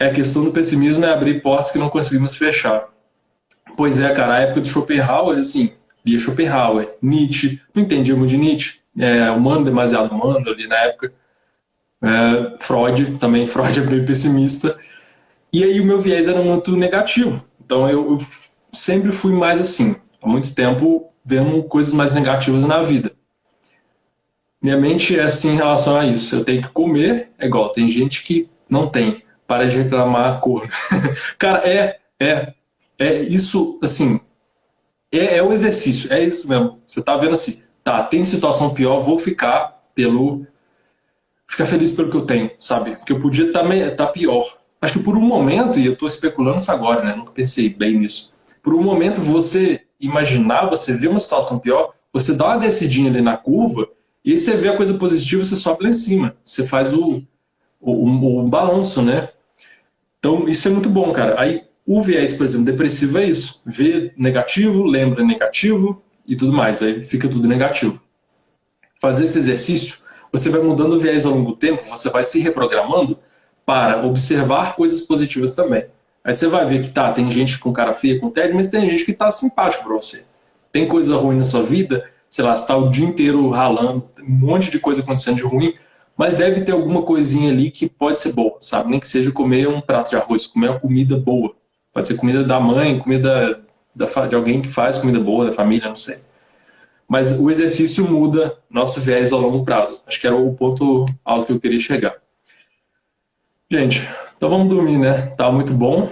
É 0.01 0.07
a 0.07 0.11
questão 0.11 0.43
do 0.43 0.51
pessimismo 0.51 1.05
é 1.05 1.13
abrir 1.13 1.43
portas 1.43 1.69
que 1.69 1.77
não 1.77 1.87
conseguimos 1.87 2.35
fechar. 2.35 2.87
Pois 3.77 3.99
é, 3.99 4.11
cara, 4.11 4.33
a 4.33 4.39
época 4.39 4.61
do 4.61 4.67
Schopenhauer, 4.67 5.37
assim, 5.37 5.73
lia 6.03 6.19
Schopenhauer, 6.19 6.95
Nietzsche, 6.99 7.61
não 7.71 7.83
entendia 7.83 8.15
muito 8.15 8.31
de 8.31 8.37
Nietzsche, 8.37 8.79
é, 8.97 9.29
humano, 9.29 9.63
demasiado 9.63 10.11
humano 10.11 10.49
ali 10.49 10.65
na 10.65 10.75
época. 10.77 11.13
É, 12.01 12.57
Freud, 12.59 13.19
também, 13.19 13.45
Freud 13.47 13.79
é 13.79 13.83
meio 13.83 14.03
pessimista. 14.03 14.75
E 15.53 15.63
aí 15.63 15.79
o 15.79 15.85
meu 15.85 16.01
viés 16.01 16.27
era 16.27 16.41
muito 16.41 16.75
negativo. 16.75 17.45
Então 17.63 17.87
eu, 17.87 18.13
eu 18.13 18.17
sempre 18.71 19.11
fui 19.11 19.33
mais 19.33 19.61
assim, 19.61 19.95
há 20.19 20.27
muito 20.27 20.51
tempo 20.55 21.11
vendo 21.23 21.61
coisas 21.61 21.93
mais 21.93 22.11
negativas 22.15 22.63
na 22.63 22.81
vida. 22.81 23.11
Minha 24.59 24.77
mente 24.77 25.19
é 25.19 25.21
assim 25.21 25.49
em 25.49 25.57
relação 25.57 25.95
a 25.95 26.07
isso. 26.07 26.35
Eu 26.35 26.43
tenho 26.43 26.63
que 26.63 26.69
comer, 26.69 27.29
é 27.37 27.45
igual, 27.45 27.69
tem 27.69 27.87
gente 27.87 28.23
que 28.23 28.49
não 28.67 28.87
tem 28.87 29.21
para 29.51 29.67
de 29.67 29.81
reclamar 29.81 30.33
a 30.33 30.37
cor. 30.37 30.65
Cara, 31.37 31.67
é, 31.67 31.99
é, 32.17 32.53
é 32.97 33.21
isso, 33.21 33.77
assim, 33.83 34.21
é, 35.11 35.39
é 35.39 35.43
o 35.43 35.51
exercício, 35.51 36.11
é 36.13 36.23
isso 36.23 36.47
mesmo. 36.47 36.79
Você 36.87 37.01
tá 37.01 37.17
vendo 37.17 37.33
assim, 37.33 37.61
tá, 37.83 38.01
tem 38.01 38.23
situação 38.23 38.73
pior, 38.73 39.01
vou 39.01 39.19
ficar 39.19 39.83
pelo. 39.93 40.47
Ficar 41.45 41.65
feliz 41.65 41.91
pelo 41.91 42.09
que 42.09 42.15
eu 42.15 42.25
tenho, 42.25 42.49
sabe? 42.57 42.95
Porque 42.95 43.11
eu 43.11 43.19
podia 43.19 43.47
estar 43.47 43.61
tá, 43.61 43.91
tá 43.91 44.07
pior. 44.07 44.45
Acho 44.81 44.93
que 44.93 45.03
por 45.03 45.17
um 45.17 45.21
momento, 45.21 45.77
e 45.77 45.85
eu 45.85 45.93
estou 45.93 46.07
especulando 46.07 46.55
isso 46.55 46.71
agora, 46.71 47.03
né? 47.03 47.13
Nunca 47.13 47.31
pensei 47.31 47.67
bem 47.67 47.99
nisso. 47.99 48.33
Por 48.63 48.73
um 48.73 48.81
momento, 48.81 49.19
você 49.19 49.81
imaginar, 49.99 50.67
você 50.67 50.93
ver 50.93 51.09
uma 51.09 51.19
situação 51.19 51.59
pior, 51.59 51.91
você 52.13 52.33
dá 52.33 52.45
uma 52.45 52.57
descidinha 52.57 53.11
ali 53.11 53.19
na 53.19 53.35
curva, 53.35 53.89
e 54.23 54.31
aí 54.31 54.37
você 54.37 54.55
vê 54.55 54.69
a 54.69 54.77
coisa 54.77 54.93
positiva, 54.93 55.43
você 55.43 55.57
sobe 55.57 55.83
lá 55.83 55.89
em 55.89 55.93
cima. 55.93 56.37
Você 56.41 56.65
faz 56.65 56.93
o, 56.93 57.21
o, 57.81 57.91
o, 57.91 58.45
o 58.45 58.47
balanço, 58.47 59.01
né? 59.01 59.27
Então, 60.21 60.47
isso 60.47 60.67
é 60.67 60.71
muito 60.71 60.87
bom, 60.87 61.11
cara. 61.11 61.33
Aí, 61.41 61.63
o 61.83 61.99
viés, 62.03 62.31
por 62.31 62.43
exemplo, 62.43 62.65
depressivo 62.65 63.17
é 63.17 63.25
isso. 63.25 63.59
Vê 63.65 64.13
negativo, 64.15 64.83
lembra 64.83 65.25
negativo 65.25 65.99
e 66.27 66.35
tudo 66.35 66.53
mais. 66.53 66.79
Aí 66.83 67.01
fica 67.01 67.27
tudo 67.27 67.47
negativo. 67.47 67.99
Fazer 68.99 69.23
esse 69.23 69.39
exercício, 69.39 69.97
você 70.31 70.47
vai 70.51 70.61
mudando 70.61 70.93
o 70.93 70.99
viés 70.99 71.25
ao 71.25 71.33
longo 71.33 71.51
do 71.51 71.57
tempo, 71.57 71.83
você 71.83 72.07
vai 72.11 72.23
se 72.23 72.39
reprogramando 72.39 73.17
para 73.65 74.05
observar 74.05 74.75
coisas 74.75 75.01
positivas 75.01 75.55
também. 75.55 75.85
Aí 76.23 76.33
você 76.33 76.47
vai 76.47 76.67
ver 76.67 76.83
que 76.83 76.89
tá, 76.89 77.11
tem 77.11 77.31
gente 77.31 77.57
com 77.57 77.73
cara 77.73 77.95
feia, 77.95 78.19
com 78.19 78.29
tédio, 78.29 78.55
mas 78.55 78.67
tem 78.67 78.87
gente 78.87 79.03
que 79.03 79.13
tá 79.13 79.31
simpático 79.31 79.85
para 79.85 79.95
você. 79.95 80.25
Tem 80.71 80.87
coisa 80.87 81.15
ruim 81.15 81.37
na 81.37 81.43
sua 81.43 81.63
vida, 81.63 82.07
sei 82.29 82.45
lá, 82.45 82.55
você 82.55 82.67
tá 82.67 82.77
o 82.77 82.89
dia 82.89 83.05
inteiro 83.05 83.49
ralando, 83.49 84.07
um 84.21 84.31
monte 84.31 84.69
de 84.69 84.77
coisa 84.79 85.01
acontecendo 85.01 85.37
de 85.37 85.41
ruim, 85.41 85.73
mas 86.17 86.35
deve 86.35 86.61
ter 86.61 86.71
alguma 86.71 87.01
coisinha 87.01 87.51
ali 87.51 87.71
que 87.71 87.89
pode 87.89 88.19
ser 88.19 88.33
boa, 88.33 88.57
sabe? 88.59 88.91
Nem 88.91 88.99
que 88.99 89.07
seja 89.07 89.31
comer 89.31 89.67
um 89.67 89.81
prato 89.81 90.11
de 90.11 90.15
arroz, 90.15 90.45
comer 90.45 90.69
uma 90.69 90.79
comida 90.79 91.17
boa. 91.17 91.55
Pode 91.93 92.07
ser 92.07 92.15
comida 92.15 92.43
da 92.43 92.59
mãe, 92.59 92.99
comida 92.99 93.63
da, 93.95 94.27
de 94.27 94.35
alguém 94.35 94.61
que 94.61 94.69
faz 94.69 94.97
comida 94.97 95.19
boa, 95.19 95.45
da 95.45 95.53
família, 95.53 95.87
não 95.87 95.95
sei. 95.95 96.19
Mas 97.07 97.37
o 97.37 97.51
exercício 97.51 98.09
muda 98.09 98.57
nosso 98.69 99.01
viés 99.01 99.33
ao 99.33 99.41
longo 99.41 99.65
prazo. 99.65 100.01
Acho 100.07 100.19
que 100.19 100.27
era 100.27 100.35
o 100.35 100.53
ponto 100.53 101.05
alto 101.25 101.45
que 101.45 101.51
eu 101.51 101.59
queria 101.59 101.79
chegar. 101.79 102.15
Gente, 103.69 104.07
então 104.37 104.49
vamos 104.49 104.69
dormir, 104.69 104.97
né? 104.97 105.27
Tá 105.37 105.51
muito 105.51 105.73
bom. 105.73 106.09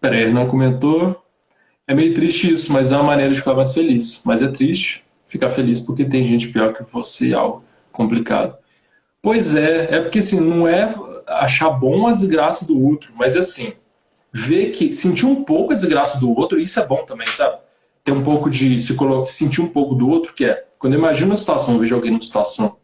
Pera 0.00 0.16
aí, 0.16 0.32
não 0.32 0.46
comentou. 0.46 1.22
É 1.86 1.94
meio 1.94 2.12
triste 2.14 2.52
isso, 2.52 2.72
mas 2.72 2.92
é 2.92 2.96
uma 2.96 3.04
maneira 3.04 3.32
de 3.32 3.38
ficar 3.38 3.54
mais 3.54 3.72
feliz. 3.72 4.22
Mas 4.24 4.42
é 4.42 4.48
triste 4.48 5.04
ficar 5.26 5.48
feliz 5.48 5.80
porque 5.80 6.04
tem 6.04 6.24
gente 6.24 6.48
pior 6.48 6.74
que 6.74 6.82
você, 6.82 7.32
algo 7.32 7.64
complicado. 7.90 8.56
Pois 9.22 9.54
é, 9.54 9.94
é 9.94 10.00
porque 10.00 10.18
assim, 10.18 10.40
não 10.40 10.66
é 10.66 10.92
achar 11.28 11.70
bom 11.70 12.08
a 12.08 12.12
desgraça 12.12 12.66
do 12.66 12.84
outro, 12.84 13.12
mas 13.16 13.36
é 13.36 13.38
assim, 13.38 13.72
ver 14.32 14.70
que 14.70 14.92
sentir 14.92 15.26
um 15.26 15.44
pouco 15.44 15.72
a 15.72 15.76
desgraça 15.76 16.18
do 16.18 16.36
outro, 16.36 16.58
isso 16.58 16.80
é 16.80 16.86
bom 16.86 17.04
também, 17.04 17.28
sabe? 17.28 17.56
Ter 18.02 18.10
um 18.10 18.22
pouco 18.24 18.50
de 18.50 18.80
se 18.80 18.94
colocar, 18.94 19.26
sentir 19.26 19.60
um 19.60 19.68
pouco 19.68 19.94
do 19.94 20.08
outro, 20.08 20.34
que 20.34 20.44
é 20.44 20.64
quando 20.76 20.94
eu 20.94 20.98
imagino 20.98 21.30
uma 21.30 21.36
situação, 21.36 21.78
vejo 21.78 21.94
alguém 21.94 22.10
numa 22.10 22.22
situação 22.22 22.76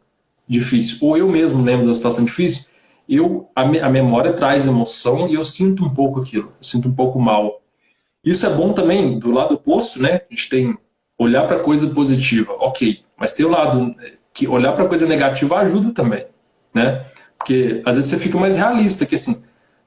difícil, 0.47 0.99
ou 1.01 1.16
eu 1.16 1.28
mesmo 1.28 1.62
lembro 1.62 1.82
de 1.82 1.89
uma 1.89 1.95
situação 1.97 2.24
difícil, 2.24 2.66
eu 3.09 3.51
a, 3.57 3.64
me, 3.64 3.80
a 3.80 3.89
memória 3.89 4.32
traz 4.32 4.68
emoção 4.68 5.26
e 5.26 5.34
eu 5.34 5.43
sinto 5.43 5.84
um 5.84 5.93
pouco 5.93 6.20
aquilo, 6.20 6.53
sinto 6.61 6.89
um 6.89 6.95
pouco 6.95 7.18
mal. 7.18 7.61
Isso 8.24 8.47
é 8.47 8.51
bom 8.51 8.72
também 8.72 9.18
do 9.18 9.32
lado 9.32 9.55
oposto, 9.55 10.01
né? 10.01 10.20
A 10.30 10.34
gente 10.34 10.49
tem 10.49 10.78
olhar 11.18 11.45
para 11.49 11.59
coisa 11.59 11.89
positiva, 11.89 12.53
ok, 12.61 13.01
mas 13.16 13.32
tem 13.32 13.45
o 13.45 13.49
lado 13.49 13.93
que 14.39 14.47
olhar 14.47 14.72
para 14.72 14.86
coisa 14.86 15.05
negativa 15.05 15.57
ajuda 15.57 15.93
também, 15.93 16.24
né? 16.72 17.05
Porque 17.36 17.82
às 17.84 17.97
vezes 17.97 18.09
você 18.09 18.16
fica 18.16 18.39
mais 18.39 18.55
realista, 18.55 19.05
que 19.05 19.16
assim, 19.16 19.43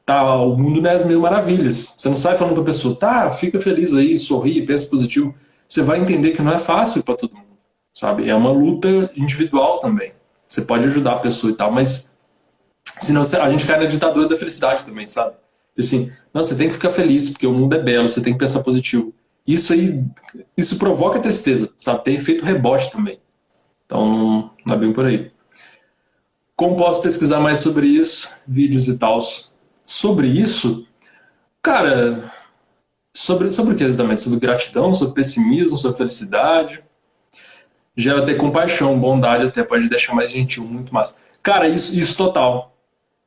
tá, 0.06 0.42
o 0.42 0.58
mundo 0.58 0.82
não 0.82 0.90
é 0.90 0.96
as 0.96 1.06
mil 1.06 1.22
maravilhas. 1.22 1.96
Você 1.98 2.10
não 2.10 2.18
sai 2.18 2.36
falando 2.36 2.56
para 2.56 2.66
pessoa, 2.66 2.94
tá, 2.94 3.32
fica 3.32 3.58
feliz 3.62 3.94
aí, 3.94 4.18
sorri, 4.18 4.66
pensa 4.66 4.90
positivo. 4.90 5.34
Você 5.66 5.82
vai 5.82 6.02
entender 6.02 6.32
que 6.32 6.42
não 6.42 6.52
é 6.52 6.58
fácil 6.58 7.02
para 7.02 7.16
todo 7.16 7.34
mundo, 7.34 7.46
sabe? 7.94 8.30
É 8.30 8.36
uma 8.36 8.52
luta 8.52 9.10
individual 9.16 9.80
também. 9.80 10.12
Você 10.50 10.64
pode 10.64 10.86
ajudar 10.86 11.14
a 11.14 11.20
pessoa 11.20 11.54
e 11.54 11.56
tal, 11.56 11.72
mas 11.72 12.14
senão 13.00 13.22
a 13.22 13.50
gente 13.50 13.66
cai 13.66 13.80
na 13.80 13.86
ditadura 13.86 14.28
da 14.28 14.36
felicidade 14.36 14.84
também, 14.84 15.08
sabe? 15.08 15.34
Assim, 15.80 16.12
não, 16.34 16.44
você 16.44 16.58
tem 16.58 16.68
que 16.68 16.74
ficar 16.74 16.90
feliz, 16.90 17.30
porque 17.30 17.48
o 17.48 17.54
mundo 17.54 17.74
é 17.74 17.80
belo, 17.80 18.10
você 18.10 18.20
tem 18.20 18.34
que 18.34 18.40
pensar 18.40 18.62
positivo. 18.64 19.14
Isso 19.48 19.72
aí, 19.72 20.04
isso 20.58 20.78
provoca 20.78 21.22
tristeza, 21.22 21.70
sabe? 21.78 22.04
Tem 22.04 22.16
efeito 22.16 22.44
rebote 22.44 22.92
também. 22.92 23.21
Então, 23.92 24.50
é 24.70 24.76
bem 24.78 24.94
por 24.94 25.06
aí. 25.06 25.30
Como 26.56 26.78
posso 26.78 27.02
pesquisar 27.02 27.42
mais 27.42 27.60
sobre 27.60 27.88
isso? 27.88 28.34
Vídeos 28.48 28.88
e 28.88 28.98
tal 28.98 29.20
sobre 29.84 30.28
isso, 30.28 30.88
cara, 31.62 32.32
sobre, 33.14 33.52
sobre 33.52 33.74
o 33.74 33.78
que 33.78 33.84
exatamente? 33.84 34.22
Sobre 34.22 34.40
gratidão, 34.40 34.94
sobre 34.94 35.16
pessimismo, 35.16 35.78
sobre 35.78 35.98
felicidade. 35.98 36.82
Gera 37.98 38.20
até 38.20 38.34
compaixão, 38.36 38.98
bondade, 38.98 39.48
até 39.48 39.64
pode 39.64 39.90
deixar 39.90 40.14
mais 40.14 40.32
gentil, 40.32 40.64
muito 40.64 40.94
massa. 40.94 41.20
Cara, 41.44 41.68
isso, 41.68 41.94
isso 41.94 42.16
total. 42.16 42.74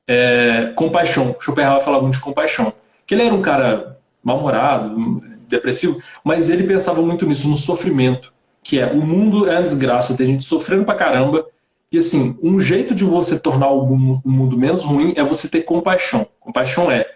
É, 0.09 0.73
compaixão. 0.75 1.37
Schopenhauer 1.39 1.83
falava 1.83 2.03
muito 2.03 2.15
de 2.15 2.21
compaixão. 2.21 2.73
Que 3.07 3.15
ele 3.15 3.25
era 3.25 3.35
um 3.35 3.43
cara 3.43 3.99
mal-humorado, 4.23 5.21
depressivo, 5.47 6.03
mas 6.25 6.49
ele 6.49 6.65
pensava 6.65 7.03
muito 7.03 7.27
nisso, 7.27 7.47
no 7.47 7.57
sofrimento. 7.57 8.34
Que 8.65 8.81
é, 8.81 8.93
o 8.93 9.01
mundo 9.01 9.49
é 9.49 9.53
uma 9.53 9.63
desgraça, 9.63 10.17
tem 10.17 10.27
gente 10.27 10.43
sofrendo 10.43 10.85
pra 10.85 10.97
caramba, 10.97 11.47
e 11.95 11.99
assim, 11.99 12.37
um 12.43 12.59
jeito 12.59 12.93
de 12.93 13.05
você 13.05 13.39
tornar 13.39 13.71
o 13.71 13.87
mundo 13.87 14.59
menos 14.59 14.83
ruim 14.83 15.15
é 15.17 15.23
você 15.23 15.49
ter 15.49 15.63
compaixão. 15.63 16.27
Compaixão 16.41 16.91
é 16.91 17.07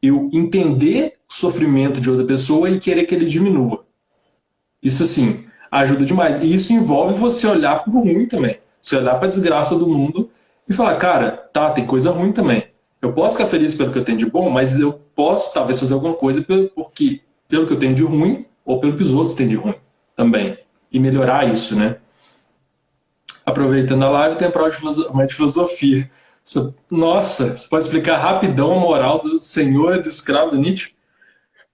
eu 0.00 0.30
entender 0.32 1.14
o 1.28 1.32
sofrimento 1.34 2.00
de 2.00 2.08
outra 2.08 2.24
pessoa 2.24 2.70
e 2.70 2.78
querer 2.78 3.04
que 3.04 3.16
ele 3.16 3.26
diminua. 3.26 3.84
Isso 4.80 5.02
assim, 5.02 5.44
ajuda 5.72 6.04
demais. 6.04 6.36
E 6.40 6.54
isso 6.54 6.72
envolve 6.72 7.14
você 7.14 7.48
olhar 7.48 7.82
para 7.82 7.92
o 7.92 8.00
ruim 8.00 8.26
também. 8.26 8.58
Você 8.80 8.94
olhar 8.94 9.16
para 9.16 9.24
a 9.24 9.28
desgraça 9.28 9.76
do 9.76 9.88
mundo 9.88 10.30
e 10.68 10.72
falar, 10.72 10.94
cara, 10.96 11.32
tá, 11.32 11.70
tem 11.70 11.84
coisa 11.84 12.12
ruim 12.12 12.30
também. 12.30 12.68
Eu 13.02 13.12
posso 13.12 13.36
ficar 13.36 13.48
feliz 13.48 13.74
pelo 13.74 13.90
que 13.90 13.98
eu 13.98 14.04
tenho 14.04 14.18
de 14.18 14.26
bom, 14.26 14.50
mas 14.50 14.78
eu 14.78 14.92
posso 15.16 15.52
talvez 15.52 15.80
fazer 15.80 15.94
alguma 15.94 16.14
coisa 16.14 16.42
pelo, 16.42 16.68
porque, 16.68 17.22
pelo 17.48 17.66
que 17.66 17.72
eu 17.72 17.78
tenho 17.78 17.94
de 17.94 18.04
ruim 18.04 18.46
ou 18.64 18.78
pelo 18.78 18.96
que 18.96 19.02
os 19.02 19.12
outros 19.12 19.34
têm 19.34 19.48
de 19.48 19.56
ruim 19.56 19.74
também. 20.14 20.56
E 20.90 20.98
melhorar 20.98 21.46
isso, 21.46 21.76
né? 21.76 21.96
aproveitando 23.48 24.04
a 24.04 24.10
live, 24.10 24.36
tem 24.36 24.48
a 24.48 24.50
prova 24.50 24.70
de 24.70 25.34
filosofia. 25.34 26.10
Nossa, 26.90 27.56
você 27.56 27.68
pode 27.68 27.84
explicar 27.84 28.18
rapidão 28.18 28.74
a 28.74 28.80
moral 28.80 29.20
do 29.20 29.40
senhor 29.42 30.00
do 30.00 30.08
escravo 30.08 30.50
do 30.50 30.58
Nietzsche? 30.58 30.94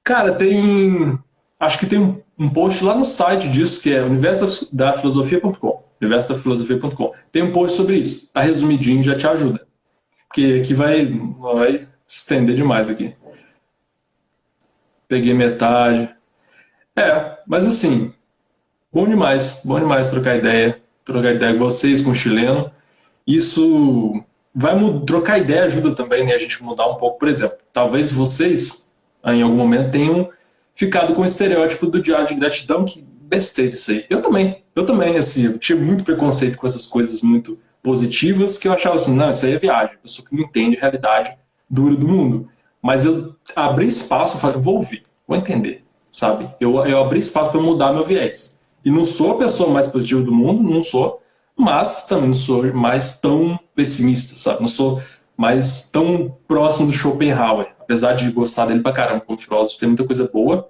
Cara, 0.02 0.32
tem. 0.34 1.18
Acho 1.58 1.78
que 1.78 1.86
tem 1.86 1.98
um, 1.98 2.20
um 2.38 2.48
post 2.48 2.84
lá 2.84 2.94
no 2.94 3.04
site 3.04 3.48
disso, 3.48 3.80
que 3.80 3.92
é 3.92 4.02
universodafilosofia.com. 4.02 5.84
Universodafilosofia.com. 6.00 7.12
Tem 7.30 7.42
um 7.42 7.52
post 7.52 7.76
sobre 7.76 7.96
isso. 7.96 8.30
Tá 8.32 8.40
resumidinho, 8.40 9.02
já 9.02 9.16
te 9.16 9.26
ajuda. 9.26 9.66
Porque 10.26 10.60
aqui 10.62 10.74
vai, 10.74 11.06
vai 11.38 11.88
estender 12.06 12.56
demais 12.56 12.88
aqui. 12.88 13.14
Peguei 15.08 15.32
metade. 15.32 16.10
É, 16.96 17.38
mas 17.46 17.64
assim, 17.64 18.12
bom 18.94 19.06
demais. 19.06 19.60
Bom 19.64 19.78
demais 19.78 20.08
trocar 20.08 20.36
ideia 20.36 20.80
trocar 21.04 21.34
ideia 21.34 21.52
com 21.52 21.60
vocês, 21.60 22.00
com 22.00 22.10
o 22.10 22.14
chileno. 22.14 22.70
Isso 23.26 24.24
vai 24.54 24.74
trocar 25.04 25.38
ideia 25.38 25.64
ajuda 25.64 25.94
também, 25.94 26.24
né? 26.24 26.34
A 26.34 26.38
gente 26.38 26.62
mudar 26.62 26.88
um 26.88 26.94
pouco, 26.94 27.18
por 27.18 27.28
exemplo. 27.28 27.58
Talvez 27.72 28.10
vocês, 28.10 28.88
em 29.24 29.42
algum 29.42 29.56
momento, 29.56 29.90
tenham 29.90 30.30
ficado 30.74 31.14
com 31.14 31.22
o 31.22 31.24
estereótipo 31.24 31.86
do 31.86 32.00
diário 32.00 32.26
de 32.26 32.34
gratidão, 32.34 32.84
que 32.84 33.04
besteira 33.22 33.74
isso 33.74 33.90
aí. 33.90 34.04
Eu 34.08 34.22
também, 34.22 34.62
eu 34.74 34.86
também, 34.86 35.16
assim, 35.16 35.44
eu 35.46 35.58
tinha 35.58 35.78
muito 35.78 36.04
preconceito 36.04 36.56
com 36.56 36.66
essas 36.66 36.86
coisas 36.86 37.20
muito 37.22 37.58
positivas, 37.82 38.56
que 38.56 38.66
eu 38.66 38.72
achava 38.72 38.94
assim, 38.94 39.14
não, 39.14 39.30
isso 39.30 39.44
aí 39.44 39.52
é 39.52 39.58
viagem, 39.58 39.98
pessoa 40.02 40.26
que 40.26 40.34
não 40.34 40.42
entende 40.42 40.76
a 40.76 40.80
realidade 40.80 41.36
dura 41.68 41.94
do 41.94 42.08
mundo. 42.08 42.48
Mas 42.80 43.04
eu 43.04 43.34
abri 43.54 43.86
espaço, 43.86 44.36
eu 44.36 44.40
falei, 44.40 44.58
vou 44.58 44.76
ouvir, 44.76 45.04
vou 45.28 45.36
entender, 45.36 45.84
sabe? 46.10 46.48
Eu, 46.58 46.84
eu 46.86 46.98
abri 46.98 47.18
espaço 47.18 47.50
para 47.50 47.60
mudar 47.60 47.92
meu 47.92 48.04
viés. 48.04 48.58
E 48.84 48.90
não 48.90 49.04
sou 49.04 49.32
a 49.32 49.38
pessoa 49.38 49.70
mais 49.70 49.86
positiva 49.86 50.22
do 50.22 50.32
mundo, 50.32 50.68
não 50.70 50.82
sou, 50.82 51.22
mas 51.56 52.06
também 52.06 52.26
não 52.26 52.34
sou 52.34 52.72
mais 52.74 53.20
tão 53.20 53.58
pessimista, 53.74 54.36
sabe? 54.36 54.60
Não 54.60 54.66
sou 54.66 55.02
mais 55.36 55.90
tão 55.90 56.36
próximo 56.46 56.86
do 56.86 56.92
Schopenhauer, 56.92 57.68
apesar 57.80 58.12
de 58.14 58.30
gostar 58.30 58.66
dele 58.66 58.80
pra 58.80 58.92
caramba 58.92 59.22
como 59.22 59.38
filósofo, 59.38 59.80
tem 59.80 59.88
muita 59.88 60.04
coisa 60.04 60.28
boa, 60.32 60.68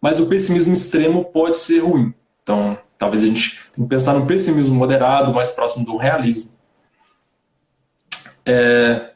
mas 0.00 0.18
o 0.20 0.26
pessimismo 0.26 0.72
extremo 0.72 1.24
pode 1.24 1.56
ser 1.56 1.80
ruim. 1.80 2.12
Então, 2.42 2.76
talvez 2.98 3.22
a 3.22 3.26
gente 3.26 3.60
tenha 3.72 3.86
que 3.86 3.90
pensar 3.90 4.14
no 4.14 4.26
pessimismo 4.26 4.74
moderado, 4.74 5.32
mais 5.32 5.50
próximo 5.50 5.84
do 5.84 5.96
realismo. 5.96 6.50
É... 8.44 9.12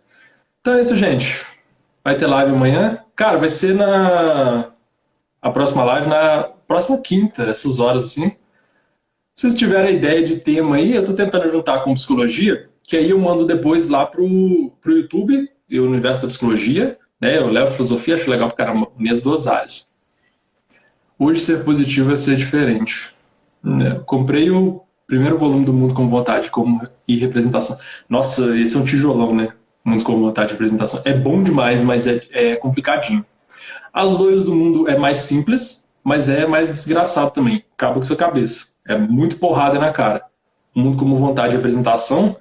Então 0.60 0.74
é 0.74 0.80
isso, 0.80 0.94
gente. 0.94 1.44
Vai 2.02 2.16
ter 2.16 2.26
live 2.26 2.52
amanhã. 2.52 3.00
Cara, 3.14 3.38
vai 3.38 3.50
ser 3.50 3.74
na. 3.74 4.72
A 5.46 5.50
próxima 5.52 5.84
live 5.84 6.08
na 6.08 6.42
próxima 6.66 6.98
quinta, 7.00 7.44
essas 7.44 7.78
horas 7.78 8.06
assim. 8.06 8.30
Se 9.32 9.42
vocês 9.42 9.54
tiverem 9.54 9.90
a 9.90 9.92
ideia 9.92 10.20
de 10.24 10.40
tema 10.40 10.74
aí, 10.74 10.92
eu 10.92 11.02
estou 11.02 11.14
tentando 11.14 11.48
juntar 11.48 11.84
com 11.84 11.94
psicologia, 11.94 12.68
que 12.82 12.96
aí 12.96 13.10
eu 13.10 13.18
mando 13.20 13.46
depois 13.46 13.86
lá 13.86 14.04
pro, 14.04 14.72
pro 14.80 14.98
YouTube 14.98 15.48
e 15.70 15.78
o 15.78 15.86
universo 15.86 16.22
da 16.22 16.28
psicologia, 16.28 16.98
né? 17.20 17.38
Eu 17.38 17.48
levo 17.48 17.70
filosofia, 17.70 18.16
acho 18.16 18.28
legal 18.28 18.48
pra 18.48 18.56
caramba 18.56 18.88
unir 18.98 19.12
as 19.12 19.22
duas 19.22 19.46
áreas. 19.46 19.96
Hoje 21.16 21.38
ser 21.38 21.62
positivo 21.62 22.12
é 22.12 22.16
ser 22.16 22.34
diferente. 22.34 23.14
Né? 23.62 24.02
Comprei 24.04 24.50
o 24.50 24.82
primeiro 25.06 25.38
volume 25.38 25.64
do 25.64 25.72
Mundo 25.72 25.94
com 25.94 26.08
Vontade 26.08 26.50
como, 26.50 26.84
e 27.06 27.18
Representação. 27.18 27.78
Nossa, 28.08 28.58
esse 28.58 28.74
é 28.74 28.80
um 28.80 28.84
tijolão, 28.84 29.32
né? 29.32 29.52
Mundo 29.84 30.02
com 30.02 30.18
Vontade 30.18 30.50
e 30.50 30.52
Representação. 30.54 31.02
É 31.04 31.12
bom 31.12 31.40
demais, 31.40 31.84
mas 31.84 32.04
é, 32.08 32.20
é 32.32 32.56
complicadinho. 32.56 33.24
As 33.96 34.14
dores 34.18 34.42
do 34.42 34.54
mundo 34.54 34.86
é 34.86 34.98
mais 34.98 35.20
simples, 35.20 35.88
mas 36.04 36.28
é 36.28 36.46
mais 36.46 36.68
desgraçado 36.68 37.30
também. 37.30 37.64
Acaba 37.72 37.94
com 37.94 38.04
sua 38.04 38.14
cabeça. 38.14 38.66
É 38.86 38.94
muito 38.94 39.38
porrada 39.38 39.78
na 39.78 39.90
cara. 39.90 40.22
O 40.74 40.80
Mundo 40.80 40.98
como 40.98 41.16
Vontade 41.16 41.54
e 41.54 41.56
Representação, 41.56 42.36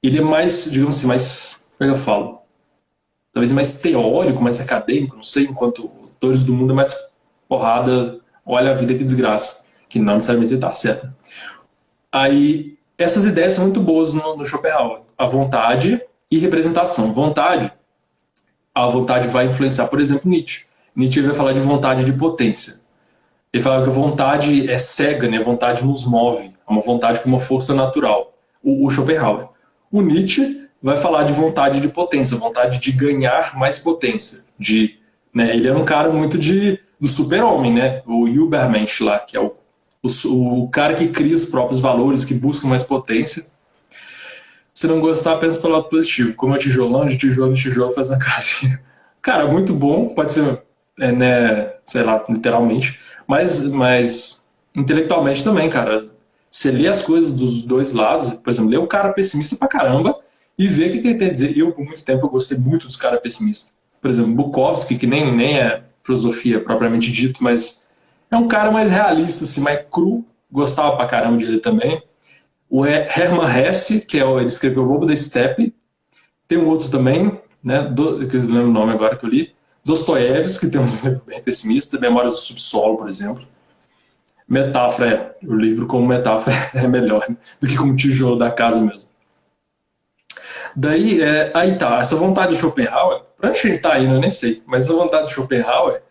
ele 0.00 0.18
é 0.18 0.20
mais, 0.20 0.70
digamos 0.70 0.96
assim, 0.96 1.08
mais. 1.08 1.60
Como 1.76 1.90
é 1.90 1.92
que 1.92 2.00
eu 2.00 2.04
falo? 2.04 2.38
Talvez 3.32 3.50
mais 3.50 3.80
teórico, 3.80 4.40
mais 4.40 4.60
acadêmico, 4.60 5.16
não 5.16 5.24
sei, 5.24 5.46
enquanto 5.46 5.90
Dores 6.20 6.44
do 6.44 6.54
Mundo 6.54 6.72
é 6.72 6.76
mais 6.76 6.94
porrada, 7.48 8.20
olha 8.46 8.70
a 8.70 8.74
vida 8.74 8.94
que 8.94 9.02
desgraça. 9.02 9.64
Que 9.88 9.98
não 9.98 10.14
necessariamente 10.14 10.54
está 10.54 10.72
certo. 10.72 11.12
Aí, 12.12 12.78
essas 12.96 13.24
ideias 13.24 13.54
são 13.54 13.64
muito 13.64 13.80
boas 13.80 14.14
no, 14.14 14.36
no 14.36 14.46
Schopenhauer. 14.46 15.00
A 15.18 15.26
vontade 15.26 16.00
e 16.30 16.38
representação. 16.38 17.12
Vontade, 17.12 17.72
a 18.72 18.86
vontade 18.86 19.26
vai 19.26 19.46
influenciar, 19.46 19.88
por 19.88 19.98
exemplo, 19.98 20.30
Nietzsche. 20.30 20.64
Nietzsche 20.96 21.20
vai 21.20 21.34
falar 21.34 21.52
de 21.52 21.60
vontade 21.60 22.04
de 22.04 22.12
potência. 22.12 22.80
Ele 23.52 23.62
fala 23.62 23.82
que 23.82 23.90
a 23.90 23.92
vontade 23.92 24.70
é 24.70 24.78
cega, 24.78 25.28
né? 25.28 25.38
A 25.38 25.42
vontade 25.42 25.84
nos 25.84 26.04
move. 26.06 26.46
É 26.46 26.70
uma 26.70 26.80
vontade 26.80 27.20
com 27.20 27.28
uma 27.28 27.40
força 27.40 27.74
natural. 27.74 28.32
O, 28.62 28.86
o 28.86 28.90
Schopenhauer. 28.90 29.48
O 29.90 30.02
Nietzsche 30.02 30.66
vai 30.82 30.96
falar 30.96 31.24
de 31.24 31.32
vontade 31.32 31.80
de 31.80 31.88
potência, 31.88 32.36
vontade 32.36 32.78
de 32.78 32.92
ganhar 32.92 33.56
mais 33.56 33.78
potência. 33.78 34.44
De, 34.58 34.98
né? 35.32 35.54
Ele 35.54 35.68
era 35.68 35.78
um 35.78 35.84
cara 35.84 36.10
muito 36.10 36.38
de 36.38 36.80
do 36.98 37.08
super-homem, 37.08 37.72
né? 37.72 38.02
O 38.06 38.26
Übermensch 38.26 39.00
lá, 39.00 39.18
que 39.18 39.36
é 39.36 39.40
o, 39.40 39.54
o, 40.02 40.62
o 40.62 40.68
cara 40.68 40.94
que 40.94 41.08
cria 41.08 41.34
os 41.34 41.44
próprios 41.44 41.80
valores, 41.80 42.24
que 42.24 42.34
busca 42.34 42.66
mais 42.66 42.82
potência. 42.82 43.46
Se 44.72 44.86
não 44.86 45.00
gostar, 45.00 45.36
pensa 45.36 45.60
pelo 45.60 45.74
lado 45.74 45.88
positivo. 45.88 46.34
Como 46.34 46.54
é 46.54 46.58
tijolão, 46.58 47.06
de 47.06 47.16
tijolo 47.16 47.52
em 47.52 47.54
tijolo 47.54 47.90
faz 47.90 48.10
a 48.10 48.18
casinha. 48.18 48.80
Cara, 49.22 49.46
muito 49.46 49.72
bom. 49.72 50.08
Pode 50.10 50.32
ser, 50.32 50.62
é, 50.98 51.12
né, 51.12 51.72
sei 51.84 52.02
lá, 52.02 52.24
literalmente. 52.28 52.98
Mas, 53.26 53.68
mas 53.68 54.46
intelectualmente 54.74 55.42
também, 55.42 55.68
cara. 55.68 56.06
Você 56.48 56.70
lê 56.70 56.88
as 56.88 57.02
coisas 57.02 57.32
dos 57.32 57.64
dois 57.64 57.92
lados. 57.92 58.30
Por 58.32 58.50
exemplo, 58.50 58.70
lê 58.70 58.76
o 58.76 58.86
cara 58.86 59.12
pessimista 59.12 59.56
pra 59.56 59.68
caramba 59.68 60.18
e 60.58 60.68
vê 60.68 60.86
o 60.88 60.92
que, 60.92 61.00
que 61.00 61.08
ele 61.08 61.18
tem 61.18 61.28
a 61.28 61.32
dizer. 61.32 61.56
Eu, 61.56 61.72
por 61.72 61.84
muito 61.84 62.04
tempo, 62.04 62.24
eu 62.24 62.30
gostei 62.30 62.56
muito 62.56 62.86
dos 62.86 62.96
caras 62.96 63.20
pessimistas. 63.20 63.76
Por 64.00 64.10
exemplo, 64.10 64.32
Bukowski, 64.32 64.96
que 64.96 65.06
nem, 65.06 65.34
nem 65.34 65.58
é 65.58 65.82
filosofia 66.02 66.60
propriamente 66.60 67.10
dito, 67.10 67.42
mas 67.42 67.88
é 68.30 68.36
um 68.36 68.48
cara 68.48 68.70
mais 68.70 68.90
realista, 68.90 69.44
assim, 69.44 69.60
mais 69.60 69.84
cru. 69.90 70.24
Gostava 70.50 70.96
pra 70.96 71.06
caramba 71.06 71.36
de 71.36 71.46
ler 71.46 71.60
também. 71.60 72.02
O 72.70 72.86
Hermann 72.86 73.48
Hesse, 73.48 74.06
que 74.06 74.18
é 74.18 74.24
o, 74.24 74.38
ele 74.38 74.48
escreveu 74.48 74.82
O 74.82 74.86
Lobo 74.86 75.06
da 75.06 75.16
Steppe. 75.16 75.74
Tem 76.48 76.58
um 76.58 76.66
outro 76.66 76.88
também, 76.88 77.40
né, 77.62 77.82
do, 77.82 78.26
que 78.26 78.36
eu 78.36 78.40
lembro 78.40 78.68
o 78.68 78.72
nome 78.72 78.92
agora 78.92 79.16
que 79.16 79.24
eu 79.24 79.30
li. 79.30 79.55
Dostoiévski, 79.86 80.66
que 80.66 80.72
tem 80.72 80.80
um 80.80 80.84
livro 80.84 81.22
bem 81.24 81.40
pessimista, 81.40 81.96
Memórias 82.00 82.32
do 82.32 82.38
Subsolo, 82.40 82.96
por 82.96 83.08
exemplo. 83.08 83.46
Metáfora, 84.48 85.36
é, 85.40 85.46
o 85.46 85.54
livro 85.54 85.86
como 85.86 86.04
metáfora 86.04 86.56
é 86.74 86.88
melhor 86.88 87.24
do 87.60 87.68
que 87.68 87.76
como 87.76 87.94
tijolo 87.94 88.36
da 88.36 88.50
casa 88.50 88.80
mesmo. 88.80 89.08
Daí, 90.74 91.22
é, 91.22 91.52
aí 91.54 91.78
tá, 91.78 92.00
essa 92.00 92.16
vontade 92.16 92.54
de 92.54 92.58
Schopenhauer, 92.58 93.22
pra 93.38 93.50
onde 93.50 93.60
a 93.60 93.62
gente 93.62 93.78
tá 93.78 93.96
indo, 93.96 94.14
eu 94.14 94.20
nem 94.20 94.30
sei, 94.30 94.60
mas 94.66 94.86
essa 94.86 94.92
vontade 94.92 95.28
de 95.28 95.34
Schopenhauer, 95.34 96.02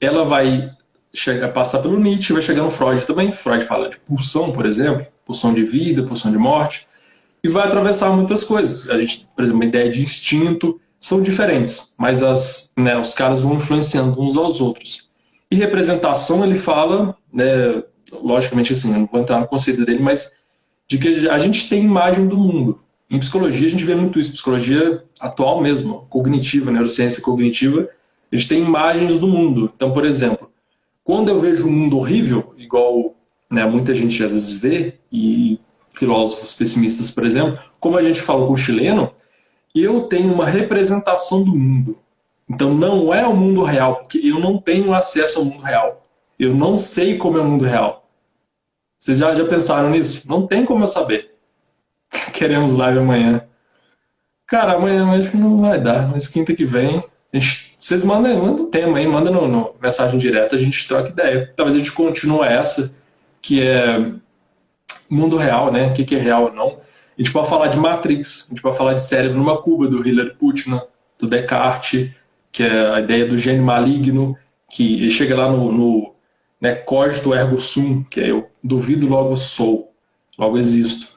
ela 0.00 0.24
vai 0.24 0.70
chegar, 1.12 1.48
passar 1.48 1.80
pelo 1.82 1.98
Nietzsche, 1.98 2.32
vai 2.32 2.42
chegar 2.42 2.62
no 2.62 2.70
Freud 2.70 3.04
também. 3.04 3.32
Freud 3.32 3.64
fala 3.64 3.90
de 3.90 3.98
pulsão, 3.98 4.52
por 4.52 4.64
exemplo, 4.64 5.04
pulsão 5.24 5.52
de 5.52 5.64
vida, 5.64 6.04
pulsão 6.04 6.30
de 6.30 6.38
morte, 6.38 6.86
e 7.42 7.48
vai 7.48 7.66
atravessar 7.66 8.10
muitas 8.10 8.44
coisas. 8.44 8.88
A 8.88 9.00
gente, 9.00 9.28
por 9.34 9.42
exemplo, 9.42 9.62
a 9.64 9.66
ideia 9.66 9.90
de 9.90 10.00
instinto 10.00 10.80
são 11.04 11.20
diferentes, 11.20 11.92
mas 11.98 12.22
as, 12.22 12.72
né, 12.78 12.96
os 12.96 13.12
caras 13.12 13.38
vão 13.38 13.56
influenciando 13.56 14.18
uns 14.18 14.38
aos 14.38 14.58
outros. 14.58 15.06
E 15.50 15.54
representação, 15.54 16.42
ele 16.42 16.58
fala, 16.58 17.14
né, 17.30 17.82
logicamente 18.10 18.72
assim, 18.72 18.90
eu 18.90 19.00
não 19.00 19.06
vou 19.06 19.20
entrar 19.20 19.38
no 19.38 19.46
conceito 19.46 19.84
dele, 19.84 20.02
mas 20.02 20.32
de 20.88 20.96
que 20.96 21.28
a 21.28 21.38
gente 21.38 21.68
tem 21.68 21.84
imagem 21.84 22.26
do 22.26 22.38
mundo. 22.38 22.80
Em 23.10 23.18
psicologia 23.18 23.68
a 23.68 23.70
gente 23.70 23.84
vê 23.84 23.94
muito 23.94 24.18
isso, 24.18 24.32
psicologia 24.32 25.04
atual 25.20 25.60
mesmo, 25.60 26.06
cognitiva, 26.08 26.70
neurociência 26.70 27.22
cognitiva, 27.22 27.86
a 28.32 28.34
gente 28.34 28.48
tem 28.48 28.62
imagens 28.64 29.18
do 29.18 29.28
mundo. 29.28 29.70
Então, 29.76 29.92
por 29.92 30.06
exemplo, 30.06 30.50
quando 31.04 31.28
eu 31.28 31.38
vejo 31.38 31.68
um 31.68 31.70
mundo 31.70 31.98
horrível, 31.98 32.54
igual 32.56 33.14
né, 33.50 33.66
muita 33.66 33.92
gente 33.92 34.24
às 34.24 34.32
vezes 34.32 34.52
vê, 34.52 34.94
e 35.12 35.60
filósofos 35.92 36.54
pessimistas, 36.54 37.10
por 37.10 37.26
exemplo, 37.26 37.58
como 37.78 37.98
a 37.98 38.02
gente 38.02 38.22
falou 38.22 38.46
com 38.46 38.54
o 38.54 38.56
chileno, 38.56 39.12
eu 39.74 40.02
tenho 40.02 40.32
uma 40.32 40.46
representação 40.46 41.42
do 41.42 41.54
mundo. 41.54 41.98
Então 42.48 42.74
não 42.74 43.12
é 43.12 43.26
o 43.26 43.34
mundo 43.34 43.62
real, 43.62 43.96
porque 43.96 44.18
eu 44.22 44.38
não 44.38 44.58
tenho 44.58 44.94
acesso 44.94 45.38
ao 45.38 45.44
mundo 45.44 45.62
real. 45.62 46.06
Eu 46.38 46.54
não 46.54 46.76
sei 46.76 47.16
como 47.16 47.38
é 47.38 47.40
o 47.40 47.44
mundo 47.44 47.64
real. 47.64 48.08
Vocês 48.98 49.18
já, 49.18 49.34
já 49.34 49.44
pensaram 49.44 49.90
nisso? 49.90 50.28
Não 50.28 50.46
tem 50.46 50.64
como 50.64 50.84
eu 50.84 50.88
saber. 50.88 51.34
Queremos 52.32 52.72
live 52.72 52.98
amanhã. 52.98 53.46
Cara, 54.46 54.74
amanhã 54.74 55.10
acho 55.18 55.30
que 55.30 55.36
não 55.36 55.60
vai 55.60 55.80
dar, 55.80 56.08
mas 56.08 56.28
quinta 56.28 56.54
que 56.54 56.64
vem, 56.64 57.02
gente 57.32 57.74
vocês 57.84 58.02
mandam, 58.02 58.42
mandam 58.42 58.64
o 58.64 58.68
tema 58.68 58.96
aí, 58.96 59.06
manda 59.06 59.30
no, 59.30 59.46
no, 59.46 59.74
mensagem 59.78 60.18
direta, 60.18 60.56
a 60.56 60.58
gente 60.58 60.88
troca 60.88 61.10
ideia. 61.10 61.52
Talvez 61.54 61.76
a 61.76 61.78
gente 61.78 61.92
continue 61.92 62.46
essa, 62.46 62.96
que 63.42 63.60
é 63.60 64.10
mundo 65.06 65.36
real, 65.36 65.70
né? 65.70 65.88
O 65.88 65.92
que, 65.92 66.02
que 66.02 66.14
é 66.14 66.18
real 66.18 66.44
ou 66.44 66.52
não. 66.52 66.78
A 67.16 67.22
gente 67.22 67.32
pode 67.32 67.48
falar 67.48 67.68
de 67.68 67.78
Matrix, 67.78 68.46
a 68.46 68.48
gente 68.50 68.62
pode 68.62 68.76
falar 68.76 68.94
de 68.94 69.02
cérebro 69.02 69.38
numa 69.38 69.60
cuba, 69.60 69.86
do 69.86 70.06
Hillary 70.06 70.34
Putnam, 70.34 70.82
do 71.18 71.26
Descartes, 71.26 72.10
que 72.50 72.62
é 72.62 72.90
a 72.90 73.00
ideia 73.00 73.26
do 73.26 73.38
gênio 73.38 73.64
maligno, 73.64 74.36
que 74.70 74.94
ele 74.94 75.10
chega 75.10 75.36
lá 75.36 75.50
no, 75.50 75.70
no 75.70 76.14
né, 76.60 76.74
cogito 76.74 77.34
ergo 77.34 77.58
sum, 77.58 78.02
que 78.04 78.20
é 78.20 78.30
eu 78.30 78.48
duvido, 78.62 79.06
logo 79.06 79.36
sou, 79.36 79.92
logo 80.38 80.58
existo. 80.58 81.08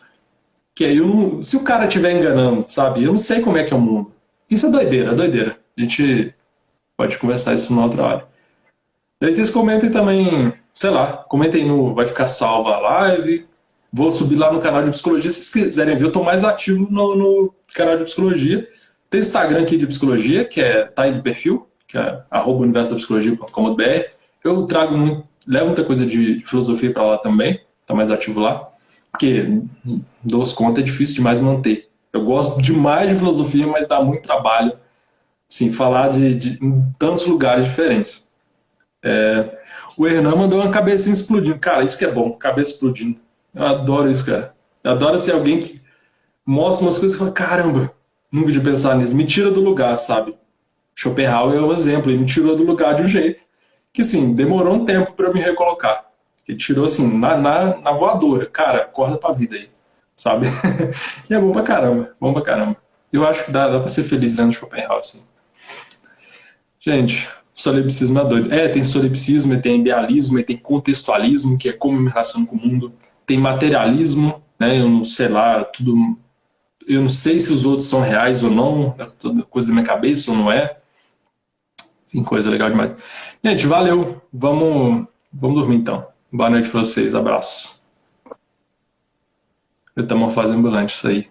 Que 0.75 0.85
aí, 0.85 0.97
eu 0.97 1.07
não, 1.07 1.41
se 1.41 1.55
o 1.57 1.63
cara 1.63 1.87
estiver 1.87 2.11
enganando, 2.11 2.65
sabe? 2.67 3.03
Eu 3.03 3.11
não 3.11 3.17
sei 3.17 3.41
como 3.41 3.57
é 3.57 3.63
que 3.63 3.73
é 3.73 3.75
o 3.75 3.81
mundo. 3.81 4.11
Isso 4.49 4.67
é 4.67 4.69
doideira, 4.69 5.11
é 5.11 5.15
doideira. 5.15 5.57
A 5.75 5.81
gente 5.81 6.33
pode 6.95 7.17
conversar 7.17 7.53
isso 7.53 7.73
numa 7.73 7.85
outra 7.85 8.03
hora. 8.03 8.27
Daí 9.19 9.33
vocês 9.33 9.49
comentem 9.49 9.89
também, 9.89 10.53
sei 10.73 10.89
lá, 10.91 11.13
comentem 11.29 11.65
no. 11.65 11.93
Vai 11.93 12.05
ficar 12.05 12.27
salva 12.27 12.75
a 12.75 12.79
live. 12.79 13.47
Vou 13.97 14.11
subir 14.11 14.35
lá 14.35 14.53
no 14.53 14.61
canal 14.61 14.83
de 14.83 14.91
psicologia. 14.91 15.31
Se 15.31 15.41
vocês 15.41 15.49
quiserem 15.49 15.95
ver, 15.95 16.03
eu 16.03 16.09
estou 16.09 16.23
mais 16.23 16.43
ativo 16.43 16.87
no, 16.91 17.15
no, 17.15 17.53
canal 17.73 17.97
de 17.97 18.03
psicologia. 18.03 18.69
Tem 19.09 19.19
Instagram 19.21 19.63
aqui 19.63 19.75
de 19.75 19.87
psicologia, 19.87 20.45
que 20.45 20.61
é 20.61 20.83
tá 20.83 21.03
aí 21.03 21.11
no 21.11 21.23
perfil, 21.23 21.67
que 21.87 21.97
é 21.97 22.23
universodapsicologia.com.br. 22.45 23.81
Eu 24.43 24.67
trago 24.67 24.95
muito, 24.95 25.27
levo 25.47 25.65
muita 25.65 25.83
coisa 25.83 26.05
de, 26.05 26.43
filosofia 26.45 26.93
para 26.93 27.07
lá 27.07 27.17
também, 27.17 27.59
tá 27.87 27.95
mais 27.95 28.11
ativo 28.11 28.39
lá. 28.39 28.69
Porque 29.11 29.63
duas 30.23 30.53
contas 30.53 30.83
é 30.83 30.85
difícil 30.85 31.15
demais 31.15 31.39
manter. 31.39 31.89
Eu 32.13 32.23
gosto 32.23 32.61
demais 32.61 33.09
de 33.09 33.15
filosofia, 33.15 33.65
mas 33.65 33.87
dá 33.87 33.99
muito 33.99 34.21
trabalho 34.21 34.77
Sim, 35.47 35.71
falar 35.71 36.09
de, 36.09 36.35
de, 36.35 36.59
em 36.63 36.83
tantos 36.99 37.25
lugares 37.25 37.65
diferentes. 37.65 38.23
É, 39.03 39.57
o 39.97 40.05
Hernan 40.05 40.35
mandou 40.35 40.59
uma 40.59 40.69
cabecinha 40.69 41.13
explodindo. 41.13 41.57
Cara, 41.57 41.83
isso 41.83 41.97
que 41.97 42.05
é 42.05 42.11
bom, 42.11 42.31
cabeça 42.33 42.73
explodindo. 42.73 43.17
Eu 43.57 43.65
adoro 43.65 44.11
isso, 44.11 44.23
cara. 44.25 44.53
Eu 44.83 44.91
adoro 44.91 45.17
ser 45.17 45.31
alguém 45.31 45.59
que 45.59 45.81
mostra 46.45 46.85
umas 46.85 46.99
coisas 46.99 47.15
e 47.15 47.19
fala, 47.19 47.31
caramba, 47.31 47.91
nunca 48.31 48.51
de 48.51 48.61
pensar 48.61 48.95
nisso. 48.95 49.15
Me 49.15 49.25
tira 49.25 49.49
do 49.49 49.61
lugar, 49.61 49.97
sabe? 49.97 50.35
Schopenhauer 50.95 51.57
é 51.57 51.61
um 51.61 51.73
exemplo, 51.73 52.11
ele 52.11 52.19
me 52.19 52.25
tirou 52.25 52.55
do 52.55 52.63
lugar 52.63 52.93
de 52.93 53.01
um 53.01 53.07
jeito 53.07 53.43
que, 53.91 54.03
assim, 54.03 54.33
demorou 54.33 54.75
um 54.75 54.85
tempo 54.85 55.11
para 55.13 55.33
me 55.33 55.39
recolocar. 55.39 56.05
Que 56.45 56.55
tirou, 56.55 56.85
assim, 56.85 57.17
na, 57.17 57.35
na, 57.35 57.77
na 57.77 57.91
voadora. 57.91 58.45
Cara, 58.45 58.83
acorda 58.83 59.17
pra 59.17 59.31
vida 59.33 59.55
aí, 59.55 59.69
sabe? 60.15 60.47
e 61.27 61.33
é 61.33 61.39
bom 61.39 61.51
pra 61.51 61.63
caramba, 61.63 62.15
bom 62.21 62.31
pra 62.31 62.43
caramba. 62.43 62.77
Eu 63.11 63.25
acho 63.25 63.45
que 63.45 63.51
dá, 63.51 63.67
dá 63.69 63.79
pra 63.79 63.87
ser 63.87 64.03
feliz 64.03 64.35
lendo 64.35 64.53
Schopenhauer, 64.53 64.99
assim. 64.99 65.23
Gente, 66.79 67.27
solipsismo 67.51 68.19
é 68.19 68.23
doido. 68.23 68.53
É, 68.53 68.67
tem 68.67 68.83
solipsismo, 68.83 69.59
tem 69.59 69.81
idealismo, 69.81 70.41
tem 70.43 70.57
contextualismo, 70.57 71.57
que 71.57 71.69
é 71.69 71.73
como 71.73 71.97
eu 71.97 72.01
me 72.01 72.09
relaciono 72.09 72.45
com 72.45 72.55
o 72.55 72.59
mundo. 72.59 72.93
Tem 73.27 73.37
materialismo, 73.37 74.41
né? 74.59 74.79
Eu 74.79 74.89
não 74.89 75.03
sei 75.03 75.27
lá, 75.27 75.63
tudo. 75.63 76.17
Eu 76.87 77.01
não 77.01 77.09
sei 77.09 77.39
se 77.39 77.53
os 77.53 77.65
outros 77.65 77.87
são 77.87 78.01
reais 78.01 78.41
ou 78.41 78.49
não, 78.49 78.95
é 78.97 79.05
toda 79.05 79.43
coisa 79.43 79.67
da 79.67 79.73
minha 79.75 79.85
cabeça 79.85 80.31
ou 80.31 80.37
não 80.37 80.51
é. 80.51 80.77
Enfim, 82.07 82.23
coisa 82.23 82.49
legal 82.49 82.69
demais. 82.69 82.95
Gente, 83.43 83.67
valeu. 83.67 84.21
Vamos, 84.33 85.05
vamos 85.31 85.59
dormir 85.59 85.75
então. 85.75 86.07
Boa 86.31 86.49
noite 86.49 86.69
pra 86.69 86.79
vocês. 86.79 87.13
Abraço. 87.13 87.83
Metamorfose 89.95 90.53
ambulante, 90.53 90.95
isso 90.95 91.07
aí. 91.07 91.27